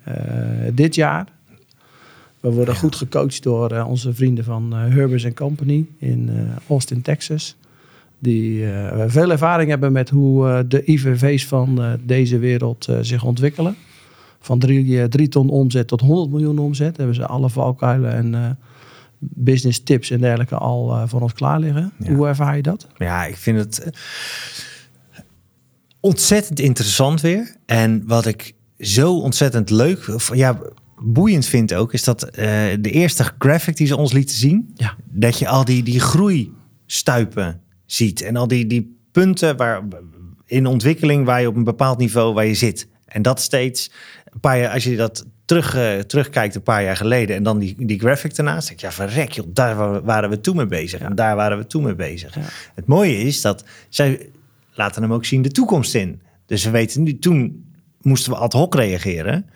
dit 0.73 0.95
jaar. 0.95 1.27
We 2.39 2.51
worden 2.51 2.75
goed 2.75 2.95
gecoacht 2.95 3.43
door 3.43 3.83
onze 3.83 4.13
vrienden 4.13 4.43
van 4.43 4.73
Herbers 4.73 5.33
Company 5.33 5.85
in 5.97 6.29
Austin, 6.69 7.01
Texas. 7.01 7.55
Die 8.19 8.65
veel 9.07 9.31
ervaring 9.31 9.69
hebben 9.69 9.91
met 9.91 10.09
hoe 10.09 10.65
de 10.67 10.83
IVV's 10.85 11.45
van 11.45 11.99
deze 12.03 12.37
wereld 12.37 12.87
zich 13.01 13.23
ontwikkelen. 13.23 13.75
Van 14.39 14.59
3 14.59 15.27
ton 15.27 15.49
omzet 15.49 15.87
tot 15.87 16.01
100 16.01 16.29
miljoen 16.29 16.59
omzet 16.59 16.97
hebben 16.97 17.15
ze 17.15 17.25
alle 17.25 17.49
valkuilen 17.49 18.13
en 18.13 18.57
business 19.19 19.83
tips 19.83 20.09
en 20.09 20.19
dergelijke 20.21 20.55
al 20.55 20.91
eh, 20.95 21.03
voor 21.07 21.21
ons 21.21 21.33
klaar 21.33 21.59
liggen. 21.59 21.91
Ja. 21.99 22.13
Hoe 22.13 22.27
ervaar 22.27 22.55
je 22.55 22.61
dat? 22.61 22.87
Ja, 22.97 23.25
ik 23.25 23.37
vind 23.37 23.57
het 23.57 23.79
eh, 23.79 23.91
ontzettend 25.99 26.59
interessant 26.59 27.21
weer. 27.21 27.55
En 27.65 28.03
wat 28.07 28.25
ik 28.25 28.53
zo 28.79 29.19
ontzettend 29.19 29.69
leuk, 29.69 30.07
of 30.07 30.35
ja, 30.35 30.57
boeiend 31.01 31.45
vind 31.45 31.73
ook, 31.73 31.93
is 31.93 32.03
dat 32.03 32.23
eh, 32.23 32.45
de 32.79 32.91
eerste 32.91 33.31
graphic 33.37 33.77
die 33.77 33.87
ze 33.87 33.97
ons 33.97 34.11
lieten 34.11 34.35
zien, 34.35 34.71
Ja. 34.75 34.95
dat 35.05 35.39
je 35.39 35.47
al 35.47 35.65
die, 35.65 35.83
die 35.83 35.99
groeistuipen 35.99 37.61
ziet. 37.85 38.21
En 38.21 38.35
al 38.35 38.47
die, 38.47 38.67
die 38.67 38.97
punten 39.11 39.57
waar, 39.57 39.83
in 40.45 40.65
ontwikkeling 40.65 41.25
waar 41.25 41.41
je 41.41 41.47
op 41.47 41.55
een 41.55 41.63
bepaald 41.63 41.97
niveau 41.97 42.33
waar 42.33 42.45
je 42.45 42.53
zit. 42.53 42.87
En 43.05 43.21
dat 43.21 43.41
steeds, 43.41 43.91
een 44.25 44.39
paar 44.39 44.59
jaar, 44.59 44.73
als 44.73 44.83
je 44.83 44.95
dat 44.95 45.25
terug, 45.49 45.75
eh, 45.75 45.99
terugkijkt 45.99 46.55
een 46.55 46.63
paar 46.63 46.83
jaar 46.83 46.95
geleden 46.95 47.35
en 47.35 47.43
dan 47.43 47.59
die, 47.59 47.75
die 47.77 47.99
graphic 47.99 48.31
ernaast, 48.37 48.67
denk 48.67 48.79
ik, 48.79 48.85
ja 48.85 48.91
verrek 48.91 49.31
joh, 49.31 49.45
daar 49.53 49.75
wa- 49.75 50.01
waren 50.01 50.29
we 50.29 50.41
toen 50.41 50.55
mee 50.55 50.65
bezig. 50.65 50.99
En 50.99 51.15
daar 51.15 51.35
waren 51.35 51.57
we 51.57 51.67
toen 51.67 51.83
mee 51.83 51.95
bezig. 51.95 52.35
Ja. 52.35 52.41
Het 52.75 52.85
mooie 52.87 53.17
is 53.17 53.41
dat 53.41 53.63
zij 53.89 54.29
laten 54.73 55.01
hem 55.01 55.13
ook 55.13 55.25
zien 55.25 55.41
de 55.41 55.51
toekomst 55.51 55.95
in. 55.95 56.21
Dus 56.45 56.63
we 56.63 56.69
weten 56.69 57.03
nu, 57.03 57.19
toen 57.19 57.65
moesten 58.01 58.31
we 58.31 58.37
ad 58.37 58.53
hoc 58.53 58.75
reageren. 58.75 59.49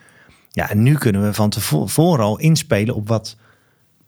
Ja, 0.50 0.70
en 0.70 0.84
nu 0.84 0.96
kunnen 0.96 1.24
we 1.24 1.34
van 1.34 1.50
tevoren 1.50 2.24
al 2.26 2.40
inspelen 2.40 2.96
op 2.96 3.08
wat, 3.08 3.36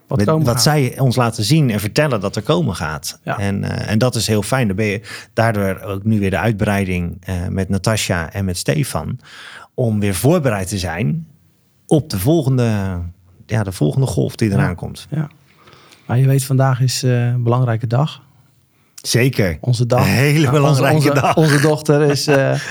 Wat, 0.08 0.18
met- 0.26 0.44
wat 0.46 0.62
zij 0.62 1.00
ons 1.00 1.16
laten 1.16 1.44
zien 1.44 1.70
en 1.70 1.80
vertellen 1.80 2.20
dat 2.20 2.36
er 2.36 2.42
komen 2.42 2.76
gaat. 2.76 3.20
Ja. 3.24 3.38
En, 3.40 3.64
eh, 3.64 3.92
en 3.92 3.98
dat 3.98 4.16
is 4.16 4.28
heel 4.28 4.42
fijn. 4.44 4.68
Dan 4.68 4.76
ben 4.76 4.86
je 4.86 5.02
daardoor 5.34 5.80
ook 5.82 6.04
nu 6.04 6.20
weer 6.20 6.30
de 6.30 6.38
uitbreiding 6.40 7.18
eh, 7.20 7.48
met 7.48 7.70
Natasja 7.70 8.34
en 8.34 8.46
met 8.46 8.58
Stefan. 8.58 9.20
Om 9.74 10.00
weer 10.00 10.16
voorbereid 10.16 10.68
te 10.68 10.78
zijn 10.78 11.28
op 11.88 12.10
de 12.10 12.20
volgende, 12.20 12.72
ja, 13.46 13.64
de 13.64 13.72
volgende 13.72 14.08
golf 14.08 14.36
die 14.36 14.52
eraan 14.52 14.68
Ja. 14.70 14.74
komt. 14.74 15.08
Ja. 15.10 15.28
Maar 16.06 16.18
je 16.18 16.28
weet, 16.28 16.44
vandaag 16.46 16.82
is 16.82 17.04
eh, 17.04 17.26
een 17.26 17.44
belangrijke 17.44 17.88
dag. 17.88 18.22
Zeker. 19.02 19.58
Onze 19.62 19.86
dag. 19.86 20.00
Een 20.00 20.06
hele 20.14 20.50
belangrijke 20.50 20.96
onze, 20.96 21.10
onze, 21.10 21.22
dag. 21.22 21.36
Onze 21.36 21.62
dochter 21.62 22.02
is... 22.02 22.28
eh, 22.28 22.36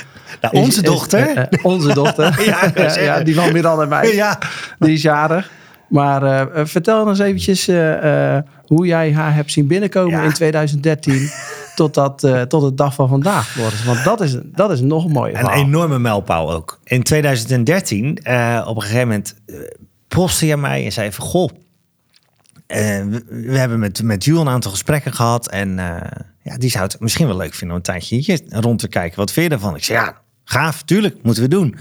Nou, 0.41 0.55
is- 0.57 0.61
onze 0.61 0.81
is- 0.83 0.89
dochter. 0.89 1.21
eh, 1.37 1.37
eh, 1.51 1.65
onze 1.65 1.95
dochter. 1.95 2.43
Ja, 2.75 3.01
ja, 3.01 3.21
die 3.23 3.35
van 3.35 3.53
Miran 3.53 3.83
en 3.83 3.89
mij. 3.89 4.15
ja. 4.15 4.39
Die 4.79 4.93
is 4.93 5.03
jarig. 5.03 5.51
Maar 5.89 6.23
eh, 6.23 6.41
eh, 6.61 6.67
vertel 6.67 7.09
eens 7.09 7.19
eventjes 7.19 7.69
eh, 7.69 8.37
eh, 8.37 8.43
hoe 8.67 8.87
jij 8.87 9.13
haar 9.13 9.35
hebt 9.35 9.53
zien 9.53 9.67
binnenkomen 9.67 10.23
in 10.25 10.33
2013... 10.33 11.15
tot, 11.75 11.95
dat, 11.95 12.25
eh, 12.25 12.43
tot 12.43 12.63
de 12.63 12.75
dag 12.75 12.95
van 12.95 13.09
vandaag. 13.09 13.49
Floris. 13.49 13.85
Want 13.85 14.05
dat 14.05 14.21
is, 14.21 14.37
dat 14.43 14.71
is 14.71 14.81
nog 14.81 15.05
een 15.05 15.11
mooie 15.11 15.39
Een 15.39 15.51
enorme 15.51 15.99
mijlpaal 15.99 16.53
ook. 16.53 16.81
In 16.85 17.03
2013, 17.03 18.17
eh, 18.17 18.65
op 18.67 18.77
een 18.77 18.83
gegeven 18.83 19.09
moment, 19.09 19.35
uh, 19.47 19.57
postte 20.09 20.47
je 20.47 20.57
mij 20.57 20.85
en 20.85 20.93
zei 20.93 21.13
van... 21.13 21.25
Goh, 21.25 21.51
eh, 22.67 23.05
we, 23.05 23.25
we 23.27 23.59
hebben 23.59 23.79
met, 23.79 24.03
met 24.03 24.25
Jules 24.25 24.41
een 24.41 24.49
aantal 24.49 24.71
gesprekken 24.71 25.13
gehad. 25.13 25.49
En 25.49 25.79
eh, 25.79 26.11
ja, 26.43 26.57
die 26.57 26.71
zou 26.71 26.85
het 26.85 27.01
misschien 27.01 27.27
wel 27.27 27.37
leuk 27.37 27.55
vinden 27.55 27.71
om 27.71 27.77
een 27.77 27.83
tijdje 27.83 28.17
hier 28.17 28.41
rond 28.49 28.79
te 28.79 28.89
kijken. 28.89 29.19
Wat 29.19 29.33
vind 29.33 29.47
je 29.47 29.53
ervan? 29.53 29.77
Ik 29.77 29.85
zei, 29.85 29.99
ja, 29.99 30.21
gaaf, 30.45 30.83
tuurlijk, 30.83 31.23
moeten 31.23 31.43
we 31.43 31.49
doen. 31.49 31.77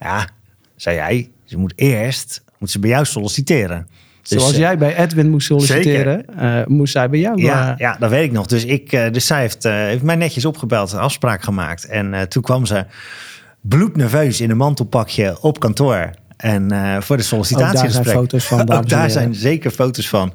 Ja, 0.00 0.28
zei 0.76 0.96
jij, 0.96 1.30
ze 1.44 1.58
moet 1.58 1.72
eerst 1.76 2.42
moet 2.58 2.70
ze 2.70 2.78
bij 2.78 2.90
jou 2.90 3.04
solliciteren. 3.04 3.88
Zoals 4.28 4.52
eh, 4.52 4.58
jij 4.58 4.78
bij 4.78 4.96
Edwin 4.96 5.30
moest 5.30 5.46
solliciteren, 5.46 6.24
eh, 6.38 6.66
moest 6.66 6.92
zij 6.92 7.10
bij 7.10 7.18
jou. 7.18 7.42
Ja, 7.42 7.72
eh, 7.72 7.78
ja, 7.78 7.96
dat 7.98 8.10
weet 8.10 8.24
ik 8.24 8.32
nog. 8.32 8.46
Dus, 8.46 8.64
ik, 8.64 8.90
dus 9.12 9.26
zij 9.26 9.40
heeft, 9.40 9.62
heeft 9.62 10.02
mij 10.02 10.16
netjes 10.16 10.44
opgebeld, 10.44 10.92
een 10.92 10.98
afspraak 10.98 11.42
gemaakt. 11.42 11.86
En 11.86 12.28
toen 12.28 12.42
kwam 12.42 12.66
ze 12.66 12.84
bloednerveus 13.60 14.40
in 14.40 14.50
een 14.50 14.56
mantelpakje 14.56 15.40
op 15.40 15.60
kantoor. 15.60 16.10
En 16.36 16.70
voor 17.02 17.16
de 17.16 17.28
ook 17.32 17.58
daar 17.58 17.90
zijn 17.90 18.04
foto's 18.18 18.44
van. 18.44 18.72
Ook 18.72 18.88
daar 18.88 19.10
zijn 19.10 19.34
zeker 19.34 19.70
foto's 19.70 20.08
van. 20.08 20.34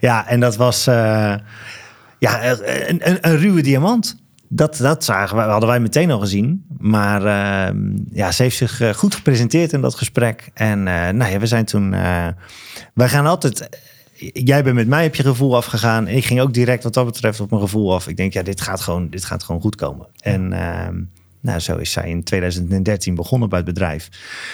Ja, 0.00 0.28
en 0.28 0.40
dat 0.40 0.56
was 0.56 0.84
ja, 0.84 2.44
een, 2.88 3.08
een, 3.08 3.18
een 3.20 3.36
ruwe 3.36 3.62
diamant. 3.62 4.21
Dat, 4.54 4.76
dat 4.76 5.04
zagen 5.04 5.36
wij, 5.36 5.46
hadden 5.46 5.68
wij 5.68 5.80
meteen 5.80 6.10
al 6.10 6.18
gezien. 6.18 6.64
Maar 6.78 7.24
eh, 7.24 7.74
ja, 8.10 8.32
ze 8.32 8.42
heeft 8.42 8.56
zich 8.56 8.80
eh, 8.80 8.90
goed 8.90 9.14
gepresenteerd 9.14 9.72
in 9.72 9.80
dat 9.80 9.94
gesprek. 9.94 10.50
En 10.54 10.78
eh, 10.88 11.08
nou 11.08 11.32
ja, 11.32 11.38
we 11.38 11.46
zijn 11.46 11.64
toen... 11.64 11.94
eh, 11.94 12.26
wij 12.94 13.08
gaan 13.08 13.26
altijd... 13.26 13.68
Jij 14.32 14.62
bent 14.62 14.76
met 14.76 14.88
mij 14.88 15.06
op 15.06 15.14
je 15.14 15.22
gevoel 15.22 15.56
afgegaan. 15.56 16.06
En 16.06 16.16
ik 16.16 16.24
ging 16.24 16.40
ook 16.40 16.54
direct 16.54 16.82
wat 16.82 16.94
dat 16.94 17.04
betreft 17.04 17.40
op 17.40 17.50
mijn 17.50 17.62
gevoel 17.62 17.94
af. 17.94 18.08
Ik 18.08 18.16
denk, 18.16 18.32
ja, 18.32 18.42
dit 18.42 18.60
gaat 18.60 18.80
gewoon, 18.80 19.10
dit 19.10 19.24
gaat 19.24 19.42
gewoon 19.44 19.60
goed 19.60 19.76
komen. 19.76 20.06
En 20.20 20.52
ehm, 20.52 21.00
nou, 21.42 21.58
zo 21.58 21.76
is 21.76 21.92
zij 21.92 22.08
in 22.08 22.24
2013 22.24 23.14
begonnen 23.14 23.48
bij 23.48 23.58
het 23.58 23.66
bedrijf. 23.66 24.08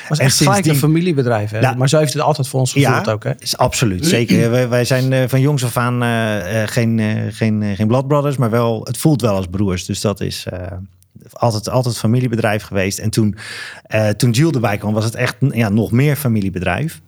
was 0.09 0.19
en 0.19 0.25
echt 0.25 0.37
gelijk 0.37 0.67
een 0.67 0.77
familiebedrijf. 0.77 1.51
Hè? 1.51 1.59
Ja. 1.59 1.75
Maar 1.75 1.89
zo 1.89 1.99
heeft 1.99 2.13
het 2.13 2.23
altijd 2.23 2.49
voor 2.49 2.61
ons 2.61 2.73
gevoeld 2.73 3.11
ook. 3.11 3.25
Hè? 3.25 3.33
is 3.39 3.57
absoluut. 3.57 4.07
Zeker. 4.07 4.51
wij, 4.51 4.69
wij 4.69 4.85
zijn 4.85 5.13
eh, 5.13 5.29
van 5.29 5.41
jongs 5.41 5.65
af 5.65 5.77
aan 5.77 6.03
eh, 6.03 6.63
eh, 6.63 6.69
geen, 6.69 7.01
geen, 7.33 7.77
geen 7.77 7.87
Blood 7.87 8.09
Brothers, 8.09 8.37
maar 8.37 8.51
wel, 8.51 8.81
het 8.85 8.99
voelt 8.99 9.21
wel 9.21 9.35
als 9.35 9.47
broers. 9.47 9.85
Dus 9.85 10.01
dat 10.01 10.21
is 10.21 10.47
altijd, 11.33 11.69
altijd 11.69 11.99
familiebedrijf 11.99 12.63
geweest. 12.63 12.99
En 12.99 13.11
toen, 13.11 13.37
toen 14.17 14.31
Jules 14.31 14.55
erbij 14.55 14.79
kwam, 14.79 14.93
was 14.93 15.05
het 15.05 15.15
echt 15.15 15.37
ja, 15.51 15.69
nog 15.69 15.91
meer 15.93 16.17
familiebedrijf. 16.17 17.01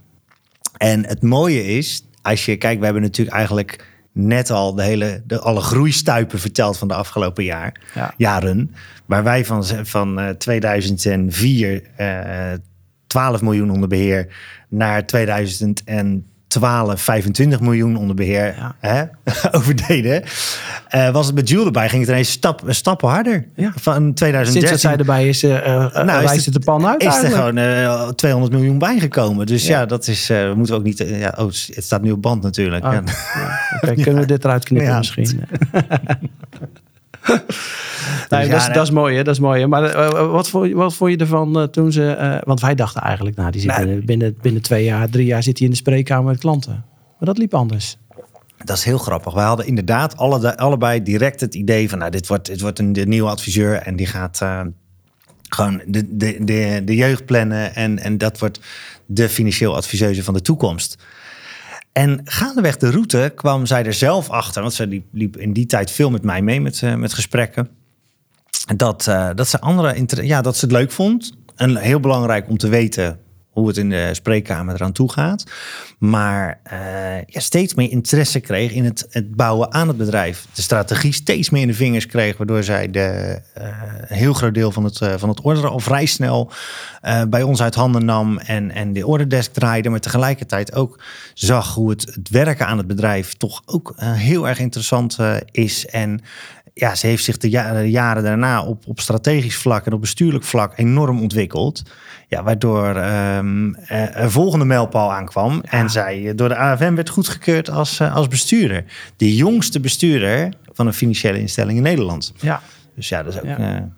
En 0.76 1.06
het 1.06 1.22
mooie 1.22 1.64
is, 1.64 2.04
als 2.22 2.44
je 2.44 2.56
kijkt, 2.56 2.78
we 2.78 2.84
hebben 2.84 3.02
natuurlijk 3.02 3.36
eigenlijk 3.36 3.89
net 4.12 4.50
al 4.50 4.74
de 4.74 4.82
hele, 4.82 5.22
de, 5.26 5.38
alle 5.40 5.60
groeistuipen 5.60 6.38
verteld 6.38 6.78
van 6.78 6.88
de 6.88 6.94
afgelopen 6.94 7.44
jaar, 7.44 7.80
Ja. 7.94 8.14
jaren. 8.16 8.74
Waar 9.06 9.24
wij 9.24 9.44
van, 9.44 9.64
van 9.82 10.20
eh, 10.20 10.28
2004 10.28 11.82
eh 11.96 12.52
12 13.06 13.42
miljoen 13.42 13.70
onder 13.70 13.88
beheer 13.88 14.26
naar 14.68 15.06
2012 16.50 17.00
25 17.02 17.60
miljoen 17.60 17.96
onder 17.96 18.16
beheer 18.16 18.54
Ja. 18.56 18.74
hè, 18.78 19.02
overdeden. 19.58 20.22
Eh, 20.88 21.10
was 21.10 21.26
het 21.26 21.34
met 21.34 21.48
Jules 21.48 21.66
erbij, 21.66 21.88
ging 21.88 22.00
het 22.00 22.10
ineens 22.10 22.30
stap, 22.30 22.62
stappen 22.66 23.08
harder. 23.08 23.46
Ja. 23.54 23.72
Van 23.76 24.14
2013 24.14 24.52
Sinds 24.52 24.70
dat 24.70 24.80
zij 24.80 24.96
erbij 24.96 25.28
is, 25.28 25.42
eh 25.42 25.74
eh 25.76 26.04
Nou, 26.04 26.24
is 26.34 26.44
het- 26.44 26.54
de 26.54 26.60
pan 26.60 26.86
uit 26.86 27.02
is 27.02 27.22
er 27.22 27.30
gewoon 27.30 27.56
eh, 27.56 28.08
200 28.08 28.52
miljoen 28.52 28.78
bijgekomen. 28.78 29.46
Dus 29.46 29.66
ja, 29.66 29.78
Ja. 29.80 29.86
dat 29.86 30.06
is, 30.06 30.26
we 30.26 30.52
moeten 30.56 30.74
ook 30.74 30.82
niet... 30.82 30.98
ja, 31.06 31.34
oh, 31.38 31.44
het 31.46 31.84
staat 31.84 32.02
nu 32.02 32.10
op 32.10 32.22
band 32.22 32.42
natuurlijk. 32.42 32.84
Oh, 32.84 32.92
Ja. 32.92 33.94
kunnen 33.94 34.14
we 34.20 34.26
dit 34.26 34.44
eruit 34.44 34.64
knippen 34.64 34.88
Ja. 34.90 34.98
misschien? 34.98 35.40
nee, 38.30 38.44
ja, 38.44 38.48
dat, 38.50 38.60
is, 38.60 38.64
nee. 38.66 38.74
dat 38.74 38.82
is 38.82 38.90
mooi, 38.90 39.16
hè? 39.16 39.22
Dat 39.22 39.34
is 39.34 39.40
mooi. 39.40 39.60
Hè? 39.60 39.66
Maar 39.66 39.84
eh, 39.84 40.30
wat, 40.30 40.48
vond, 40.48 40.68
je- 40.68 40.74
wat 40.74 40.94
vond 40.94 41.10
je 41.10 41.16
ervan 41.16 41.58
eh, 41.60 41.64
toen 41.64 41.92
ze... 41.92 42.10
eh, 42.10 42.36
want 42.44 42.60
wij 42.60 42.74
dachten 42.74 43.02
eigenlijk, 43.02 43.36
nou, 43.36 43.50
die 43.50 43.60
zit 43.60 43.70
Nee. 43.70 43.84
binnen, 43.86 44.04
binnen, 44.06 44.36
binnen 44.42 44.62
twee 44.62 44.84
jaar, 44.84 45.08
drie 45.08 45.26
jaar 45.26 45.42
zit 45.42 45.56
hij 45.58 45.66
in 45.66 45.72
de 45.72 45.78
spreekkamer 45.78 46.30
met 46.30 46.40
klanten. 46.40 46.72
Maar 47.18 47.28
dat 47.28 47.38
liep 47.38 47.54
anders. 47.54 47.96
Dat 48.64 48.76
is 48.76 48.84
heel 48.84 48.98
grappig. 48.98 49.34
Wij 49.34 49.44
hadden 49.44 49.66
inderdaad 49.66 50.16
alle, 50.16 50.56
allebei 50.56 51.02
direct 51.02 51.40
het 51.40 51.54
idee 51.54 51.88
van... 51.88 51.98
Nou, 51.98 52.10
dit 52.10 52.26
wordt, 52.26 52.46
dit 52.46 52.60
wordt 52.60 52.78
een 52.78 52.92
de 52.92 53.06
nieuwe 53.06 53.28
adviseur 53.30 53.74
en 53.74 53.96
die 53.96 54.06
gaat 54.06 54.40
eh, 54.42 54.60
gewoon 55.48 55.82
de, 55.86 56.16
de, 56.16 56.36
de, 56.44 56.82
de 56.84 56.94
jeugd 56.96 57.24
plannen. 57.24 57.74
En, 57.74 57.98
en 57.98 58.18
dat 58.18 58.38
wordt 58.38 58.60
de 59.06 59.28
financieel 59.28 59.76
adviseuse 59.76 60.24
van 60.24 60.34
de 60.34 60.42
toekomst. 60.42 60.96
En 61.92 62.20
gaandeweg 62.24 62.76
de 62.76 62.90
route 62.90 63.32
kwam 63.34 63.66
zij 63.66 63.84
er 63.84 63.94
zelf 63.94 64.28
achter... 64.30 64.62
want 64.62 64.74
ze 64.74 64.86
liep, 64.86 65.06
liep 65.12 65.36
in 65.36 65.52
die 65.52 65.66
tijd 65.66 65.90
veel 65.90 66.10
met 66.10 66.22
mij 66.22 66.42
mee 66.42 66.60
met, 66.60 66.82
eh, 66.82 66.94
met 66.94 67.12
gesprekken... 67.12 67.68
dat, 68.76 69.06
eh, 69.06 69.30
dat 69.34 69.48
ze 69.48 69.60
andere 69.60 70.24
ja, 70.26 70.42
dat 70.42 70.56
ze 70.56 70.64
het 70.64 70.74
leuk 70.74 70.90
vond. 70.90 71.32
En 71.56 71.76
heel 71.76 72.00
belangrijk 72.00 72.48
om 72.48 72.58
te 72.58 72.68
weten 72.68 73.20
hoe 73.50 73.68
het 73.68 73.76
in 73.76 73.90
de 73.90 74.08
spreekkamer 74.12 74.74
eraan 74.74 74.92
toe 74.92 75.12
gaat. 75.12 75.44
Maar 75.98 76.60
eh, 76.62 76.78
ja, 77.26 77.40
steeds 77.40 77.74
meer 77.74 77.90
interesse 77.90 78.40
kreeg 78.40 78.72
in 78.72 78.84
het, 78.84 79.06
het 79.10 79.34
bouwen 79.34 79.72
aan 79.72 79.88
het 79.88 79.96
bedrijf. 79.96 80.46
De 80.54 80.62
strategie 80.62 81.12
steeds 81.12 81.50
meer 81.50 81.62
in 81.62 81.68
de 81.68 81.74
vingers 81.74 82.06
kreeg, 82.06 82.36
waardoor 82.36 82.62
zij 82.62 82.90
de, 82.90 83.40
eh, 83.54 83.66
een 84.06 84.16
heel 84.16 84.32
groot 84.32 84.54
deel 84.54 84.72
van 84.72 84.84
het, 84.84 85.00
eh, 85.00 85.14
van 85.16 85.28
het 85.28 85.40
orderen 85.40 85.70
al 85.70 85.80
vrij 85.80 86.06
snel 86.06 86.52
bij 87.28 87.42
ons 87.42 87.62
uit 87.62 87.74
handen 87.74 88.04
nam 88.04 88.38
en, 88.38 88.70
en 88.70 88.92
de 88.92 89.06
orderdesk 89.06 89.52
draaide. 89.52 89.88
Maar 89.88 90.00
tegelijkertijd 90.00 90.74
ook 90.74 91.02
zag 91.34 91.74
hoe 91.74 91.90
het, 91.90 92.00
het 92.14 92.28
werken 92.28 92.66
aan 92.66 92.78
het 92.78 92.86
bedrijf 92.86 93.34
toch 93.34 93.62
ook 93.66 93.94
heel 93.96 94.48
erg 94.48 94.58
interessant 94.58 95.18
is. 95.50 95.86
En 95.86 96.20
ja, 96.74 96.94
ze 96.94 97.06
heeft 97.06 97.24
zich 97.24 97.36
de, 97.36 97.50
ja- 97.50 97.72
de 97.72 97.90
jaren 97.90 98.22
daarna 98.22 98.62
op, 98.64 98.86
op 98.86 99.00
strategisch 99.00 99.56
vlak 99.56 99.86
en 99.86 99.92
op 99.92 100.00
bestuurlijk 100.00 100.44
vlak 100.44 100.72
enorm 100.76 101.20
ontwikkeld. 101.20 101.82
Ja, 102.28 102.42
waardoor 102.42 102.96
ehm, 102.96 103.72
eh, 103.74 104.06
een 104.22 104.30
volgende 104.30 104.64
mijlpaal 104.64 105.12
aankwam. 105.12 105.60
En 105.64 105.90
zij 105.90 106.28
eh, 106.28 106.36
door 106.36 106.48
de 106.48 106.56
AFM 106.56 106.94
werd 106.94 107.08
goedgekeurd 107.08 107.70
als, 107.70 108.00
eh, 108.00 108.14
als 108.14 108.28
bestuurder. 108.28 108.84
De 109.16 109.34
jongste 109.36 109.80
bestuurder 109.80 110.52
van 110.72 110.86
een 110.86 110.92
financiële 110.94 111.38
instelling 111.40 111.76
in 111.76 111.82
Nederland. 111.84 112.32
Ja, 112.40 112.60
Dus 112.94 113.08
ja, 113.08 113.22
dat 113.22 113.34
is 113.34 113.40
ook 113.40 113.46
Ja. 113.46 113.88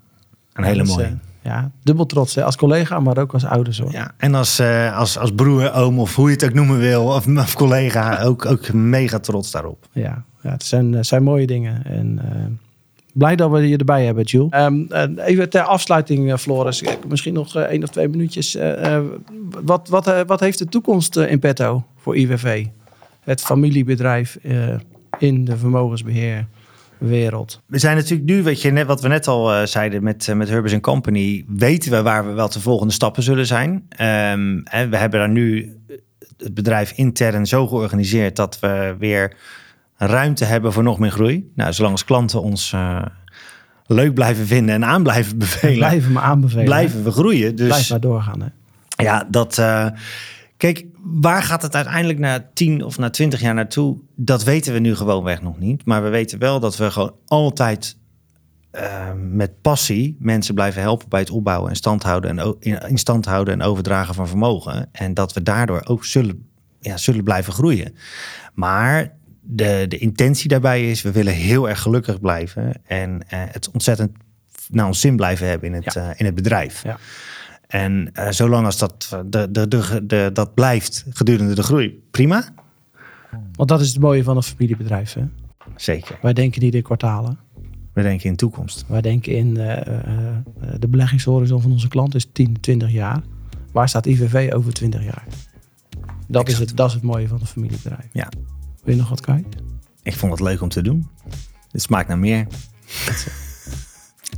een 0.52 0.64
hele 0.64 0.84
mooie. 0.84 1.16
Ja, 1.42 1.70
dubbel 1.82 2.06
trots. 2.06 2.34
Hè? 2.34 2.44
Als 2.44 2.56
collega, 2.56 3.00
maar 3.00 3.18
ook 3.18 3.32
als 3.32 3.44
ouders. 3.44 3.78
Hoor. 3.78 3.92
Ja, 3.92 4.14
en 4.16 4.34
als, 4.34 4.58
eh, 4.58 4.98
als, 4.98 5.18
als 5.18 5.32
broer, 5.32 5.72
oom 5.72 5.98
of 5.98 6.14
hoe 6.16 6.28
je 6.28 6.34
het 6.34 6.44
ook 6.44 6.54
noemen 6.54 6.78
wil, 6.78 7.04
of, 7.04 7.26
of 7.26 7.54
collega, 7.54 8.18
ook, 8.28 8.46
ook 8.46 8.72
mega 8.72 9.18
trots 9.18 9.50
daarop. 9.50 9.86
Ja, 9.92 10.24
ja 10.42 10.50
het 10.50 10.64
zijn, 10.64 10.94
eh, 10.94 11.02
zijn 11.02 11.22
mooie 11.22 11.46
dingen. 11.46 11.84
En 11.84 12.18
eh, 12.18 12.44
blij 13.12 13.36
dat 13.36 13.50
we 13.50 13.68
je 13.68 13.76
erbij 13.76 14.04
hebben, 14.04 14.24
Jules. 14.24 14.50
Ehm, 14.50 14.82
eh, 14.88 15.26
even 15.26 15.48
ter 15.48 15.62
afsluiting, 15.62 16.40
Floris. 16.40 16.84
Misschien 17.08 17.34
nog 17.34 17.56
één 17.56 17.82
of 17.82 17.88
twee 17.88 18.08
minuutjes. 18.08 18.54
Eh, 18.54 18.96
eh, 18.96 19.04
wat, 19.62 19.88
wat, 19.88 20.24
wat 20.26 20.40
heeft 20.40 20.58
de 20.58 20.66
toekomst 20.66 21.16
in 21.16 21.38
petto 21.38 21.84
voor 21.96 22.16
IWV? 22.16 22.66
Het 23.20 23.40
familiebedrijf 23.40 24.38
eh, 24.42 24.74
in 25.18 25.44
de 25.44 25.56
vermogensbeheerwereld. 27.02 27.62
We 27.66 27.78
zijn 27.78 27.96
natuurlijk 27.96 28.30
nu, 28.30 28.42
weet 28.42 28.62
je, 28.62 28.70
net 28.70 28.86
wat 28.86 29.00
we 29.00 29.08
net 29.08 29.28
al 29.28 29.52
eh, 29.52 29.66
zeiden 29.66 30.02
met, 30.02 30.28
eh, 30.28 30.34
met 30.34 30.48
Hurbers 30.48 30.80
Company, 30.80 31.44
weten 31.48 31.90
we 31.90 32.02
waar 32.02 32.26
we 32.26 32.32
wel 32.32 32.48
de 32.48 32.60
volgende 32.60 32.92
stappen 32.92 33.22
zullen 33.22 33.46
zijn. 33.46 33.86
Ehm, 33.88 34.58
en 34.64 34.90
we 34.90 34.96
hebben 34.96 35.18
daar 35.18 35.28
nu 35.28 35.76
het 36.36 36.54
bedrijf 36.54 36.92
intern 36.92 37.46
zo 37.46 37.66
georganiseerd 37.66 38.36
dat 38.36 38.58
we 38.60 38.96
weer 38.98 39.36
ruimte 39.96 40.44
hebben 40.44 40.72
voor 40.72 40.82
nog 40.82 40.98
meer 40.98 41.10
groei. 41.10 41.50
Nou, 41.54 41.72
zolang 41.72 41.92
als 41.92 42.04
klanten 42.04 42.42
ons 42.42 42.72
eh, 42.72 43.02
leuk 43.86 44.14
blijven 44.14 44.46
vinden 44.46 44.74
en 44.74 44.84
aan 44.84 45.02
blijven 45.02 45.38
bevelen, 45.38 45.76
Blijven 45.76 46.12
me 46.12 46.20
aanbevelen. 46.20 46.64
blijven 46.64 47.04
we 47.04 47.10
groeien. 47.10 47.56
Dus 47.56 47.66
Blijf 47.66 47.90
maar 47.90 48.00
doorgaan. 48.00 48.40
Hè? 48.40 48.48
ja, 49.04 49.26
dat. 49.30 49.62
Kijk, 50.62 50.84
waar 51.02 51.42
gaat 51.42 51.62
het 51.62 51.74
uiteindelijk 51.74 52.18
na 52.18 52.50
10 52.54 52.84
of 52.84 52.98
na 52.98 53.10
20 53.10 53.40
jaar 53.40 53.54
naartoe? 53.54 53.98
Dat 54.16 54.44
weten 54.44 54.72
we 54.72 54.78
nu 54.78 54.94
gewoonweg 54.96 55.42
nog 55.42 55.58
niet. 55.58 55.84
Maar 55.84 56.02
we 56.02 56.08
weten 56.08 56.38
wel 56.38 56.60
dat 56.60 56.76
we 56.76 56.90
gewoon 56.90 57.14
altijd 57.26 57.96
eh, 58.70 59.10
met 59.16 59.60
passie 59.60 60.16
mensen 60.18 60.54
blijven 60.54 60.82
helpen 60.82 61.08
bij 61.08 61.20
het 61.20 61.30
opbouwen 61.30 61.70
en 61.70 61.76
stand 61.76 62.02
houden 62.02 62.38
en 62.38 62.56
in, 62.60 62.98
stand 62.98 63.24
houden 63.24 63.54
en 63.54 63.62
overdragen 63.66 64.14
van 64.14 64.28
vermogen. 64.28 64.88
En 64.92 65.14
dat 65.14 65.32
we 65.32 65.42
daardoor 65.42 65.82
ook 65.84 66.04
zullen, 66.04 66.48
ja, 66.80 66.96
zullen 66.96 67.24
blijven 67.24 67.52
groeien. 67.52 67.94
Maar 68.54 69.14
de, 69.40 69.84
de 69.88 69.98
intentie 69.98 70.48
daarbij 70.48 70.90
is, 70.90 71.02
we 71.02 71.12
willen 71.12 71.32
heel 71.34 71.68
erg 71.68 71.80
gelukkig 71.80 72.20
blijven 72.20 72.74
en 72.84 73.22
eh, 73.28 73.40
het 73.50 73.70
ontzettend 73.70 74.10
naar 74.70 74.86
ons 74.86 75.00
zin 75.00 75.16
blijven 75.16 75.46
hebben 75.48 75.68
in 75.68 75.82
het, 75.82 75.94
Ja. 75.94 76.10
eh, 76.10 76.20
in 76.20 76.24
het 76.24 76.34
bedrijf. 76.34 76.82
Ja. 76.82 76.98
En 77.72 78.10
eh, 78.12 78.30
zolang 78.30 78.66
als 78.66 78.78
dat, 78.78 79.08
eh, 79.12 79.20
de, 79.26 79.50
de, 79.50 80.00
de, 80.06 80.30
dat 80.32 80.54
blijft 80.54 81.04
gedurende 81.08 81.54
de 81.54 81.62
groei, 81.62 82.02
prima. 82.10 82.54
Want 83.54 83.68
dat 83.68 83.80
is 83.80 83.88
het 83.88 84.00
mooie 84.00 84.22
van 84.22 84.36
een 84.36 84.42
familiebedrijf. 84.42 85.12
Hè? 85.12 85.24
Zeker. 85.76 86.18
Wij 86.22 86.32
denken 86.32 86.62
niet 86.62 86.74
in 86.74 86.82
kwartalen. 86.82 87.38
We 87.92 88.02
denken 88.02 88.28
in 88.28 88.36
toekomst. 88.36 88.84
Wij 88.88 89.00
denken 89.00 89.32
in 89.32 89.56
eh, 89.56 90.36
de 90.78 90.88
beleggingshorizon 90.88 91.62
van 91.62 91.72
onze 91.72 91.88
klant 91.88 92.14
is 92.14 92.26
10, 92.32 92.60
20 92.60 92.90
jaar. 92.90 93.22
Waar 93.72 93.88
staat 93.88 94.06
IVV 94.06 94.52
over 94.52 94.72
20 94.72 95.04
jaar? 95.04 95.26
Dat 96.28 96.48
is, 96.48 96.58
het, 96.58 96.76
dat 96.76 96.88
is 96.88 96.94
het 96.94 97.02
mooie 97.02 97.28
van 97.28 97.40
een 97.40 97.46
familiebedrijf. 97.46 98.08
Ja. 98.12 98.28
Wil 98.82 98.94
je 98.94 99.00
nog 99.00 99.08
wat 99.08 99.20
kwijt? 99.20 99.46
Ik 100.02 100.16
vond 100.16 100.32
het 100.32 100.40
leuk 100.40 100.60
om 100.60 100.68
te 100.68 100.82
doen. 100.82 101.08
Het 101.70 101.82
smaakt 101.82 102.08
naar 102.08 102.18
meer. 102.18 102.46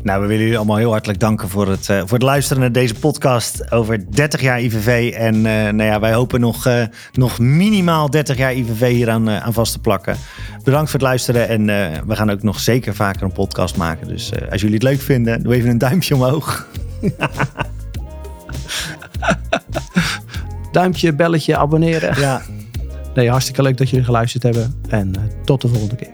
Nou, 0.02 0.20
we 0.20 0.26
willen 0.26 0.42
jullie 0.42 0.56
allemaal 0.56 0.76
heel 0.76 0.90
hartelijk 0.90 1.20
danken 1.20 1.48
voor 1.48 1.68
het, 1.68 1.88
eh, 1.88 1.98
voor 1.98 2.12
het 2.12 2.22
luisteren 2.22 2.60
naar 2.60 2.72
deze 2.72 2.94
podcast 2.94 3.72
over 3.72 4.14
30 4.14 4.40
jaar 4.40 4.60
IVV. 4.60 5.12
En 5.12 5.34
eh, 5.34 5.52
nou 5.52 5.82
ja, 5.82 6.00
wij 6.00 6.12
hopen 6.12 6.40
nog, 6.40 6.66
eh, 6.66 6.82
nog 7.12 7.38
minimaal 7.38 8.10
30 8.10 8.36
jaar 8.36 8.54
IVV 8.54 8.90
hier 8.90 9.10
aan, 9.10 9.30
aan 9.30 9.52
vast 9.52 9.72
te 9.72 9.78
plakken. 9.78 10.16
Bedankt 10.64 10.90
voor 10.90 11.00
het 11.00 11.08
luisteren 11.08 11.48
en 11.48 11.66
we 12.06 12.16
gaan 12.16 12.30
ook 12.30 12.42
nog 12.42 12.60
zeker 12.60 12.94
vaker 12.94 13.22
een 13.22 13.32
podcast 13.32 13.76
maken. 13.76 14.08
Dus 14.08 14.32
als 14.50 14.60
jullie 14.60 14.76
het 14.76 14.84
leuk 14.84 15.00
vinden, 15.00 15.42
doe 15.42 15.54
even 15.54 15.70
een 15.70 15.78
duimpje 15.78 16.14
omhoog. 16.14 16.66
Duimpje, 20.72 21.14
belletje, 21.14 21.56
abonneren. 21.56 22.20
Ja, 22.20 22.42
nee, 23.14 23.30
hartstikke 23.30 23.62
leuk 23.62 23.76
dat 23.76 23.90
jullie 23.90 24.04
geluisterd 24.04 24.42
hebben. 24.42 24.82
En 24.88 25.12
tot 25.44 25.60
de 25.60 25.68
volgende 25.68 25.96
keer. 25.96 26.13